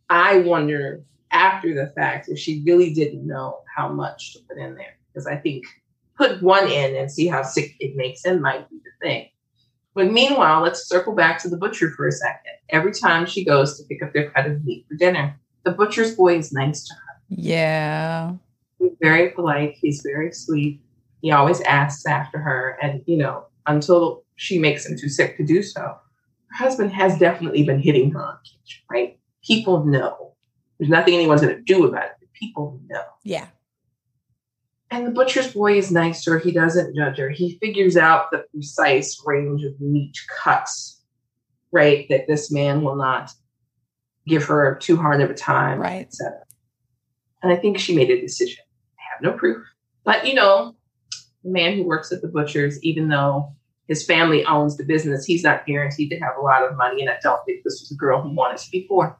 i 0.10 0.40
wonder 0.40 1.04
after 1.32 1.76
the 1.76 1.88
fact 1.88 2.30
if 2.30 2.40
she 2.40 2.64
really 2.66 2.94
didn't 2.94 3.28
know 3.28 3.60
how 3.76 3.90
much 3.90 4.34
to 4.34 4.40
put 4.48 4.58
in 4.58 4.74
there 4.76 4.98
because 5.14 5.28
i 5.28 5.36
think 5.36 5.66
put 6.18 6.42
one 6.42 6.70
in 6.70 6.96
and 6.96 7.12
see 7.12 7.28
how 7.28 7.44
sick 7.44 7.76
it 7.80 7.96
makes 7.96 8.26
him 8.26 8.42
might 8.42 8.70
be 8.70 8.78
the 8.78 9.08
thing 9.08 9.30
but 9.94 10.12
meanwhile 10.12 10.62
let's 10.62 10.88
circle 10.88 11.14
back 11.14 11.40
to 11.40 11.50
the 11.50 11.58
butcher 11.58 11.92
for 11.92 12.08
a 12.08 12.12
second 12.12 12.54
every 12.70 12.92
time 12.92 13.26
she 13.26 13.44
goes 13.44 13.78
to 13.78 13.84
pick 13.86 14.02
up 14.04 14.14
their 14.14 14.30
cut 14.32 14.46
of 14.46 14.64
meat 14.66 14.86
for 14.88 14.96
dinner 14.96 15.38
the 15.64 15.72
butcher's 15.72 16.16
boy 16.16 16.38
is 16.38 16.52
nice 16.52 16.88
to 16.88 16.94
her 16.94 17.22
yeah 17.30 18.34
He's 18.80 18.94
very 19.02 19.30
polite. 19.32 19.76
He's 19.80 20.02
very 20.02 20.32
sweet. 20.32 20.82
He 21.22 21.32
always 21.32 21.62
asks 21.62 22.06
after 22.06 22.40
her. 22.40 22.78
And, 22.82 23.04
you 23.06 23.18
know, 23.18 23.46
until 23.68 24.24
she 24.36 24.58
makes 24.58 24.86
him 24.86 24.98
too 24.98 25.10
sick 25.10 25.38
to 25.38 25.46
do 25.46 25.62
so, 25.62 25.82
her 25.82 26.56
husband 26.56 26.94
has 26.94 27.20
definitely 27.20 27.64
been 27.64 27.80
hitting 27.80 28.12
her 28.12 28.24
on 28.24 28.36
occasion, 28.36 28.84
right? 28.90 29.20
People 29.44 29.86
know. 29.86 30.34
There's 30.80 30.90
nothing 30.90 31.14
anyone's 31.14 31.42
going 31.42 31.56
to 31.56 31.62
do 31.62 31.86
about 31.86 32.06
it. 32.06 32.12
But 32.20 32.32
people 32.34 32.80
know. 32.88 33.04
Yeah. 33.24 33.48
And 34.92 35.06
the 35.06 35.12
butcher's 35.12 35.54
boy 35.54 35.78
is 35.78 35.92
nicer. 35.92 36.40
He 36.40 36.52
doesn't 36.52 36.96
judge 36.96 37.18
her. 37.18 37.30
He 37.30 37.60
figures 37.60 37.96
out 37.96 38.32
the 38.32 38.44
precise 38.52 39.22
range 39.26 39.64
of 39.64 39.80
meat 39.80 40.18
cuts, 40.42 41.02
right? 41.72 42.08
That 42.10 42.28
this 42.28 42.52
man 42.52 42.82
will 42.82 42.96
not 42.96 43.32
give 44.28 44.46
her 44.46 44.76
too 44.82 44.98
hard 44.98 45.22
of 45.22 45.30
a 45.30 45.36
time, 45.36 45.80
right? 45.80 46.08
Etc. 46.08 46.34
And 47.44 47.54
I 47.54 47.56
think 47.56 47.78
she 47.78 47.96
made 47.96 48.10
a 48.10 48.20
decision 48.20 48.64
I 48.98 49.02
have 49.14 49.22
no 49.22 49.38
proof. 49.38 49.64
But 50.04 50.28
you 50.28 50.34
know, 50.34 50.76
the 51.44 51.52
man 51.52 51.76
who 51.76 51.84
works 51.84 52.12
at 52.12 52.22
the 52.22 52.28
butcher's, 52.28 52.82
even 52.84 53.10
though 53.10 53.54
his 53.88 54.06
family 54.06 54.46
owns 54.46 54.78
the 54.78 54.84
business, 54.84 55.26
he's 55.26 55.44
not 55.44 55.66
guaranteed 55.66 56.10
to 56.12 56.20
have 56.20 56.34
a 56.38 56.42
lot 56.42 56.64
of 56.64 56.78
money. 56.78 57.02
And 57.02 57.10
I 57.10 57.18
don't 57.22 57.44
think 57.46 57.64
this 57.64 57.80
was 57.82 57.92
a 57.92 57.96
girl 57.96 58.22
who 58.22 58.30
wanted 58.30 58.58
to 58.60 58.72
be 58.72 58.86
poor. 58.88 59.18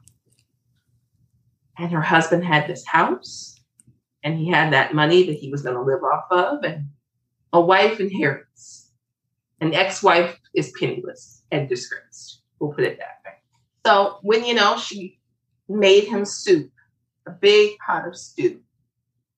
And 1.78 1.90
her 1.92 2.02
husband 2.02 2.44
had 2.44 2.68
this 2.68 2.86
house, 2.86 3.59
and 4.22 4.38
he 4.38 4.48
had 4.48 4.72
that 4.72 4.94
money 4.94 5.24
that 5.26 5.36
he 5.36 5.50
was 5.50 5.62
going 5.62 5.76
to 5.76 5.82
live 5.82 6.02
off 6.02 6.24
of, 6.30 6.62
and 6.64 6.88
a 7.52 7.60
wife 7.60 8.00
inherits. 8.00 8.90
An 9.60 9.74
ex-wife 9.74 10.38
is 10.54 10.72
penniless 10.78 11.42
and 11.50 11.68
disgraced. 11.68 12.42
We'll 12.58 12.72
put 12.72 12.84
it 12.84 12.98
that 12.98 13.20
way. 13.24 13.36
So 13.84 14.18
when 14.22 14.44
you 14.44 14.54
know 14.54 14.78
she 14.78 15.18
made 15.68 16.04
him 16.04 16.24
soup, 16.24 16.70
a 17.26 17.30
big 17.30 17.76
pot 17.84 18.06
of 18.06 18.16
stew, 18.16 18.60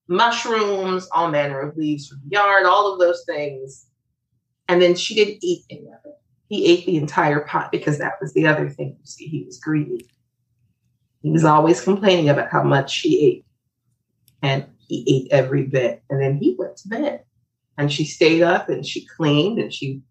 mushrooms, 0.07 1.07
all 1.11 1.29
manner 1.29 1.61
of 1.61 1.77
leaves 1.77 2.07
from 2.07 2.21
the 2.23 2.35
yard, 2.35 2.65
all 2.65 2.91
of 2.91 2.99
those 2.99 3.23
things. 3.25 3.87
And 4.67 4.81
then 4.81 4.95
she 4.95 5.15
didn't 5.15 5.43
eat 5.43 5.65
any 5.69 5.87
of 5.87 5.99
it. 6.05 6.19
He 6.47 6.65
ate 6.67 6.85
the 6.85 6.97
entire 6.97 7.41
pot 7.41 7.71
because 7.71 7.97
that 7.97 8.13
was 8.21 8.33
the 8.33 8.47
other 8.47 8.69
thing. 8.69 8.97
You 8.99 9.05
see, 9.05 9.27
he 9.27 9.43
was 9.43 9.59
greedy. 9.59 10.09
He 11.21 11.31
was 11.31 11.45
always 11.45 11.81
complaining 11.81 12.29
about 12.29 12.51
how 12.51 12.63
much 12.63 12.91
she 12.91 13.25
ate. 13.25 13.45
And 14.41 14.65
he 14.87 15.03
ate 15.07 15.31
every 15.31 15.63
bit. 15.63 16.03
And 16.09 16.21
then 16.21 16.37
he 16.37 16.55
went 16.57 16.77
to 16.77 16.87
bed. 16.87 17.23
And 17.77 17.91
she 17.91 18.05
stayed 18.05 18.43
up 18.43 18.69
and 18.69 18.85
she 18.85 19.05
cleaned 19.05 19.59
and 19.59 19.73
she, 19.73 20.01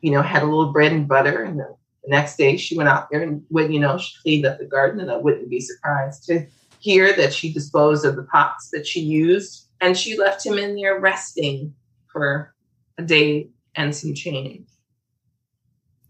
you 0.00 0.12
know, 0.12 0.22
had 0.22 0.42
a 0.42 0.46
little 0.46 0.72
bread 0.72 0.92
and 0.92 1.08
butter. 1.08 1.42
And 1.42 1.58
the 1.58 1.74
next 2.06 2.36
day 2.36 2.56
she 2.56 2.76
went 2.76 2.88
out 2.88 3.08
there 3.10 3.22
and 3.22 3.42
when, 3.48 3.72
you 3.72 3.80
know, 3.80 3.98
she 3.98 4.14
cleaned 4.22 4.46
up 4.46 4.58
the 4.58 4.66
garden. 4.66 5.00
And 5.00 5.10
I 5.10 5.16
wouldn't 5.16 5.50
be 5.50 5.60
surprised 5.60 6.24
to 6.26 6.46
hear 6.80 7.12
that 7.16 7.32
she 7.32 7.52
disposed 7.52 8.04
of 8.04 8.16
the 8.16 8.22
pots 8.24 8.70
that 8.70 8.86
she 8.86 9.00
used, 9.00 9.66
and 9.80 9.96
she 9.96 10.18
left 10.18 10.44
him 10.44 10.58
in 10.58 10.76
there 10.76 11.00
resting 11.00 11.74
for 12.12 12.54
a 12.98 13.02
day 13.02 13.50
and 13.74 13.94
some 13.94 14.14
change. 14.14 14.68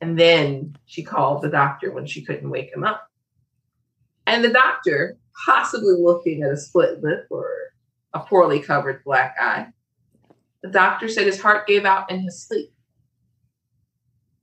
And 0.00 0.18
then 0.18 0.76
she 0.86 1.02
called 1.02 1.42
the 1.42 1.48
doctor 1.48 1.90
when 1.90 2.06
she 2.06 2.24
couldn't 2.24 2.50
wake 2.50 2.72
him 2.72 2.84
up. 2.84 3.08
And 4.26 4.44
the 4.44 4.50
doctor, 4.50 5.16
possibly 5.46 5.94
looking 5.98 6.42
at 6.42 6.52
a 6.52 6.56
split 6.56 7.02
lip 7.02 7.26
or 7.30 7.48
a 8.18 8.26
poorly 8.26 8.60
covered 8.60 9.04
black 9.04 9.36
eye, 9.40 9.68
the 10.62 10.70
doctor 10.70 11.08
said 11.08 11.26
his 11.26 11.40
heart 11.40 11.66
gave 11.66 11.84
out 11.84 12.10
in 12.10 12.20
his 12.20 12.46
sleep. 12.46 12.72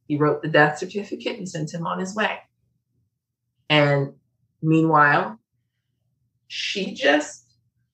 He 0.07 0.17
wrote 0.17 0.41
the 0.41 0.47
death 0.47 0.77
certificate 0.77 1.37
and 1.37 1.49
sent 1.49 1.73
him 1.73 1.85
on 1.85 1.99
his 1.99 2.15
way. 2.15 2.39
And 3.69 4.13
meanwhile, 4.61 5.39
she 6.47 6.93
just 6.93 7.45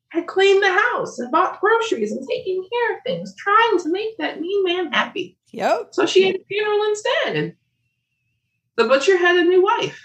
had 0.09 0.27
cleaned 0.27 0.61
the 0.61 0.71
house 0.71 1.17
and 1.19 1.31
bought 1.31 1.61
groceries 1.61 2.11
and 2.11 2.27
taking 2.27 2.67
care 2.69 2.95
of 2.97 3.03
things, 3.05 3.33
trying 3.35 3.79
to 3.79 3.89
make 3.89 4.17
that 4.17 4.41
mean 4.41 4.63
man 4.65 4.91
happy. 4.91 5.37
Yep. 5.51 5.89
So 5.91 6.05
she 6.05 6.23
had 6.27 6.35
a 6.35 6.43
funeral 6.49 6.83
instead. 6.83 7.35
And 7.37 7.53
the 8.75 8.87
butcher 8.87 9.17
had 9.17 9.37
a 9.37 9.43
new 9.43 9.63
wife. 9.63 10.01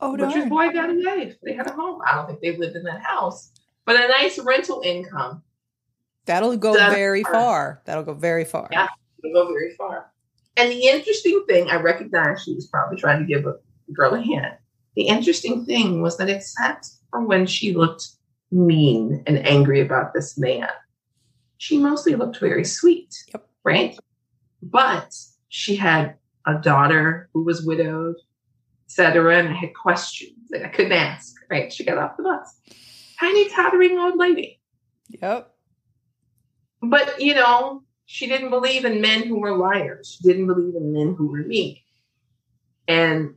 Oh, 0.00 0.16
The 0.16 0.24
butcher's 0.24 0.48
boy 0.48 0.72
got 0.72 0.90
a 0.90 0.94
wife. 0.94 1.36
They 1.42 1.52
had 1.52 1.68
a 1.68 1.72
home. 1.74 2.00
I 2.06 2.14
don't 2.14 2.26
think 2.26 2.40
they 2.40 2.56
lived 2.56 2.76
in 2.76 2.82
that 2.84 3.02
house, 3.02 3.52
but 3.84 3.96
a 3.96 4.08
nice 4.08 4.38
rental 4.38 4.82
income. 4.84 5.42
That'll 6.26 6.56
go 6.56 6.74
That's 6.74 6.94
very 6.94 7.22
hard. 7.22 7.34
far. 7.34 7.82
That'll 7.84 8.04
go 8.04 8.14
very 8.14 8.44
far. 8.44 8.68
Yeah. 8.70 8.88
Would 9.22 9.32
go 9.32 9.46
very 9.48 9.74
far. 9.76 10.12
And 10.56 10.70
the 10.70 10.86
interesting 10.86 11.44
thing, 11.48 11.70
I 11.70 11.76
recognize 11.76 12.42
she 12.42 12.54
was 12.54 12.66
probably 12.66 12.98
trying 12.98 13.20
to 13.20 13.26
give 13.26 13.46
a 13.46 13.56
girl 13.92 14.14
a 14.14 14.22
hand. 14.22 14.54
The 14.96 15.08
interesting 15.08 15.64
thing 15.64 16.02
was 16.02 16.18
that 16.18 16.28
except 16.28 16.88
for 17.10 17.24
when 17.24 17.46
she 17.46 17.74
looked 17.74 18.08
mean 18.50 19.22
and 19.26 19.38
angry 19.46 19.80
about 19.80 20.12
this 20.12 20.36
man, 20.36 20.68
she 21.56 21.78
mostly 21.78 22.14
looked 22.14 22.38
very 22.38 22.64
sweet. 22.64 23.14
Yep. 23.32 23.48
Right? 23.64 23.98
But 24.62 25.14
she 25.48 25.76
had 25.76 26.16
a 26.46 26.58
daughter 26.58 27.30
who 27.32 27.44
was 27.44 27.64
widowed, 27.64 28.16
etc. 28.86 29.38
And 29.38 29.48
I 29.48 29.52
had 29.52 29.74
questions 29.74 30.48
that 30.50 30.64
I 30.64 30.68
couldn't 30.68 30.92
ask. 30.92 31.34
Right? 31.50 31.72
She 31.72 31.84
got 31.84 31.98
off 31.98 32.16
the 32.16 32.24
bus. 32.24 32.60
Tiny 33.22 33.48
tottering 33.50 33.98
old 33.98 34.18
lady. 34.18 34.60
Yep. 35.10 35.54
But 36.82 37.20
you 37.20 37.34
know, 37.34 37.84
she 38.06 38.26
didn't 38.26 38.50
believe 38.50 38.84
in 38.84 39.00
men 39.00 39.22
who 39.22 39.38
were 39.38 39.56
liars. 39.56 40.18
She 40.18 40.28
didn't 40.28 40.48
believe 40.48 40.74
in 40.74 40.92
men 40.92 41.14
who 41.16 41.28
were 41.28 41.44
mean. 41.44 41.76
And 42.88 43.36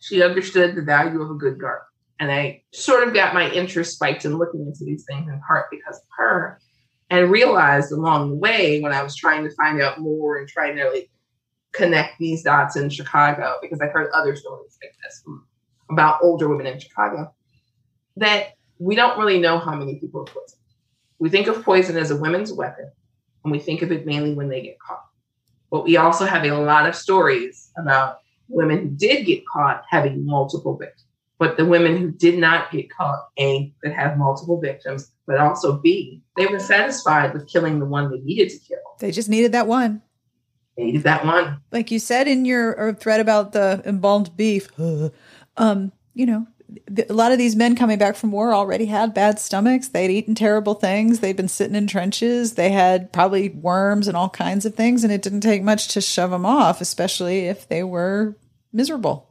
she 0.00 0.20
understood 0.20 0.74
the 0.74 0.82
value 0.82 1.22
of 1.22 1.30
a 1.30 1.34
good 1.34 1.60
garden. 1.60 1.86
And 2.18 2.32
I 2.32 2.64
sort 2.72 3.06
of 3.06 3.14
got 3.14 3.32
my 3.32 3.48
interest 3.52 3.94
spiked 3.94 4.24
in 4.24 4.36
looking 4.36 4.66
into 4.66 4.84
these 4.84 5.04
things 5.04 5.28
in 5.28 5.40
part 5.46 5.66
because 5.70 5.98
of 5.98 6.08
her. 6.18 6.58
And 7.08 7.30
realized 7.30 7.92
along 7.92 8.30
the 8.30 8.36
way 8.36 8.80
when 8.80 8.92
I 8.92 9.04
was 9.04 9.14
trying 9.14 9.44
to 9.44 9.54
find 9.54 9.80
out 9.80 10.00
more 10.00 10.38
and 10.38 10.48
trying 10.48 10.74
to 10.76 10.90
like 10.90 11.08
connect 11.70 12.18
these 12.18 12.42
dots 12.42 12.74
in 12.74 12.90
Chicago, 12.90 13.58
because 13.62 13.80
I've 13.80 13.92
heard 13.92 14.10
other 14.12 14.34
stories 14.34 14.76
like 14.82 14.92
this 15.04 15.22
from, 15.22 15.46
about 15.88 16.18
older 16.20 16.48
women 16.48 16.66
in 16.66 16.80
Chicago, 16.80 17.32
that 18.16 18.54
we 18.80 18.96
don't 18.96 19.18
really 19.18 19.38
know 19.38 19.58
how 19.58 19.76
many 19.76 19.96
people 19.96 20.22
are 20.22 20.24
poisoned. 20.24 20.58
We 21.18 21.28
think 21.28 21.46
of 21.46 21.62
poison 21.62 21.96
as 21.98 22.10
a 22.10 22.16
women's 22.16 22.52
weapon, 22.52 22.90
and 23.44 23.52
we 23.52 23.58
think 23.58 23.82
of 23.82 23.92
it 23.92 24.06
mainly 24.06 24.32
when 24.32 24.48
they 24.48 24.62
get 24.62 24.78
caught. 24.80 25.04
But 25.70 25.84
we 25.84 25.98
also 25.98 26.24
have 26.24 26.44
a 26.44 26.52
lot 26.52 26.88
of 26.88 26.96
stories 26.96 27.70
about 27.76 28.18
women 28.48 28.78
who 28.78 28.88
did 28.88 29.26
get 29.26 29.46
caught 29.46 29.84
having 29.88 30.24
multiple 30.24 30.76
victims. 30.76 31.04
But 31.38 31.56
the 31.56 31.64
women 31.64 31.96
who 31.96 32.10
did 32.10 32.38
not 32.38 32.70
get 32.70 32.90
caught, 32.90 33.28
A, 33.38 33.72
that 33.82 33.94
have 33.94 34.18
multiple 34.18 34.60
victims, 34.60 35.12
but 35.26 35.38
also 35.38 35.78
B, 35.78 36.22
they 36.36 36.46
were 36.46 36.58
satisfied 36.58 37.32
with 37.32 37.48
killing 37.48 37.78
the 37.78 37.86
one 37.86 38.10
they 38.10 38.18
needed 38.18 38.50
to 38.50 38.58
kill. 38.58 38.78
They 38.98 39.10
just 39.10 39.28
needed 39.28 39.52
that 39.52 39.66
one. 39.66 40.02
They 40.76 40.84
needed 40.84 41.02
that 41.04 41.24
one. 41.24 41.60
Like 41.70 41.90
you 41.90 41.98
said 41.98 42.28
in 42.28 42.44
your 42.44 42.94
thread 42.94 43.20
about 43.20 43.52
the 43.52 43.82
embalmed 43.84 44.36
beef, 44.36 44.68
um, 45.56 45.92
you 46.14 46.26
know, 46.26 46.46
a 47.08 47.12
lot 47.12 47.32
of 47.32 47.38
these 47.38 47.56
men 47.56 47.76
coming 47.76 47.98
back 47.98 48.16
from 48.16 48.32
war 48.32 48.54
already 48.54 48.86
had 48.86 49.14
bad 49.14 49.38
stomachs. 49.38 49.88
They'd 49.88 50.10
eaten 50.10 50.34
terrible 50.34 50.74
things. 50.74 51.20
They'd 51.20 51.36
been 51.36 51.48
sitting 51.48 51.76
in 51.76 51.86
trenches. 51.86 52.54
They 52.54 52.70
had 52.70 53.12
probably 53.12 53.48
worms 53.48 54.08
and 54.08 54.16
all 54.16 54.30
kinds 54.30 54.64
of 54.64 54.74
things, 54.74 55.02
and 55.02 55.12
it 55.12 55.22
didn't 55.22 55.40
take 55.40 55.62
much 55.62 55.88
to 55.88 56.00
shove 56.00 56.30
them 56.30 56.46
off, 56.46 56.80
especially 56.80 57.46
if 57.46 57.68
they 57.68 57.82
were 57.82 58.36
miserable. 58.72 59.30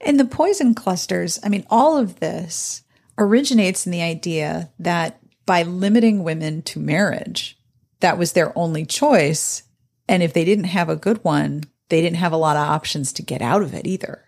And 0.00 0.18
the 0.18 0.24
poison 0.24 0.74
clusters, 0.74 1.38
I 1.44 1.48
mean, 1.48 1.66
all 1.68 1.98
of 1.98 2.20
this 2.20 2.82
originates 3.18 3.86
in 3.86 3.92
the 3.92 4.02
idea 4.02 4.70
that 4.78 5.20
by 5.44 5.62
limiting 5.62 6.22
women 6.22 6.62
to 6.62 6.80
marriage, 6.80 7.58
that 8.00 8.18
was 8.18 8.32
their 8.32 8.56
only 8.56 8.86
choice. 8.86 9.64
And 10.08 10.22
if 10.22 10.32
they 10.32 10.44
didn't 10.44 10.64
have 10.64 10.88
a 10.88 10.96
good 10.96 11.22
one, 11.22 11.64
they 11.90 12.00
didn't 12.00 12.16
have 12.16 12.32
a 12.32 12.38
lot 12.38 12.56
of 12.56 12.66
options 12.66 13.12
to 13.14 13.22
get 13.22 13.42
out 13.42 13.62
of 13.62 13.74
it 13.74 13.86
either. 13.86 14.24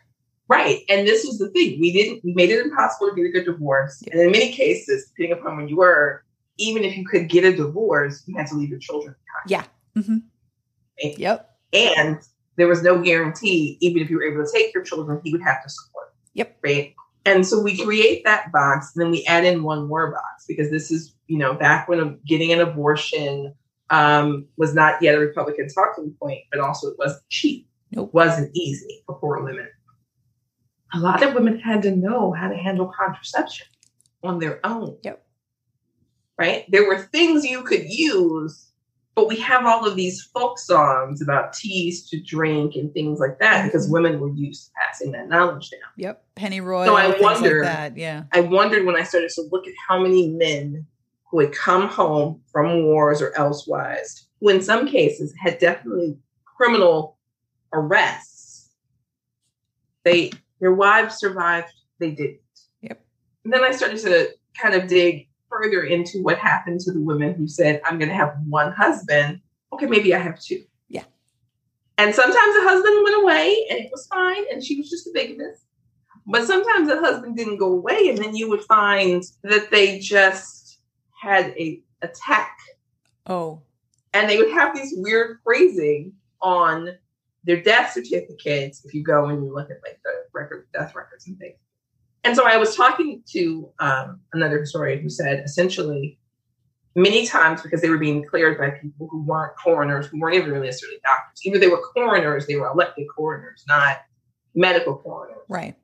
Right. 0.53 0.81
And 0.91 1.07
this 1.09 1.25
was 1.25 1.39
the 1.39 1.49
thing. 1.49 1.81
We 1.81 1.93
didn't 1.93 2.23
we 2.23 2.35
made 2.35 2.51
it 2.51 2.61
impossible 2.65 3.09
to 3.09 3.17
get 3.17 3.25
a 3.25 3.31
good 3.31 3.47
divorce. 3.47 4.03
And 4.13 4.21
in 4.21 4.31
many 4.31 4.53
cases, 4.53 5.07
depending 5.09 5.39
upon 5.39 5.57
where 5.57 5.67
you 5.67 5.77
were, 5.77 6.25
even 6.59 6.85
if 6.85 6.95
you 6.95 7.07
could 7.07 7.31
get 7.31 7.45
a 7.45 7.57
divorce, 7.57 8.23
you 8.27 8.37
had 8.37 8.49
to 8.49 8.57
leave 8.57 8.69
your 8.69 8.79
children 8.79 9.15
behind. 9.25 9.69
Yeah. 9.97 10.03
hmm 10.03 10.19
Right? 11.03 11.19
Yep. 11.19 11.57
And 11.73 12.19
there 12.57 12.69
was 12.69 12.83
no 12.83 13.01
guarantee, 13.01 13.79
even 13.81 14.03
if 14.03 14.11
you 14.11 14.17
were 14.17 14.25
able 14.25 14.45
to 14.45 14.53
take 14.53 14.75
your 14.75 14.83
children, 14.83 15.23
he 15.25 15.33
would 15.33 15.43
have 15.43 15.63
to 15.63 15.71
support. 15.71 16.13
Yep. 16.35 16.59
Right. 16.63 16.95
And 17.25 17.47
so 17.47 17.63
we 17.63 17.83
create 17.83 18.23
that 18.25 18.53
box, 18.53 18.93
and 18.95 19.03
then 19.03 19.11
we 19.11 19.25
add 19.27 19.47
in 19.47 19.63
one 19.63 19.87
more 19.87 20.11
box 20.11 20.45
because 20.47 20.71
this 20.71 20.91
is, 20.91 21.15
you 21.29 21.39
know, 21.39 21.55
back 21.55 21.89
when 21.89 22.19
getting 22.27 22.53
an 22.53 22.61
abortion 22.61 23.55
um, 23.91 24.47
was 24.59 24.75
not 24.75 25.01
yet 25.01 25.15
a 25.15 25.19
Republican 25.19 25.69
talking 25.69 26.15
point, 26.21 26.41
but 26.51 26.61
also 26.61 26.89
it 26.89 26.99
wasn't 26.99 27.23
cheap. 27.31 27.69
Nope. 27.93 28.09
It 28.09 28.15
wasn't 28.15 28.51
easy 28.55 29.03
for 29.07 29.15
poor 29.15 29.43
women. 29.43 29.69
A 30.95 30.99
lot 30.99 31.23
of 31.23 31.35
women 31.35 31.59
had 31.59 31.83
to 31.83 31.91
know 31.97 32.33
how 32.33 32.49
to 32.49 32.57
handle 32.57 32.87
contraception 32.97 33.67
on 34.23 34.39
their 34.39 34.61
own. 34.65 34.97
Yep. 35.03 35.25
Right? 36.39 36.65
There 36.71 36.87
were 36.87 36.99
things 36.99 37.45
you 37.45 37.63
could 37.63 37.85
use, 37.89 38.71
but 39.15 39.29
we 39.29 39.37
have 39.41 39.65
all 39.67 39.87
of 39.87 39.97
these 39.97 40.23
folk 40.23 40.59
songs 40.59 41.23
about 41.23 41.53
teas 41.53 42.09
to 42.11 42.21
drink 42.21 42.75
and 42.75 42.93
things 42.93 43.21
like 43.21 43.39
that 43.39 43.65
because 43.65 43.89
Mhm. 43.89 43.93
women 43.93 44.21
were 44.21 44.31
used 44.33 44.67
to 44.67 44.71
passing 44.81 45.13
that 45.13 45.29
knowledge 45.29 45.71
down. 45.71 45.81
Yep. 45.97 46.25
Pennyroyal. 46.37 46.87
So 46.87 46.97
I 46.97 47.11
things 47.13 47.23
wonder- 47.23 47.63
like 47.65 47.73
that. 47.73 47.97
Yeah. 47.97 48.25
I 48.33 48.41
wondered 48.41 48.85
when 48.87 48.97
I 48.97 49.03
started 49.03 49.31
to 49.31 49.43
look 49.51 49.67
at 49.67 49.75
how 49.89 50.01
many 50.01 50.29
men 50.29 50.87
who 51.31 51.41
had 51.41 51.53
come 51.53 51.89
home 51.89 52.43
from 52.51 52.85
wars 52.85 53.23
or 53.23 53.33
elsewise, 53.37 54.27
who 54.41 54.49
in 54.51 54.61
some 54.61 54.87
cases 54.87 55.35
had 55.41 55.59
definitely 55.59 56.19
criminal 56.45 57.17
arrests. 57.73 58.71
They 60.05 60.33
their 60.63 60.73
wives 60.73 61.17
survived, 61.17 61.73
they 61.99 62.13
didn't. 62.13 62.39
Yep. 62.81 63.05
And 63.45 63.53
then 63.53 63.65
I 63.65 63.73
started 63.73 63.99
to 63.99 64.31
kind 64.57 64.75
of 64.75 64.89
dig 64.89 65.29
further 65.51 65.83
into 65.83 66.23
what 66.23 66.39
happened 66.39 66.81
to 66.81 66.93
the 66.93 67.01
women 67.01 67.35
who 67.35 67.47
said, 67.49 67.83
I'm 67.85 67.99
gonna 67.99 68.15
have 68.15 68.37
one 68.49 68.73
husband. 68.73 69.41
Okay, 69.73 69.87
maybe 69.87 70.15
I 70.15 70.19
have 70.19 70.41
two. 70.41 70.63
Yeah. 70.89 71.05
And 71.99 72.15
sometimes 72.15 72.55
the 72.55 72.63
husband 72.63 73.01
went 73.03 73.23
away 73.23 73.67
and 73.71 73.81
it 73.81 73.91
was 73.91 74.07
fine, 74.07 74.45
and 74.51 74.63
she 74.65 74.79
was 74.79 74.89
just 74.89 75.09
a 75.09 75.11
bigamist. 75.13 75.65
But 76.27 76.47
sometimes 76.47 76.87
the 76.89 77.01
husband 77.01 77.37
didn't 77.37 77.57
go 77.57 77.73
away, 77.73 78.09
and 78.09 78.17
then 78.17 78.37
you 78.37 78.49
would 78.49 78.63
find 78.63 79.25
that 79.43 79.71
they 79.73 79.99
just 79.99 80.79
had 81.21 81.47
a 81.59 81.83
attack, 82.03 82.57
Oh. 83.27 83.63
and 84.15 84.31
they 84.31 84.37
would 84.39 84.53
have 84.53 84.75
these 84.77 84.95
weird 84.97 85.39
phrasing 85.43 86.13
on 86.41 86.91
their 87.45 87.61
death 87.61 87.93
certificates. 87.93 88.85
If 88.85 88.95
you 88.95 89.03
go 89.03 89.27
and 89.27 89.45
you 89.45 89.53
look 89.53 89.71
at 89.71 89.81
like 89.83 90.01
the 90.05 90.22
record, 90.35 90.67
death 90.73 90.95
records 90.95 91.27
and 91.27 91.39
things. 91.39 91.57
And 92.25 92.37
so 92.37 92.47
I 92.47 92.57
was 92.57 92.77
talking 92.77 93.23
to 93.31 93.69
um, 93.81 94.21
another 94.33 94.61
historian 94.61 95.03
who 95.03 95.09
said 95.09 95.43
essentially 95.45 96.19
many 96.95 97.27
times 97.27 97.63
because 97.63 97.81
they 97.81 97.89
were 97.89 97.99
being 97.99 98.25
cleared 98.25 98.59
by 98.59 98.71
people 98.71 99.09
who 99.11 99.23
weren't 99.25 99.53
coroners, 99.63 100.07
who 100.07 100.21
weren't 100.21 100.37
even 100.37 100.53
really 100.53 100.67
necessarily 100.67 100.99
doctors. 101.03 101.41
Either 101.45 101.59
they 101.59 101.69
were 101.69 101.83
coroners, 101.95 102.47
they 102.47 102.57
were 102.57 102.69
elected 102.69 103.07
coroners, 103.15 103.65
not 103.67 103.99
medical 104.55 104.97
coroners. 104.97 105.45
Right. 105.49 105.75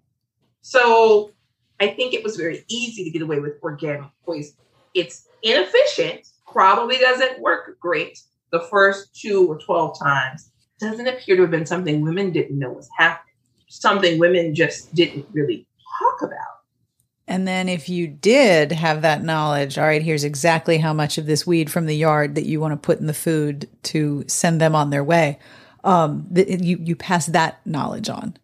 So 0.60 1.32
I 1.80 1.88
think 1.88 2.14
it 2.14 2.22
was 2.22 2.36
very 2.36 2.64
easy 2.68 3.04
to 3.04 3.10
get 3.10 3.22
away 3.22 3.40
with 3.40 3.54
organic 3.62 4.10
poison. 4.24 4.56
It's 4.94 5.26
inefficient, 5.42 6.26
probably 6.50 6.98
doesn't 6.98 7.40
work 7.40 7.78
great 7.80 8.18
the 8.50 8.60
first 8.60 9.14
two 9.14 9.46
or 9.46 9.58
12 9.58 9.98
times. 9.98 10.50
Doesn't 10.80 11.06
appear 11.06 11.36
to 11.36 11.42
have 11.42 11.50
been 11.50 11.66
something 11.66 12.02
women 12.02 12.30
didn't 12.30 12.58
know 12.58 12.70
was 12.70 12.88
happening, 12.96 13.27
something 13.68 14.18
women 14.18 14.54
just 14.54 14.94
didn't 14.94 15.26
really 15.32 15.66
talk 15.98 16.22
about. 16.22 16.58
And 17.26 17.46
then 17.46 17.68
if 17.68 17.90
you 17.90 18.08
did 18.08 18.72
have 18.72 19.02
that 19.02 19.22
knowledge, 19.22 19.76
all 19.76 19.84
right, 19.84 20.02
here's 20.02 20.24
exactly 20.24 20.78
how 20.78 20.94
much 20.94 21.18
of 21.18 21.26
this 21.26 21.46
weed 21.46 21.70
from 21.70 21.84
the 21.84 21.96
yard 21.96 22.34
that 22.36 22.46
you 22.46 22.58
want 22.58 22.72
to 22.72 22.76
put 22.76 23.00
in 23.00 23.06
the 23.06 23.14
food 23.14 23.68
to 23.84 24.24
send 24.26 24.60
them 24.60 24.74
on 24.74 24.88
their 24.88 25.04
way. 25.04 25.38
Um, 25.84 26.26
th- 26.34 26.62
you 26.62 26.78
you 26.82 26.96
pass 26.96 27.26
that 27.26 27.64
knowledge 27.66 28.08
on. 28.08 28.36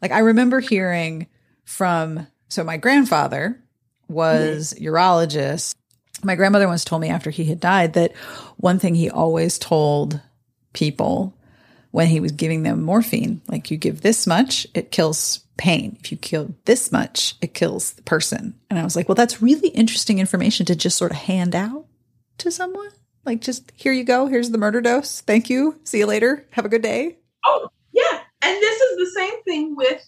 Like 0.00 0.10
I 0.10 0.20
remember 0.20 0.60
hearing 0.60 1.26
from 1.64 2.26
so 2.48 2.64
my 2.64 2.78
grandfather 2.78 3.62
was 4.08 4.74
urologist. 4.80 5.74
My 6.24 6.34
grandmother 6.34 6.66
once 6.66 6.84
told 6.84 7.02
me 7.02 7.08
after 7.08 7.30
he 7.30 7.44
had 7.44 7.60
died 7.60 7.92
that 7.92 8.16
one 8.56 8.78
thing 8.78 8.94
he 8.94 9.10
always 9.10 9.58
told 9.58 10.20
people 10.72 11.34
when 11.90 12.06
he 12.08 12.20
was 12.20 12.32
giving 12.32 12.62
them 12.62 12.82
morphine. 12.82 13.40
Like 13.48 13.70
you 13.70 13.76
give 13.76 14.02
this 14.02 14.26
much, 14.26 14.66
it 14.74 14.90
kills 14.90 15.40
pain. 15.56 15.96
If 16.00 16.10
you 16.12 16.16
kill 16.18 16.54
this 16.64 16.90
much, 16.92 17.34
it 17.40 17.54
kills 17.54 17.92
the 17.92 18.02
person. 18.02 18.54
And 18.70 18.78
I 18.78 18.84
was 18.84 18.96
like, 18.96 19.08
well, 19.08 19.14
that's 19.16 19.42
really 19.42 19.68
interesting 19.70 20.18
information 20.18 20.66
to 20.66 20.76
just 20.76 20.96
sort 20.96 21.10
of 21.10 21.18
hand 21.18 21.54
out 21.54 21.86
to 22.38 22.50
someone. 22.50 22.88
Like, 23.26 23.40
just 23.42 23.70
here 23.76 23.92
you 23.92 24.04
go. 24.04 24.26
Here's 24.26 24.50
the 24.50 24.56
murder 24.58 24.80
dose. 24.80 25.20
Thank 25.20 25.50
you. 25.50 25.78
See 25.84 25.98
you 25.98 26.06
later. 26.06 26.46
Have 26.52 26.64
a 26.64 26.70
good 26.70 26.82
day. 26.82 27.18
Oh, 27.44 27.68
yeah. 27.92 28.20
And 28.42 28.56
this 28.56 28.80
is 28.80 28.96
the 28.98 29.20
same 29.20 29.42
thing 29.42 29.76
with 29.76 30.02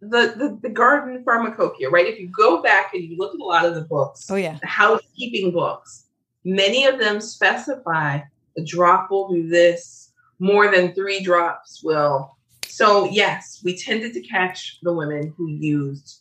the, 0.00 0.34
the, 0.36 0.58
the 0.62 0.70
garden 0.70 1.22
pharmacopoeia, 1.24 1.90
right? 1.90 2.06
If 2.06 2.18
you 2.18 2.28
go 2.28 2.62
back 2.62 2.94
and 2.94 3.04
you 3.04 3.18
look 3.18 3.34
at 3.34 3.40
a 3.40 3.44
lot 3.44 3.66
of 3.66 3.74
the 3.74 3.82
books, 3.82 4.30
Oh, 4.30 4.36
yeah. 4.36 4.56
the 4.62 4.66
housekeeping 4.66 5.52
books, 5.52 6.06
many 6.44 6.86
of 6.86 6.98
them 6.98 7.20
specify 7.20 8.20
a 8.56 8.64
drop 8.64 9.10
will 9.10 9.28
do 9.28 9.46
this, 9.46 9.99
more 10.40 10.70
than 10.70 10.92
three 10.94 11.22
drops 11.22 11.82
will. 11.84 12.36
So, 12.66 13.08
yes, 13.10 13.60
we 13.64 13.76
tended 13.76 14.14
to 14.14 14.22
catch 14.22 14.78
the 14.82 14.92
women 14.92 15.32
who 15.36 15.48
used 15.48 16.20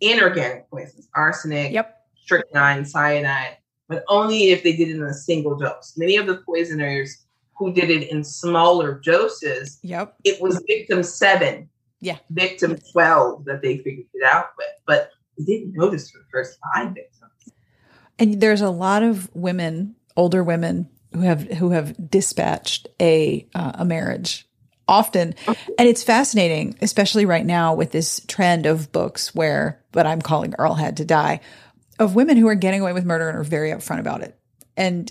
inorganic 0.00 0.70
poisons, 0.70 1.08
arsenic, 1.16 1.72
Yep. 1.72 1.96
strychnine, 2.22 2.84
cyanide, 2.84 3.56
but 3.88 4.04
only 4.08 4.50
if 4.50 4.62
they 4.62 4.76
did 4.76 4.88
it 4.88 4.96
in 4.96 5.02
a 5.02 5.14
single 5.14 5.56
dose. 5.56 5.94
Many 5.96 6.16
of 6.16 6.26
the 6.26 6.36
poisoners 6.38 7.24
who 7.56 7.72
did 7.72 7.90
it 7.90 8.10
in 8.10 8.22
smaller 8.22 9.00
doses, 9.04 9.80
Yep. 9.82 10.14
it 10.24 10.40
was 10.40 10.62
victim 10.68 11.02
seven, 11.02 11.68
Yeah. 12.00 12.18
victim 12.30 12.76
12 12.92 13.44
that 13.46 13.62
they 13.62 13.78
figured 13.78 14.06
it 14.12 14.22
out 14.24 14.50
with. 14.56 14.68
But 14.86 15.10
they 15.38 15.44
didn't 15.44 15.72
notice 15.74 16.10
for 16.10 16.18
the 16.18 16.24
first 16.30 16.58
five 16.74 16.88
victims. 16.88 17.54
And 18.18 18.40
there's 18.40 18.60
a 18.60 18.70
lot 18.70 19.02
of 19.02 19.34
women, 19.34 19.94
older 20.16 20.44
women, 20.44 20.88
who 21.12 21.20
have 21.20 21.42
who 21.42 21.70
have 21.70 22.10
dispatched 22.10 22.88
a 23.00 23.46
uh, 23.54 23.72
a 23.76 23.84
marriage 23.84 24.46
often, 24.86 25.34
and 25.46 25.88
it's 25.88 26.02
fascinating, 26.02 26.76
especially 26.80 27.26
right 27.26 27.44
now 27.44 27.74
with 27.74 27.92
this 27.92 28.20
trend 28.26 28.66
of 28.66 28.90
books 28.90 29.34
where, 29.34 29.82
but 29.92 30.06
I'm 30.06 30.22
calling 30.22 30.54
Earl 30.58 30.74
had 30.74 30.96
to 30.96 31.04
die, 31.04 31.40
of 31.98 32.14
women 32.14 32.36
who 32.36 32.48
are 32.48 32.54
getting 32.54 32.80
away 32.80 32.92
with 32.92 33.04
murder 33.04 33.28
and 33.28 33.38
are 33.38 33.44
very 33.44 33.70
upfront 33.70 34.00
about 34.00 34.22
it. 34.22 34.38
And 34.76 35.10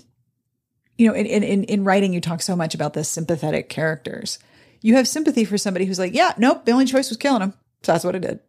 you 0.96 1.06
know, 1.06 1.14
in 1.14 1.26
in 1.26 1.64
in 1.64 1.84
writing, 1.84 2.12
you 2.12 2.20
talk 2.20 2.42
so 2.42 2.56
much 2.56 2.74
about 2.74 2.94
the 2.94 3.04
sympathetic 3.04 3.68
characters. 3.68 4.38
You 4.80 4.94
have 4.94 5.08
sympathy 5.08 5.44
for 5.44 5.58
somebody 5.58 5.84
who's 5.84 5.98
like, 5.98 6.14
yeah, 6.14 6.34
nope, 6.38 6.64
the 6.64 6.72
only 6.72 6.84
choice 6.84 7.08
was 7.08 7.18
killing 7.18 7.42
him, 7.42 7.54
so 7.82 7.92
that's 7.92 8.04
what 8.04 8.14
I 8.14 8.18
did. 8.18 8.40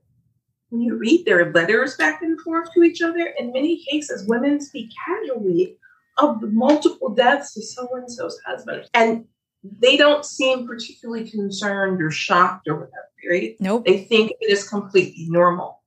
When 0.69 0.81
you 0.81 0.95
read 0.97 1.25
their 1.25 1.51
letters 1.51 1.95
back 1.97 2.21
and 2.21 2.39
forth 2.41 2.71
to 2.73 2.83
each 2.83 3.01
other, 3.01 3.33
in 3.39 3.51
many 3.51 3.83
cases, 3.89 4.27
women 4.27 4.61
speak 4.61 4.91
casually 5.07 5.77
of 6.22 6.41
the 6.41 6.47
multiple 6.47 7.09
deaths 7.09 7.55
of 7.57 7.63
so 7.63 7.88
and 7.95 8.11
so's 8.11 8.39
husband. 8.45 8.89
And 8.93 9.26
they 9.63 9.97
don't 9.97 10.26
seem 10.26 10.67
particularly 10.67 11.30
concerned 11.30 12.01
or 12.01 12.11
shocked 12.11 12.67
or 12.67 12.76
whatever, 12.76 13.09
right? 13.30 13.55
Nope. 13.59 13.86
They 13.86 14.03
think 14.03 14.32
it 14.39 14.49
is 14.49 14.67
completely 14.67 15.28
normal. 15.30 15.82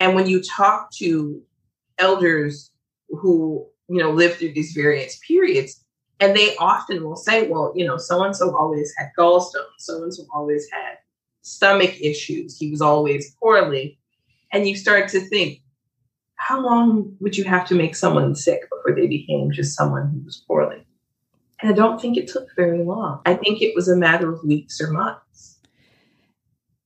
And 0.00 0.14
when 0.14 0.26
you 0.26 0.42
talk 0.42 0.90
to 0.96 1.42
elders 1.98 2.70
who, 3.08 3.66
you 3.88 3.98
know, 3.98 4.10
live 4.10 4.36
through 4.36 4.52
these 4.52 4.72
various 4.72 5.18
periods, 5.26 5.84
and 6.18 6.34
they 6.34 6.56
often 6.56 7.04
will 7.04 7.16
say, 7.16 7.46
well, 7.48 7.72
you 7.76 7.86
know, 7.86 7.96
so 7.96 8.22
and 8.24 8.34
so 8.34 8.56
always 8.56 8.92
had 8.96 9.10
gallstones, 9.18 9.78
so 9.78 10.02
and 10.02 10.12
so 10.12 10.24
always 10.34 10.66
had 10.72 10.98
stomach 11.42 12.00
issues, 12.00 12.58
he 12.58 12.70
was 12.70 12.80
always 12.80 13.36
poorly. 13.40 13.98
And 14.52 14.68
you 14.68 14.76
start 14.76 15.08
to 15.10 15.20
think, 15.20 15.60
how 16.46 16.60
long 16.60 17.16
would 17.18 17.36
you 17.36 17.42
have 17.42 17.66
to 17.66 17.74
make 17.74 17.96
someone 17.96 18.36
sick 18.36 18.70
before 18.70 18.94
they 18.94 19.08
became 19.08 19.50
just 19.50 19.76
someone 19.76 20.08
who 20.10 20.24
was 20.24 20.44
poorly? 20.46 20.86
And 21.60 21.72
I 21.72 21.74
don't 21.74 22.00
think 22.00 22.16
it 22.16 22.28
took 22.28 22.46
very 22.54 22.84
long. 22.84 23.20
I 23.26 23.34
think 23.34 23.62
it 23.62 23.74
was 23.74 23.88
a 23.88 23.96
matter 23.96 24.32
of 24.32 24.44
weeks 24.44 24.80
or 24.80 24.92
months. 24.92 25.58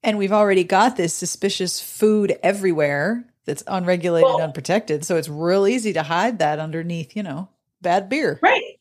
And 0.03 0.17
we've 0.17 0.33
already 0.33 0.65
got 0.65 0.97
this 0.97 1.13
suspicious 1.13 1.79
food 1.79 2.39
everywhere 2.43 3.27
that's 3.45 3.63
unregulated 3.67 4.25
Well- 4.25 4.37
and 4.37 4.45
unprotected. 4.45 5.05
So 5.05 5.17
it's 5.17 5.29
real 5.29 5.67
easy 5.67 5.93
to 5.93 6.05
hide 6.05 6.39
that 6.39 6.59
underneath, 6.59 7.15
you 7.15 7.23
know, 7.23 7.51
bad 7.83 8.09
beer. 8.09 8.39
Right. 8.41 8.79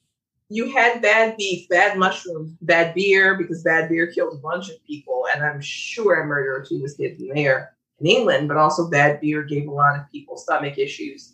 You 0.48 0.72
had 0.74 1.02
bad 1.02 1.36
beef, 1.36 1.68
bad 1.68 1.98
mushrooms, 1.98 2.54
bad 2.62 2.96
beer, 2.96 3.36
because 3.38 3.64
bad 3.64 3.90
beer 3.90 4.08
killed 4.08 4.34
a 4.34 4.38
bunch 4.38 4.70
of 4.70 4.82
people. 4.86 5.26
And 5.34 5.44
I'm 5.44 5.60
sure 5.60 6.22
a 6.22 6.26
murder 6.26 6.56
or 6.56 6.64
two 6.64 6.82
was 6.82 6.96
hidden 6.98 7.32
there 7.36 7.74
in 8.00 8.08
England, 8.08 8.48
but 8.48 8.58
also 8.58 8.90
bad 8.90 9.20
beer 9.22 9.44
gave 9.44 9.68
a 9.68 9.72
lot 9.72 9.98
of 10.00 10.10
people 10.12 10.38
stomach 10.38 10.78
issues. 10.78 11.34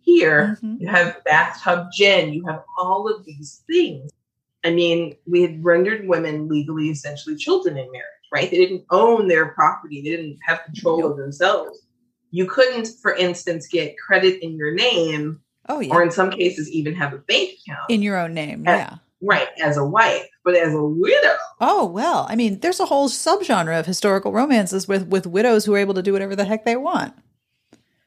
Here, 0.00 0.58
Mhm. 0.62 0.80
you 0.80 0.88
have 0.88 1.22
bathtub 1.24 1.88
gin, 1.92 2.32
you 2.32 2.44
have 2.46 2.62
all 2.78 3.08
of 3.12 3.24
these 3.24 3.62
things. 3.66 4.10
I 4.64 4.70
mean, 4.70 5.16
we 5.26 5.42
had 5.42 5.64
rendered 5.64 6.06
women 6.08 6.48
legally 6.48 6.88
essentially 6.90 7.36
children 7.36 7.76
in 7.76 7.90
marriage, 7.90 8.04
right? 8.32 8.50
They 8.50 8.56
didn't 8.56 8.84
own 8.90 9.28
their 9.28 9.46
property, 9.48 10.02
they 10.02 10.10
didn't 10.10 10.38
have 10.46 10.64
control 10.64 11.04
of 11.10 11.16
themselves. 11.16 11.82
You 12.30 12.46
couldn't, 12.46 12.88
for 13.00 13.14
instance, 13.14 13.66
get 13.68 13.96
credit 13.98 14.42
in 14.44 14.56
your 14.56 14.72
name, 14.72 15.40
Oh, 15.68 15.80
yeah. 15.80 15.92
or 15.94 16.02
in 16.02 16.10
some 16.10 16.30
cases, 16.30 16.70
even 16.70 16.94
have 16.94 17.12
a 17.12 17.18
bank 17.18 17.50
account. 17.66 17.90
In 17.90 18.02
your 18.02 18.16
own 18.16 18.34
name. 18.34 18.64
Yeah. 18.64 18.76
Yeah. 18.76 18.94
Right, 19.22 19.48
as 19.62 19.76
a 19.76 19.84
wife, 19.84 20.28
but 20.46 20.54
as 20.56 20.72
a 20.72 20.82
widow, 20.82 21.36
Oh, 21.60 21.84
well, 21.86 22.26
I 22.30 22.36
mean, 22.36 22.60
there's 22.60 22.80
a 22.80 22.86
whole 22.86 23.08
subgenre 23.08 23.78
of 23.78 23.84
historical 23.86 24.30
romances 24.32 24.86
with, 24.86 25.08
with 25.08 25.26
widows 25.26 25.64
who 25.64 25.74
are 25.74 25.78
able 25.78 25.94
to 25.94 26.02
do 26.02 26.12
whatever 26.12 26.36
the 26.36 26.44
heck 26.44 26.64
they 26.64 26.76
want. 26.76 27.14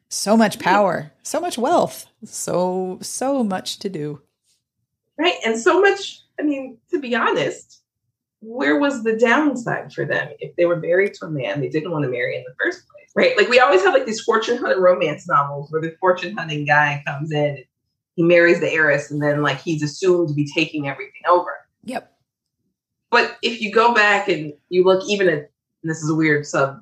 So 0.08 0.38
much 0.38 0.58
power, 0.58 1.12
so 1.22 1.40
much 1.42 1.58
wealth, 1.58 2.08
so, 2.24 2.98
so 3.02 3.44
much 3.44 3.78
to 3.80 3.90
do. 3.90 4.22
right? 5.18 5.36
And 5.46 5.60
so 5.60 5.82
much, 5.82 6.22
I 6.40 6.44
mean, 6.44 6.78
to 6.92 7.00
be 7.00 7.14
honest, 7.14 7.82
where 8.40 8.80
was 8.80 9.04
the 9.04 9.18
downside 9.18 9.92
for 9.92 10.06
them 10.06 10.30
if 10.40 10.56
they 10.56 10.66
were 10.66 10.78
married 10.78 11.14
to 11.16 11.26
a 11.26 11.30
man 11.30 11.60
they 11.60 11.68
didn't 11.68 11.92
want 11.92 12.06
to 12.06 12.10
marry 12.10 12.38
in 12.38 12.44
the 12.44 12.56
first 12.58 12.84
place, 12.88 13.10
right? 13.16 13.38
Like 13.38 13.50
we 13.50 13.60
always 13.60 13.84
have 13.84 13.94
like 13.94 14.06
these 14.06 14.22
fortune 14.22 14.58
hunter 14.58 14.80
romance 14.80 15.28
novels 15.28 15.70
where 15.72 15.82
the 15.82 15.94
fortune 16.00 16.38
hunting 16.38 16.66
guy 16.66 17.04
comes 17.06 17.32
in, 17.32 17.46
and 17.58 17.66
he 18.16 18.24
marries 18.24 18.62
the 18.62 18.72
heiress, 18.72 19.12
and 19.12 19.22
then 19.22 19.42
like 19.42 19.60
he's 19.60 19.84
assumed 19.84 20.30
to 20.30 20.34
be 20.34 20.50
taking 20.56 20.88
everything 20.88 21.22
over. 21.28 21.52
Yep. 21.84 22.16
But 23.12 23.38
if 23.42 23.62
you 23.62 23.72
go 23.72 23.94
back 23.94 24.28
and 24.28 24.54
you 24.70 24.84
look 24.84 25.08
even 25.08 25.30
at, 25.30 25.52
this 25.84 26.04
is 26.04 26.10
a 26.10 26.16
weird 26.16 26.46
sub 26.46 26.82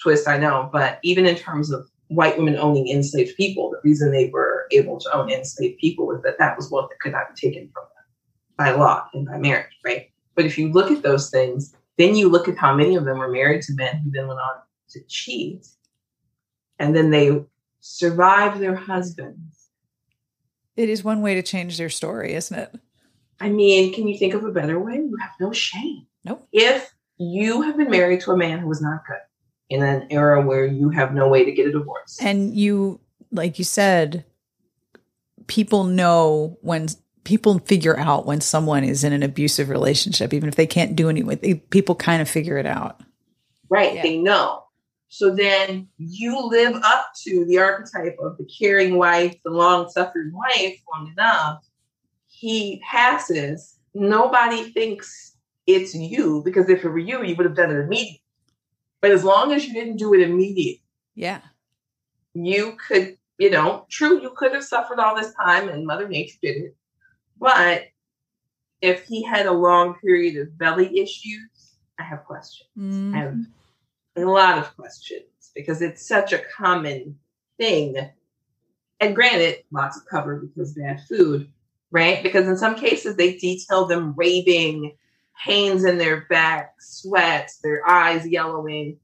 twist, 0.00 0.28
I 0.28 0.38
know, 0.38 0.70
but 0.72 0.98
even 1.02 1.26
in 1.26 1.36
terms 1.36 1.70
of 1.70 1.88
white 2.08 2.38
women 2.38 2.56
owning 2.56 2.88
enslaved 2.88 3.36
people, 3.36 3.70
the 3.70 3.80
reason 3.82 4.12
they 4.12 4.30
were 4.30 4.66
able 4.70 4.98
to 5.00 5.12
own 5.14 5.30
enslaved 5.30 5.78
people 5.78 6.06
was 6.06 6.22
that 6.22 6.38
that 6.38 6.56
was 6.56 6.70
what 6.70 6.90
could 7.00 7.12
not 7.12 7.34
be 7.34 7.48
taken 7.48 7.68
from 7.72 7.84
them 7.84 8.04
by 8.56 8.70
law 8.70 9.06
and 9.12 9.26
by 9.26 9.36
marriage, 9.36 9.72
right? 9.84 10.10
But 10.34 10.44
if 10.44 10.56
you 10.56 10.70
look 10.70 10.90
at 10.90 11.02
those 11.02 11.30
things, 11.30 11.74
then 11.98 12.14
you 12.14 12.28
look 12.28 12.48
at 12.48 12.58
how 12.58 12.74
many 12.74 12.94
of 12.94 13.04
them 13.04 13.18
were 13.18 13.30
married 13.30 13.62
to 13.62 13.74
men 13.74 13.98
who 13.98 14.10
then 14.10 14.28
went 14.28 14.40
on 14.40 14.60
to 14.90 15.00
cheat, 15.08 15.66
and 16.78 16.94
then 16.94 17.10
they 17.10 17.42
survived 17.80 18.60
their 18.60 18.76
husbands. 18.76 19.68
It 20.76 20.88
is 20.88 21.02
one 21.02 21.22
way 21.22 21.34
to 21.34 21.42
change 21.42 21.78
their 21.78 21.88
story, 21.88 22.34
isn't 22.34 22.56
it? 22.56 22.74
I 23.40 23.48
mean, 23.48 23.92
can 23.92 24.08
you 24.08 24.18
think 24.18 24.34
of 24.34 24.44
a 24.44 24.50
better 24.50 24.78
way? 24.78 24.94
You 24.94 25.16
have 25.20 25.32
no 25.40 25.52
shame. 25.52 26.06
Nope. 26.24 26.46
If 26.52 26.92
you 27.18 27.62
have 27.62 27.76
been 27.76 27.90
married 27.90 28.20
to 28.22 28.32
a 28.32 28.36
man 28.36 28.58
who 28.60 28.68
was 28.68 28.80
not 28.80 29.00
good 29.06 29.18
in 29.68 29.82
an 29.82 30.06
era 30.10 30.40
where 30.40 30.64
you 30.66 30.90
have 30.90 31.12
no 31.14 31.28
way 31.28 31.44
to 31.44 31.52
get 31.52 31.66
a 31.66 31.72
divorce, 31.72 32.18
And 32.20 32.54
you, 32.54 33.00
like 33.32 33.58
you 33.58 33.64
said, 33.64 34.24
people 35.46 35.84
know 35.84 36.58
when 36.62 36.88
people 37.24 37.58
figure 37.60 37.98
out 37.98 38.24
when 38.24 38.40
someone 38.40 38.84
is 38.84 39.02
in 39.02 39.12
an 39.12 39.22
abusive 39.22 39.68
relationship, 39.68 40.32
even 40.32 40.48
if 40.48 40.54
they 40.54 40.66
can't 40.66 40.94
do 40.94 41.08
anything. 41.08 41.58
People 41.70 41.94
kind 41.96 42.22
of 42.22 42.28
figure 42.30 42.56
it 42.56 42.66
out. 42.66 43.00
right? 43.68 43.94
Yeah. 43.94 44.02
They 44.02 44.16
know. 44.18 44.62
So 45.08 45.34
then 45.34 45.88
you 45.98 46.38
live 46.48 46.74
up 46.84 47.06
to 47.24 47.44
the 47.46 47.58
archetype 47.58 48.16
of 48.20 48.36
the 48.38 48.44
caring 48.44 48.96
wife, 48.96 49.34
the 49.44 49.50
long 49.50 49.88
suffering 49.88 50.32
wife 50.32 50.78
long 50.92 51.12
enough. 51.12 51.64
He 52.38 52.82
passes. 52.86 53.78
Nobody 53.94 54.70
thinks 54.72 55.36
it's 55.66 55.94
you 55.94 56.42
because 56.44 56.68
if 56.68 56.84
it 56.84 56.88
were 56.88 56.98
you, 56.98 57.24
you 57.24 57.34
would 57.34 57.46
have 57.46 57.56
done 57.56 57.70
it 57.70 57.78
immediately. 57.80 58.22
But 59.00 59.10
as 59.10 59.24
long 59.24 59.52
as 59.52 59.66
you 59.66 59.72
didn't 59.72 59.96
do 59.96 60.12
it 60.12 60.20
immediately, 60.20 60.82
Yeah. 61.14 61.40
you 62.34 62.76
could, 62.86 63.16
you 63.38 63.48
know, 63.50 63.86
true, 63.90 64.20
you 64.20 64.30
could 64.36 64.52
have 64.52 64.64
suffered 64.64 64.98
all 64.98 65.16
this 65.16 65.32
time 65.34 65.70
and 65.70 65.86
Mother 65.86 66.06
Nature 66.08 66.36
did 66.42 66.56
it. 66.56 66.76
But 67.38 67.84
if 68.82 69.04
he 69.04 69.22
had 69.22 69.46
a 69.46 69.52
long 69.52 69.94
period 69.94 70.36
of 70.36 70.58
belly 70.58 70.98
issues, 71.00 71.76
I 71.98 72.02
have 72.02 72.24
questions. 72.24 72.68
Mm. 72.78 73.14
I 73.14 73.18
have 73.18 73.38
a 74.16 74.20
lot 74.30 74.58
of 74.58 74.76
questions 74.76 75.52
because 75.54 75.80
it's 75.80 76.06
such 76.06 76.34
a 76.34 76.42
common 76.54 77.18
thing. 77.56 77.96
And 79.00 79.14
granted, 79.14 79.64
lots 79.70 79.96
of 79.96 80.04
cover 80.06 80.36
because 80.36 80.74
bad 80.74 81.00
food, 81.08 81.50
right? 81.90 82.22
Because 82.22 82.46
in 82.46 82.56
some 82.56 82.74
cases 82.74 83.16
they 83.16 83.36
detail 83.36 83.86
them 83.86 84.14
raving, 84.16 84.96
pains 85.44 85.84
in 85.84 85.98
their 85.98 86.22
back, 86.30 86.74
sweats, 86.80 87.58
their 87.58 87.86
eyes 87.88 88.26
yellowing. 88.26 88.98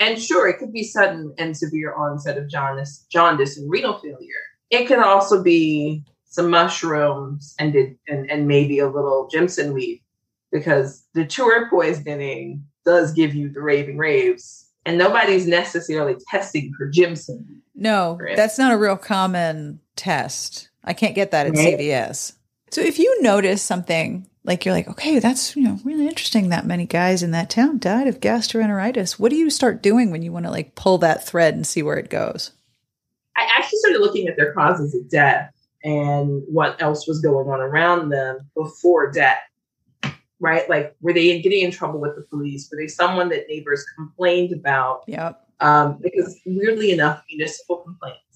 And 0.00 0.20
sure, 0.20 0.48
it 0.48 0.58
could 0.58 0.72
be 0.72 0.82
sudden 0.82 1.34
and 1.38 1.56
severe 1.56 1.94
onset 1.94 2.36
of 2.38 2.48
jaundice, 2.48 3.06
jaundice 3.10 3.56
and 3.56 3.70
renal 3.70 3.98
failure. 3.98 4.42
It 4.70 4.86
could 4.86 4.98
also 4.98 5.42
be 5.42 6.02
some 6.24 6.50
mushrooms 6.50 7.54
and 7.60 7.72
did, 7.72 7.96
and, 8.08 8.28
and 8.30 8.48
maybe 8.48 8.80
a 8.80 8.88
little 8.88 9.28
Jimson 9.30 9.72
weed 9.72 10.02
because 10.50 11.04
datura 11.14 11.68
poisoning 11.70 12.64
does 12.84 13.12
give 13.12 13.34
you 13.34 13.48
the 13.50 13.62
raving 13.62 13.96
raves, 13.98 14.68
and 14.84 14.98
nobody's 14.98 15.46
necessarily 15.46 16.16
testing 16.30 16.72
for 16.76 16.88
Jimson. 16.88 17.62
No, 17.74 18.18
Right. 18.20 18.36
that's 18.36 18.58
not 18.58 18.72
a 18.72 18.76
real 18.76 18.96
common 18.96 19.80
test. 19.96 20.68
I 20.84 20.92
can't 20.92 21.14
get 21.14 21.30
that 21.30 21.46
at 21.46 21.54
Right. 21.54 21.78
CVS. 21.78 22.34
So 22.70 22.80
if 22.80 22.98
you 22.98 23.22
notice 23.22 23.62
something 23.62 24.26
like 24.44 24.64
you're 24.64 24.74
like, 24.74 24.88
okay, 24.88 25.18
that's 25.18 25.56
you 25.56 25.62
know 25.62 25.78
really 25.84 26.06
interesting 26.06 26.50
that 26.50 26.66
many 26.66 26.86
guys 26.86 27.22
in 27.22 27.30
that 27.32 27.50
town 27.50 27.78
died 27.78 28.06
of 28.06 28.20
gastroenteritis. 28.20 29.18
What 29.18 29.30
do 29.30 29.36
you 29.36 29.50
start 29.50 29.82
doing 29.82 30.10
when 30.10 30.22
you 30.22 30.32
want 30.32 30.44
to 30.44 30.50
like 30.50 30.74
pull 30.74 30.98
that 30.98 31.26
thread 31.26 31.54
and 31.54 31.66
see 31.66 31.82
where 31.82 31.96
it 31.96 32.10
goes? 32.10 32.52
I 33.36 33.48
actually 33.56 33.78
started 33.78 34.00
looking 34.00 34.28
at 34.28 34.36
their 34.36 34.52
causes 34.52 34.94
of 34.94 35.08
death 35.08 35.50
and 35.82 36.42
what 36.46 36.80
else 36.80 37.06
was 37.06 37.20
going 37.20 37.48
on 37.48 37.60
around 37.60 38.10
them 38.10 38.38
before 38.54 39.10
death. 39.10 39.38
Right? 40.40 40.68
Like, 40.68 40.94
were 41.00 41.12
they 41.12 41.40
getting 41.40 41.62
in 41.62 41.70
trouble 41.70 42.00
with 42.00 42.16
the 42.16 42.22
police? 42.22 42.68
Were 42.70 42.76
they 42.76 42.88
someone 42.88 43.28
that 43.30 43.48
neighbors 43.48 43.84
complained 43.96 44.52
about? 44.52 45.04
Yep. 45.06 45.40
Um, 45.60 45.98
because 46.02 46.38
weirdly 46.44 46.90
enough, 46.90 47.22
municipal 47.30 47.78
complaints. 47.78 48.33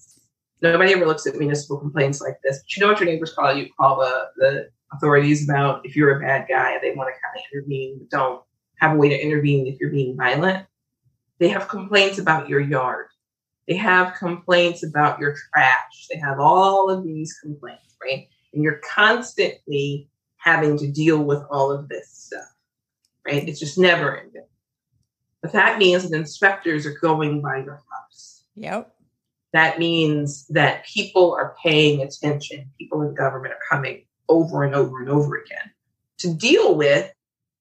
Nobody 0.61 0.93
ever 0.93 1.05
looks 1.05 1.25
at 1.25 1.35
municipal 1.35 1.77
complaints 1.77 2.21
like 2.21 2.37
this. 2.43 2.59
But 2.59 2.75
you 2.75 2.81
know 2.81 2.91
what 2.91 2.99
your 2.99 3.09
neighbors 3.09 3.33
call 3.33 3.53
you? 3.53 3.69
Call 3.79 3.99
the, 3.99 4.27
the 4.37 4.69
authorities 4.93 5.47
about 5.47 5.85
if 5.85 5.95
you're 5.95 6.17
a 6.17 6.19
bad 6.19 6.47
guy, 6.49 6.77
they 6.81 6.93
want 6.93 7.09
to 7.09 7.21
kind 7.21 7.37
of 7.37 7.43
intervene, 7.53 7.99
but 7.99 8.09
don't 8.09 8.43
have 8.79 8.93
a 8.93 8.97
way 8.97 9.09
to 9.09 9.19
intervene 9.19 9.67
if 9.67 9.79
you're 9.79 9.91
being 9.91 10.17
violent. 10.17 10.65
They 11.39 11.47
have 11.49 11.67
complaints 11.67 12.19
about 12.19 12.49
your 12.49 12.59
yard. 12.59 13.07
They 13.67 13.75
have 13.75 14.15
complaints 14.15 14.83
about 14.83 15.19
your 15.19 15.35
trash. 15.53 16.07
They 16.11 16.19
have 16.19 16.39
all 16.39 16.89
of 16.89 17.03
these 17.03 17.37
complaints, 17.41 17.95
right? 18.03 18.27
And 18.53 18.63
you're 18.63 18.81
constantly 18.93 20.09
having 20.37 20.77
to 20.79 20.91
deal 20.91 21.23
with 21.23 21.43
all 21.51 21.71
of 21.71 21.87
this 21.87 22.09
stuff, 22.09 22.51
right? 23.25 23.47
It's 23.47 23.59
just 23.59 23.77
never 23.77 24.17
ending. 24.17 24.47
But 25.41 25.53
that 25.53 25.77
means 25.77 26.09
that 26.09 26.17
inspectors 26.17 26.85
are 26.85 26.97
going 26.99 27.41
by 27.41 27.57
your 27.57 27.81
house. 27.91 28.43
Yep. 28.55 28.93
That 29.53 29.79
means 29.79 30.45
that 30.47 30.85
people 30.85 31.33
are 31.33 31.55
paying 31.63 32.01
attention. 32.01 32.69
People 32.77 33.01
in 33.01 33.15
government 33.15 33.53
are 33.53 33.75
coming 33.75 34.05
over 34.27 34.63
and 34.63 34.75
over 34.75 34.99
and 34.99 35.09
over 35.09 35.37
again 35.37 35.71
to 36.19 36.33
deal 36.33 36.75
with 36.75 37.11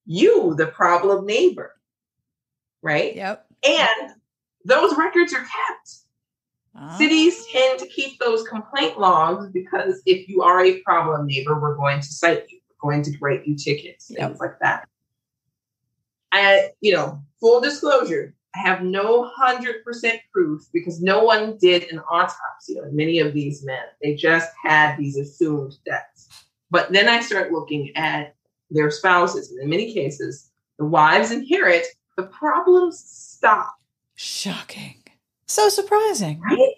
you, 0.05 0.55
the 0.57 0.66
problem 0.66 1.26
neighbor, 1.26 1.74
right? 2.82 3.14
Yep. 3.14 3.47
And 3.66 4.11
those 4.64 4.97
records 4.97 5.32
are 5.32 5.41
kept. 5.41 5.97
Ah. 6.74 6.97
Cities 6.97 7.45
tend 7.53 7.78
to 7.80 7.86
keep 7.86 8.18
those 8.18 8.47
complaint 8.47 8.99
logs 8.99 9.49
because 9.51 10.03
if 10.07 10.28
you 10.28 10.43
are 10.43 10.64
a 10.64 10.80
problem 10.82 11.26
neighbor, 11.26 11.59
we're 11.59 11.76
going 11.76 12.01
to 12.01 12.07
cite 12.07 12.45
you. 12.51 12.59
We're 12.82 12.91
going 12.91 13.03
to 13.05 13.12
write 13.20 13.47
you 13.47 13.57
tickets, 13.57 14.09
things 14.09 14.18
Yep. 14.18 14.36
like 14.41 14.59
that. 14.61 14.89
I, 16.30 16.70
you 16.80 16.93
know, 16.93 17.22
full 17.41 17.61
disclosure, 17.61 18.34
I 18.59 18.68
have 18.68 18.82
no 18.82 19.30
hundred 19.36 19.84
percent 19.84 20.20
proof 20.32 20.62
because 20.72 21.00
no 21.00 21.22
one 21.22 21.59
did 21.59 21.90
an 21.92 22.00
autopsy 22.11 22.78
on 22.80 22.94
many 22.94 23.20
of 23.20 23.32
these 23.34 23.64
men. 23.64 23.82
They 24.02 24.14
just 24.14 24.50
had 24.62 24.96
these 24.96 25.16
assumed 25.16 25.76
deaths. 25.84 26.28
But 26.70 26.92
then 26.92 27.09
I 27.09 27.20
start 27.20 27.52
looking 27.52 27.96
at 27.96 28.34
their 28.70 28.90
spouses, 28.90 29.50
and 29.50 29.62
in 29.62 29.70
many 29.70 29.92
cases, 29.94 30.50
the 30.78 30.84
wives 30.84 31.30
inherit. 31.30 31.86
The 32.16 32.24
problems 32.24 32.98
stop 33.06 33.78
Shocking. 34.20 35.04
So 35.46 35.68
surprising. 35.68 36.40
right? 36.40 36.74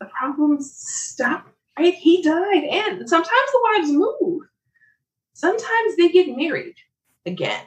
The 0.00 0.06
problems 0.06 0.72
stop, 0.74 1.46
right? 1.78 1.94
He 1.94 2.22
died, 2.22 2.64
and 2.64 3.06
sometimes 3.06 3.52
the 3.52 3.60
wives 3.62 3.92
move. 3.92 4.42
Sometimes 5.34 5.96
they 5.98 6.08
get 6.08 6.34
married 6.34 6.76
again, 7.26 7.66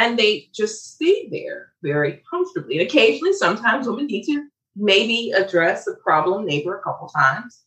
and 0.00 0.18
they 0.18 0.48
just 0.54 0.94
stay 0.94 1.28
there 1.30 1.72
very 1.82 2.22
comfortably. 2.28 2.78
And 2.78 2.88
occasionally, 2.88 3.34
sometimes 3.34 3.86
women 3.86 4.06
need 4.06 4.24
to 4.24 4.46
maybe 4.74 5.30
address 5.32 5.86
a 5.86 5.94
problem 5.96 6.46
neighbor 6.46 6.78
a 6.78 6.82
couple 6.82 7.06
times. 7.08 7.64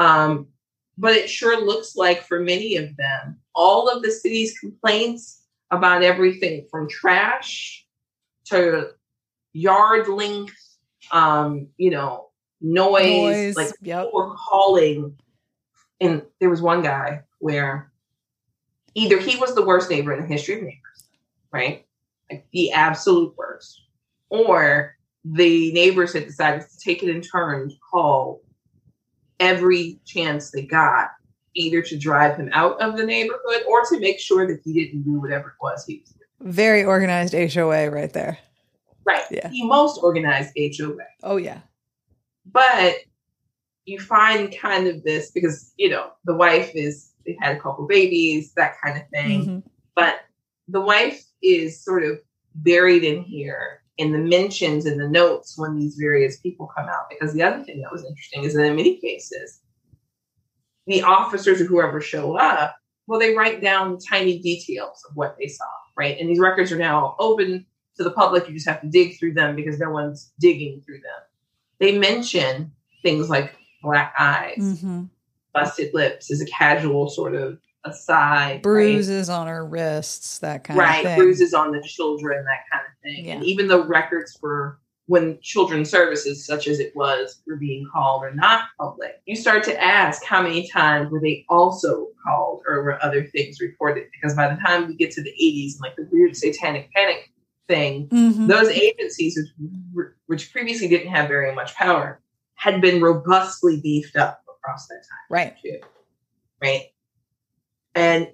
Um, 0.00 0.48
but 0.96 1.14
it 1.14 1.30
sure 1.30 1.64
looks 1.64 1.94
like 1.94 2.24
for 2.24 2.40
many 2.40 2.74
of 2.74 2.96
them, 2.96 3.38
all 3.54 3.88
of 3.88 4.02
the 4.02 4.10
city's 4.10 4.58
complaints 4.58 5.44
about 5.70 6.02
everything 6.02 6.66
from 6.68 6.88
trash 6.88 7.86
to 8.46 8.90
yard 9.52 10.08
length, 10.08 10.56
um, 11.12 11.68
you 11.76 11.90
know, 11.90 12.30
noise, 12.60 13.54
Noise, 13.54 13.56
like 13.56 13.72
yep. 13.82 14.06
people 14.06 14.18
were 14.18 14.34
calling. 14.34 15.16
And 16.00 16.22
there 16.40 16.50
was 16.50 16.60
one 16.60 16.82
guy 16.82 17.22
where 17.38 17.92
either 18.94 19.20
he 19.20 19.36
was 19.36 19.54
the 19.54 19.64
worst 19.64 19.88
neighbor 19.90 20.12
in 20.12 20.22
the 20.22 20.26
history 20.26 20.56
of 20.56 20.62
neighbors, 20.62 20.87
right? 21.52 21.86
Like 22.30 22.46
the 22.52 22.72
absolute 22.72 23.34
worst, 23.36 23.82
or 24.28 24.96
the 25.24 25.72
neighbors 25.72 26.12
had 26.12 26.26
decided 26.26 26.62
to 26.62 26.78
take 26.78 27.02
it 27.02 27.08
in 27.08 27.20
turn 27.20 27.70
to 27.70 27.76
call 27.90 28.42
every 29.40 30.00
chance 30.04 30.50
they 30.50 30.62
got, 30.62 31.10
either 31.54 31.82
to 31.82 31.96
drive 31.98 32.36
him 32.36 32.50
out 32.52 32.80
of 32.80 32.96
the 32.96 33.04
neighborhood 33.04 33.62
or 33.66 33.84
to 33.86 33.98
make 34.00 34.18
sure 34.18 34.46
that 34.46 34.60
he 34.64 34.72
didn't 34.72 35.02
do 35.02 35.20
whatever 35.20 35.48
it 35.48 35.54
was 35.60 35.84
he 35.86 36.00
was 36.00 36.10
doing. 36.10 36.52
Very 36.52 36.84
organized 36.84 37.34
HOA 37.34 37.90
right 37.90 38.12
there. 38.12 38.38
Right. 39.04 39.24
Yeah. 39.30 39.48
The 39.48 39.64
most 39.64 40.00
organized 40.02 40.52
HOA. 40.56 40.98
Oh 41.22 41.36
yeah. 41.36 41.60
But 42.50 42.94
you 43.86 43.98
find 43.98 44.54
kind 44.56 44.86
of 44.86 45.02
this 45.02 45.30
because, 45.30 45.72
you 45.76 45.88
know, 45.88 46.10
the 46.24 46.34
wife 46.34 46.70
is, 46.74 47.12
they 47.24 47.36
had 47.40 47.56
a 47.56 47.60
couple 47.60 47.86
babies, 47.86 48.52
that 48.54 48.74
kind 48.82 49.00
of 49.00 49.08
thing. 49.08 49.44
Mhm. 49.44 49.62
But 49.94 50.20
the 50.68 50.80
wife 50.80 51.22
is 51.42 51.82
sort 51.82 52.04
of 52.04 52.18
buried 52.54 53.04
in 53.04 53.22
here 53.22 53.82
in 53.98 54.12
the 54.12 54.18
mentions 54.18 54.86
and 54.86 55.00
the 55.00 55.08
notes 55.08 55.58
when 55.58 55.76
these 55.76 55.96
various 55.96 56.38
people 56.38 56.70
come 56.76 56.88
out. 56.88 57.08
Because 57.10 57.34
the 57.34 57.42
other 57.42 57.62
thing 57.64 57.80
that 57.82 57.92
was 57.92 58.04
interesting 58.04 58.44
is 58.44 58.54
that 58.54 58.64
in 58.64 58.76
many 58.76 58.96
cases, 58.98 59.60
the 60.86 61.02
officers 61.02 61.60
or 61.60 61.64
whoever 61.64 62.00
show 62.00 62.36
up, 62.36 62.76
well, 63.06 63.18
they 63.20 63.34
write 63.34 63.60
down 63.60 63.98
tiny 63.98 64.38
details 64.38 65.04
of 65.08 65.16
what 65.16 65.36
they 65.38 65.48
saw, 65.48 65.64
right? 65.96 66.18
And 66.18 66.28
these 66.28 66.38
records 66.38 66.70
are 66.72 66.78
now 66.78 67.16
open 67.18 67.66
to 67.96 68.04
the 68.04 68.10
public. 68.10 68.46
You 68.48 68.54
just 68.54 68.68
have 68.68 68.80
to 68.82 68.88
dig 68.88 69.18
through 69.18 69.34
them 69.34 69.56
because 69.56 69.78
no 69.78 69.90
one's 69.90 70.32
digging 70.40 70.82
through 70.86 70.98
them. 70.98 71.22
They 71.80 71.98
mention 71.98 72.72
things 73.02 73.28
like 73.28 73.54
black 73.82 74.14
eyes, 74.18 74.58
Mhm. 74.58 75.08
busted 75.52 75.92
lips 75.94 76.30
as 76.30 76.40
a 76.40 76.46
casual 76.46 77.08
sort 77.08 77.34
of 77.34 77.58
aside. 77.84 78.54
right? 78.54 78.62
Bruises 78.62 79.28
on 79.28 79.46
her 79.46 79.64
wrists, 79.64 80.38
that 80.40 80.64
kind 80.64 80.78
right 80.78 80.96
of 80.98 81.02
thing. 81.02 81.06
Right, 81.12 81.18
bruises 81.18 81.54
on 81.54 81.72
the 81.72 81.82
children 81.82 82.44
that 82.44 82.60
kind 82.72 82.84
of 82.86 82.92
thing 83.02 83.24
Yeah. 83.26 83.34
and 83.34 83.44
even 83.44 83.68
though 83.68 83.84
records 83.84 84.36
for 84.40 84.78
when 85.06 85.38
children's 85.40 85.88
services 85.90 86.44
such 86.44 86.68
as 86.68 86.80
it 86.80 86.94
was 86.94 87.40
were 87.46 87.56
being 87.56 87.86
called 87.90 88.22
or 88.22 88.34
not 88.34 88.64
public 88.78 89.22
you 89.26 89.34
start 89.36 89.62
to 89.64 89.82
ask 89.82 90.22
how 90.24 90.42
many 90.42 90.68
times 90.68 91.10
were 91.10 91.20
they 91.20 91.46
also 91.48 92.08
called 92.22 92.60
or 92.68 92.82
were 92.82 93.02
other 93.02 93.24
things 93.24 93.60
reported 93.60 94.04
because 94.12 94.34
by 94.36 94.48
the 94.52 94.60
time 94.60 94.86
we 94.86 94.94
get 94.94 95.10
to 95.12 95.22
the 95.22 95.30
80s 95.42 95.72
and 95.74 95.80
like 95.80 95.96
the 95.96 96.06
weird 96.12 96.36
satanic 96.36 96.92
panic 96.92 97.30
thing 97.68 98.08
Mhm. 98.08 98.48
those 98.48 98.68
agencies 98.68 99.38
which, 99.94 100.08
which 100.26 100.52
previously 100.52 100.88
didn't 100.88 101.08
have 101.12 101.28
very 101.28 101.54
much 101.54 101.74
power 101.74 102.20
had 102.54 102.80
been 102.82 103.00
robustly 103.00 103.80
beefed 103.80 104.16
up 104.16 104.42
across 104.58 104.88
that 104.88 104.96
time 104.96 105.26
Right. 105.30 105.56
too, 105.62 105.78
right? 106.60 106.86
And 107.98 108.28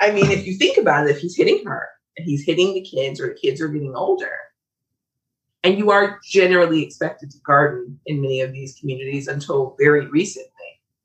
I 0.00 0.10
mean, 0.10 0.30
if 0.30 0.46
you 0.46 0.54
think 0.54 0.78
about 0.78 1.06
it, 1.06 1.10
if 1.10 1.18
he's 1.20 1.36
hitting 1.36 1.64
her 1.66 1.86
and 2.16 2.26
he's 2.26 2.44
hitting 2.44 2.72
the 2.72 2.80
kids, 2.80 3.20
or 3.20 3.28
the 3.28 3.34
kids 3.34 3.60
are 3.60 3.68
getting 3.68 3.94
older, 3.94 4.32
and 5.62 5.78
you 5.78 5.90
are 5.90 6.18
generally 6.24 6.82
expected 6.82 7.30
to 7.30 7.38
garden 7.44 8.00
in 8.06 8.22
many 8.22 8.40
of 8.40 8.52
these 8.52 8.78
communities 8.80 9.28
until 9.28 9.76
very 9.78 10.06
recently, 10.06 10.48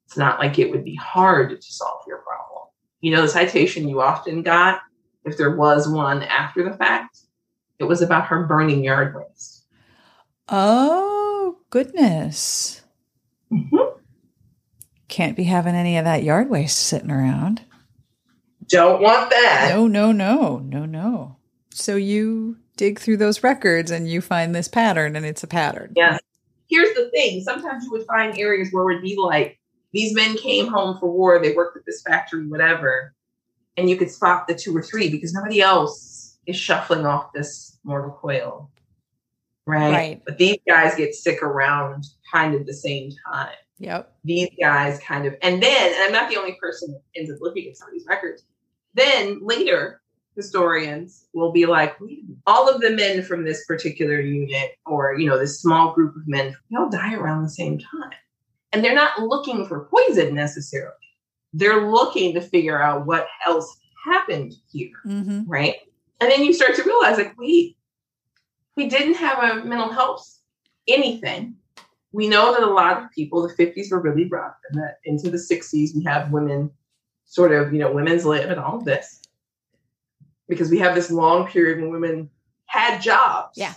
it's 0.05 0.15
not 0.15 0.39
like 0.39 0.57
it 0.57 0.71
would 0.71 0.85
be 0.85 0.95
hard 0.95 1.61
to 1.61 1.73
solve 1.73 2.01
your 2.07 2.19
problem. 2.19 2.69
You 3.01 3.11
know, 3.11 3.23
the 3.23 3.27
citation 3.27 3.89
you 3.89 4.01
often 4.01 4.41
got, 4.41 4.79
if 5.25 5.37
there 5.37 5.55
was 5.55 5.89
one 5.89 6.23
after 6.23 6.63
the 6.63 6.75
fact, 6.77 7.19
it 7.79 7.83
was 7.83 8.01
about 8.01 8.27
her 8.27 8.45
burning 8.45 8.85
yard 8.85 9.15
waste. 9.15 9.65
Oh 10.47 11.57
goodness. 11.69 12.83
Mhm. 13.51 13.99
Can't 15.09 15.35
be 15.35 15.43
having 15.43 15.75
any 15.75 15.97
of 15.97 16.05
that 16.05 16.23
yard 16.23 16.49
waste 16.49 16.77
sitting 16.79 17.11
around. 17.11 17.63
Don't 18.69 19.01
want 19.01 19.29
that. 19.29 19.71
No, 19.73 19.87
no, 19.87 20.11
no, 20.11 20.59
no, 20.59 20.85
no. 20.85 21.37
So 21.71 21.95
you 21.95 22.57
dig 22.75 22.99
through 22.99 23.17
those 23.17 23.43
records 23.43 23.91
and 23.91 24.09
you 24.09 24.21
find 24.21 24.53
this 24.53 24.67
pattern, 24.67 25.15
and 25.15 25.25
it's 25.25 25.43
a 25.43 25.47
pattern. 25.47 25.93
Yes. 25.95 26.19
Here's 26.69 26.93
the 26.95 27.09
thing. 27.11 27.41
Sometimes 27.41 27.85
you 27.85 27.91
would 27.91 28.05
find 28.05 28.37
areas 28.37 28.69
where 28.71 28.89
it 28.89 28.95
would 28.95 29.03
be 29.03 29.15
like 29.17 29.59
these 29.93 30.13
men 30.13 30.35
came 30.37 30.67
home 30.67 30.97
for 30.99 31.09
war, 31.09 31.41
they 31.41 31.53
worked 31.53 31.77
at 31.77 31.85
this 31.85 32.01
factory, 32.01 32.45
whatever, 32.45 33.13
and 33.77 33.89
you 33.89 33.95
could 33.95 34.11
spot 34.11 34.47
the 34.47 34.55
two 34.55 34.75
or 34.75 34.81
three 34.81 35.09
because 35.09 35.33
nobody 35.33 35.61
else 35.61 36.37
is 36.45 36.57
shuffling 36.57 37.05
off 37.05 37.31
this 37.33 37.77
mortal 37.83 38.11
coil. 38.11 38.69
Right? 39.65 39.91
Right. 39.91 40.21
But 40.25 40.37
these 40.37 40.57
guys 40.67 40.95
get 40.95 41.15
sick 41.15 41.41
around 41.41 42.05
kind 42.31 42.53
of 42.53 42.65
the 42.65 42.73
same 42.73 43.11
time. 43.31 43.55
Yep. 43.79 44.13
These 44.23 44.49
guys 44.59 44.99
kind 44.99 45.25
of, 45.25 45.35
and 45.41 45.61
then, 45.61 45.93
and 45.93 46.03
I'm 46.03 46.11
not 46.11 46.29
the 46.29 46.37
only 46.37 46.57
person 46.59 46.91
that 46.91 47.01
ends 47.15 47.31
up 47.31 47.37
looking 47.41 47.69
at 47.69 47.77
some 47.77 47.87
of 47.87 47.93
these 47.93 48.05
records. 48.07 48.43
Then 48.97 49.39
later, 49.41 50.01
historians 50.35 51.27
will 51.33 51.51
be 51.51 51.65
like, 51.67 51.95
all 52.47 52.67
of 52.67 52.81
the 52.81 52.89
men 52.89 53.23
from 53.23 53.45
this 53.45 53.63
particular 53.65 54.19
unit 54.19 54.71
or, 54.87 55.17
you 55.17 55.27
know, 55.27 55.37
this 55.37 55.61
small 55.61 55.93
group 55.93 56.15
of 56.15 56.27
men, 56.27 56.55
they 56.69 56.77
all 56.77 56.89
die 56.89 57.13
around 57.13 57.43
the 57.43 57.49
same 57.49 57.77
time. 57.77 58.11
And 58.73 58.83
they're 58.83 58.95
not 58.95 59.21
looking 59.21 59.67
for 59.67 59.85
poison 59.85 60.33
necessarily. 60.33 60.93
They're 61.53 61.89
looking 61.89 62.33
to 62.33 62.41
figure 62.41 62.81
out 62.81 63.05
what 63.05 63.27
else 63.45 63.77
happened 64.03 64.55
here, 64.71 64.91
Mm-hmm. 65.05 65.43
right? 65.47 65.75
And 66.19 66.31
then 66.31 66.43
you 66.43 66.51
start 66.51 66.75
to 66.75 66.83
realize, 66.83 67.17
like, 67.17 67.37
wait, 67.37 67.77
we 68.75 68.89
didn't 68.89 69.15
have 69.15 69.43
a 69.43 69.63
mental 69.63 69.91
health 69.91 70.39
anything. 70.87 71.55
We 72.13 72.27
know 72.27 72.53
that 72.53 72.63
a 72.63 72.71
lot 72.71 72.97
of 72.97 73.11
people, 73.11 73.47
the 73.47 73.53
50s 73.53 73.91
were 73.91 74.01
really 74.01 74.25
rough, 74.25 74.55
and 74.69 74.81
that 74.81 74.95
into 75.03 75.29
the 75.29 75.37
60s, 75.37 75.95
we 75.95 76.03
have 76.05 76.31
women 76.31 76.71
sort 77.27 77.51
of, 77.51 77.71
you 77.71 77.79
know, 77.79 77.91
women's 77.91 78.25
lib 78.25 78.49
and 78.49 78.59
all 78.59 78.77
of 78.77 78.85
this. 78.85 79.21
Because 80.49 80.71
we 80.71 80.79
have 80.79 80.95
this 80.95 81.11
long 81.11 81.45
period 81.47 81.79
when 81.79 81.91
women 81.91 82.29
had 82.65 82.99
jobs. 82.99 83.57
Yeah. 83.57 83.73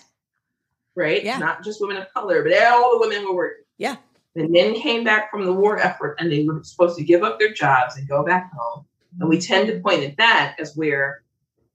Right? 0.94 1.22
Yeah. 1.22 1.38
Not 1.38 1.62
just 1.62 1.80
women 1.80 1.98
of 1.98 2.12
color, 2.14 2.42
but 2.42 2.53
all 2.62 2.98
the 2.98 3.07
women 3.07 3.24
were 3.24 3.34
working. 3.34 3.64
Yeah. 3.76 3.96
The 4.34 4.48
men 4.48 4.74
came 4.74 5.03
back 5.03 5.30
from 5.30 5.44
the 5.44 5.53
war 5.53 5.78
effort 5.78 6.16
and 6.20 6.30
they 6.30 6.44
were 6.44 6.62
supposed 6.62 6.96
to 6.98 7.05
give 7.05 7.22
up 7.22 7.38
their 7.38 7.53
jobs 7.53 7.96
and 7.96 8.09
go 8.09 8.24
back 8.24 8.51
home. 8.57 8.84
And 9.18 9.28
we 9.28 9.40
tend 9.40 9.66
to 9.66 9.80
point 9.80 10.05
at 10.05 10.16
that 10.18 10.57
as 10.61 10.76
where 10.76 11.22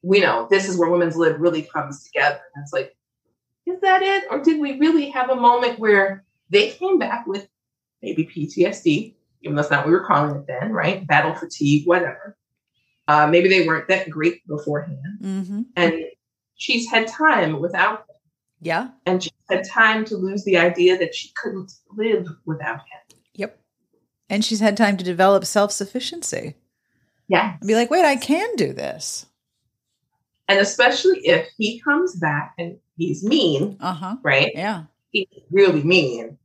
we 0.02 0.22
know 0.22 0.48
this 0.50 0.70
is 0.70 0.78
where 0.78 0.90
women's 0.90 1.18
lib 1.18 1.36
really 1.40 1.64
comes 1.64 2.04
together. 2.04 2.40
And 2.56 2.64
it's 2.64 2.72
like, 2.72 2.96
is 3.66 3.82
that 3.82 4.02
it? 4.02 4.26
Or 4.30 4.40
did 4.42 4.62
we 4.62 4.78
really 4.80 5.10
have 5.10 5.30
a 5.30 5.36
moment 5.36 5.80
where 5.80 6.24
they 6.50 6.70
came 6.70 6.98
back 6.98 7.28
with 7.28 7.50
maybe 8.02 8.26
PTSD, 8.26 9.16
even 9.46 9.56
though 9.56 9.62
that's 9.62 9.72
not 9.72 9.82
what 9.86 9.88
we 9.88 9.94
were 9.94 10.04
calling 10.06 10.36
it 10.36 10.48
then, 10.48 10.72
right? 10.72 11.06
Battle 11.08 11.36
fatigue, 11.36 11.86
whatever. 11.88 12.36
Uh, 13.08 13.28
maybe 13.28 13.48
they 13.48 13.66
weren't 13.68 13.88
that 13.88 14.10
great 14.10 14.46
beforehand. 14.48 14.98
Mm-hmm. 15.22 15.62
And 15.76 16.06
she's 16.56 16.90
had 16.90 17.08
time 17.08 17.60
without 17.62 18.00
him. 18.00 18.16
Yeah. 18.62 18.90
And 19.06 19.22
she 19.24 19.30
had 19.50 19.64
time 19.70 20.04
to 20.06 20.18
lose 20.18 20.44
the 20.44 20.58
idea 20.58 20.98
that 20.98 21.14
she 21.14 21.30
couldn't 21.36 21.72
live 21.96 22.28
without 22.46 22.80
him. 22.80 23.20
Yep. 23.36 23.60
And 24.30 24.44
she's 24.44 24.60
had 24.60 24.76
time 24.76 24.98
to 24.98 25.04
develop 25.04 25.46
self 25.46 25.72
sufficiency 25.72 26.56
Yeah. 27.28 27.58
be 27.64 27.76
like, 27.76 27.92
wait, 27.92 28.06
I 28.06 28.16
can 28.16 28.56
do 28.56 28.74
this. 28.74 29.28
And 30.48 30.60
especially 30.60 31.20
if 31.28 31.48
he 31.60 31.80
comes 31.82 32.16
back 32.16 32.56
and 32.58 32.78
he's 32.98 33.24
mean, 33.24 33.78
Uh 33.80 33.94
huh. 33.94 34.16
right? 34.24 34.52
Yeah. 34.56 34.86
He's 35.12 35.28
really 35.52 35.84
mean. 35.84 36.40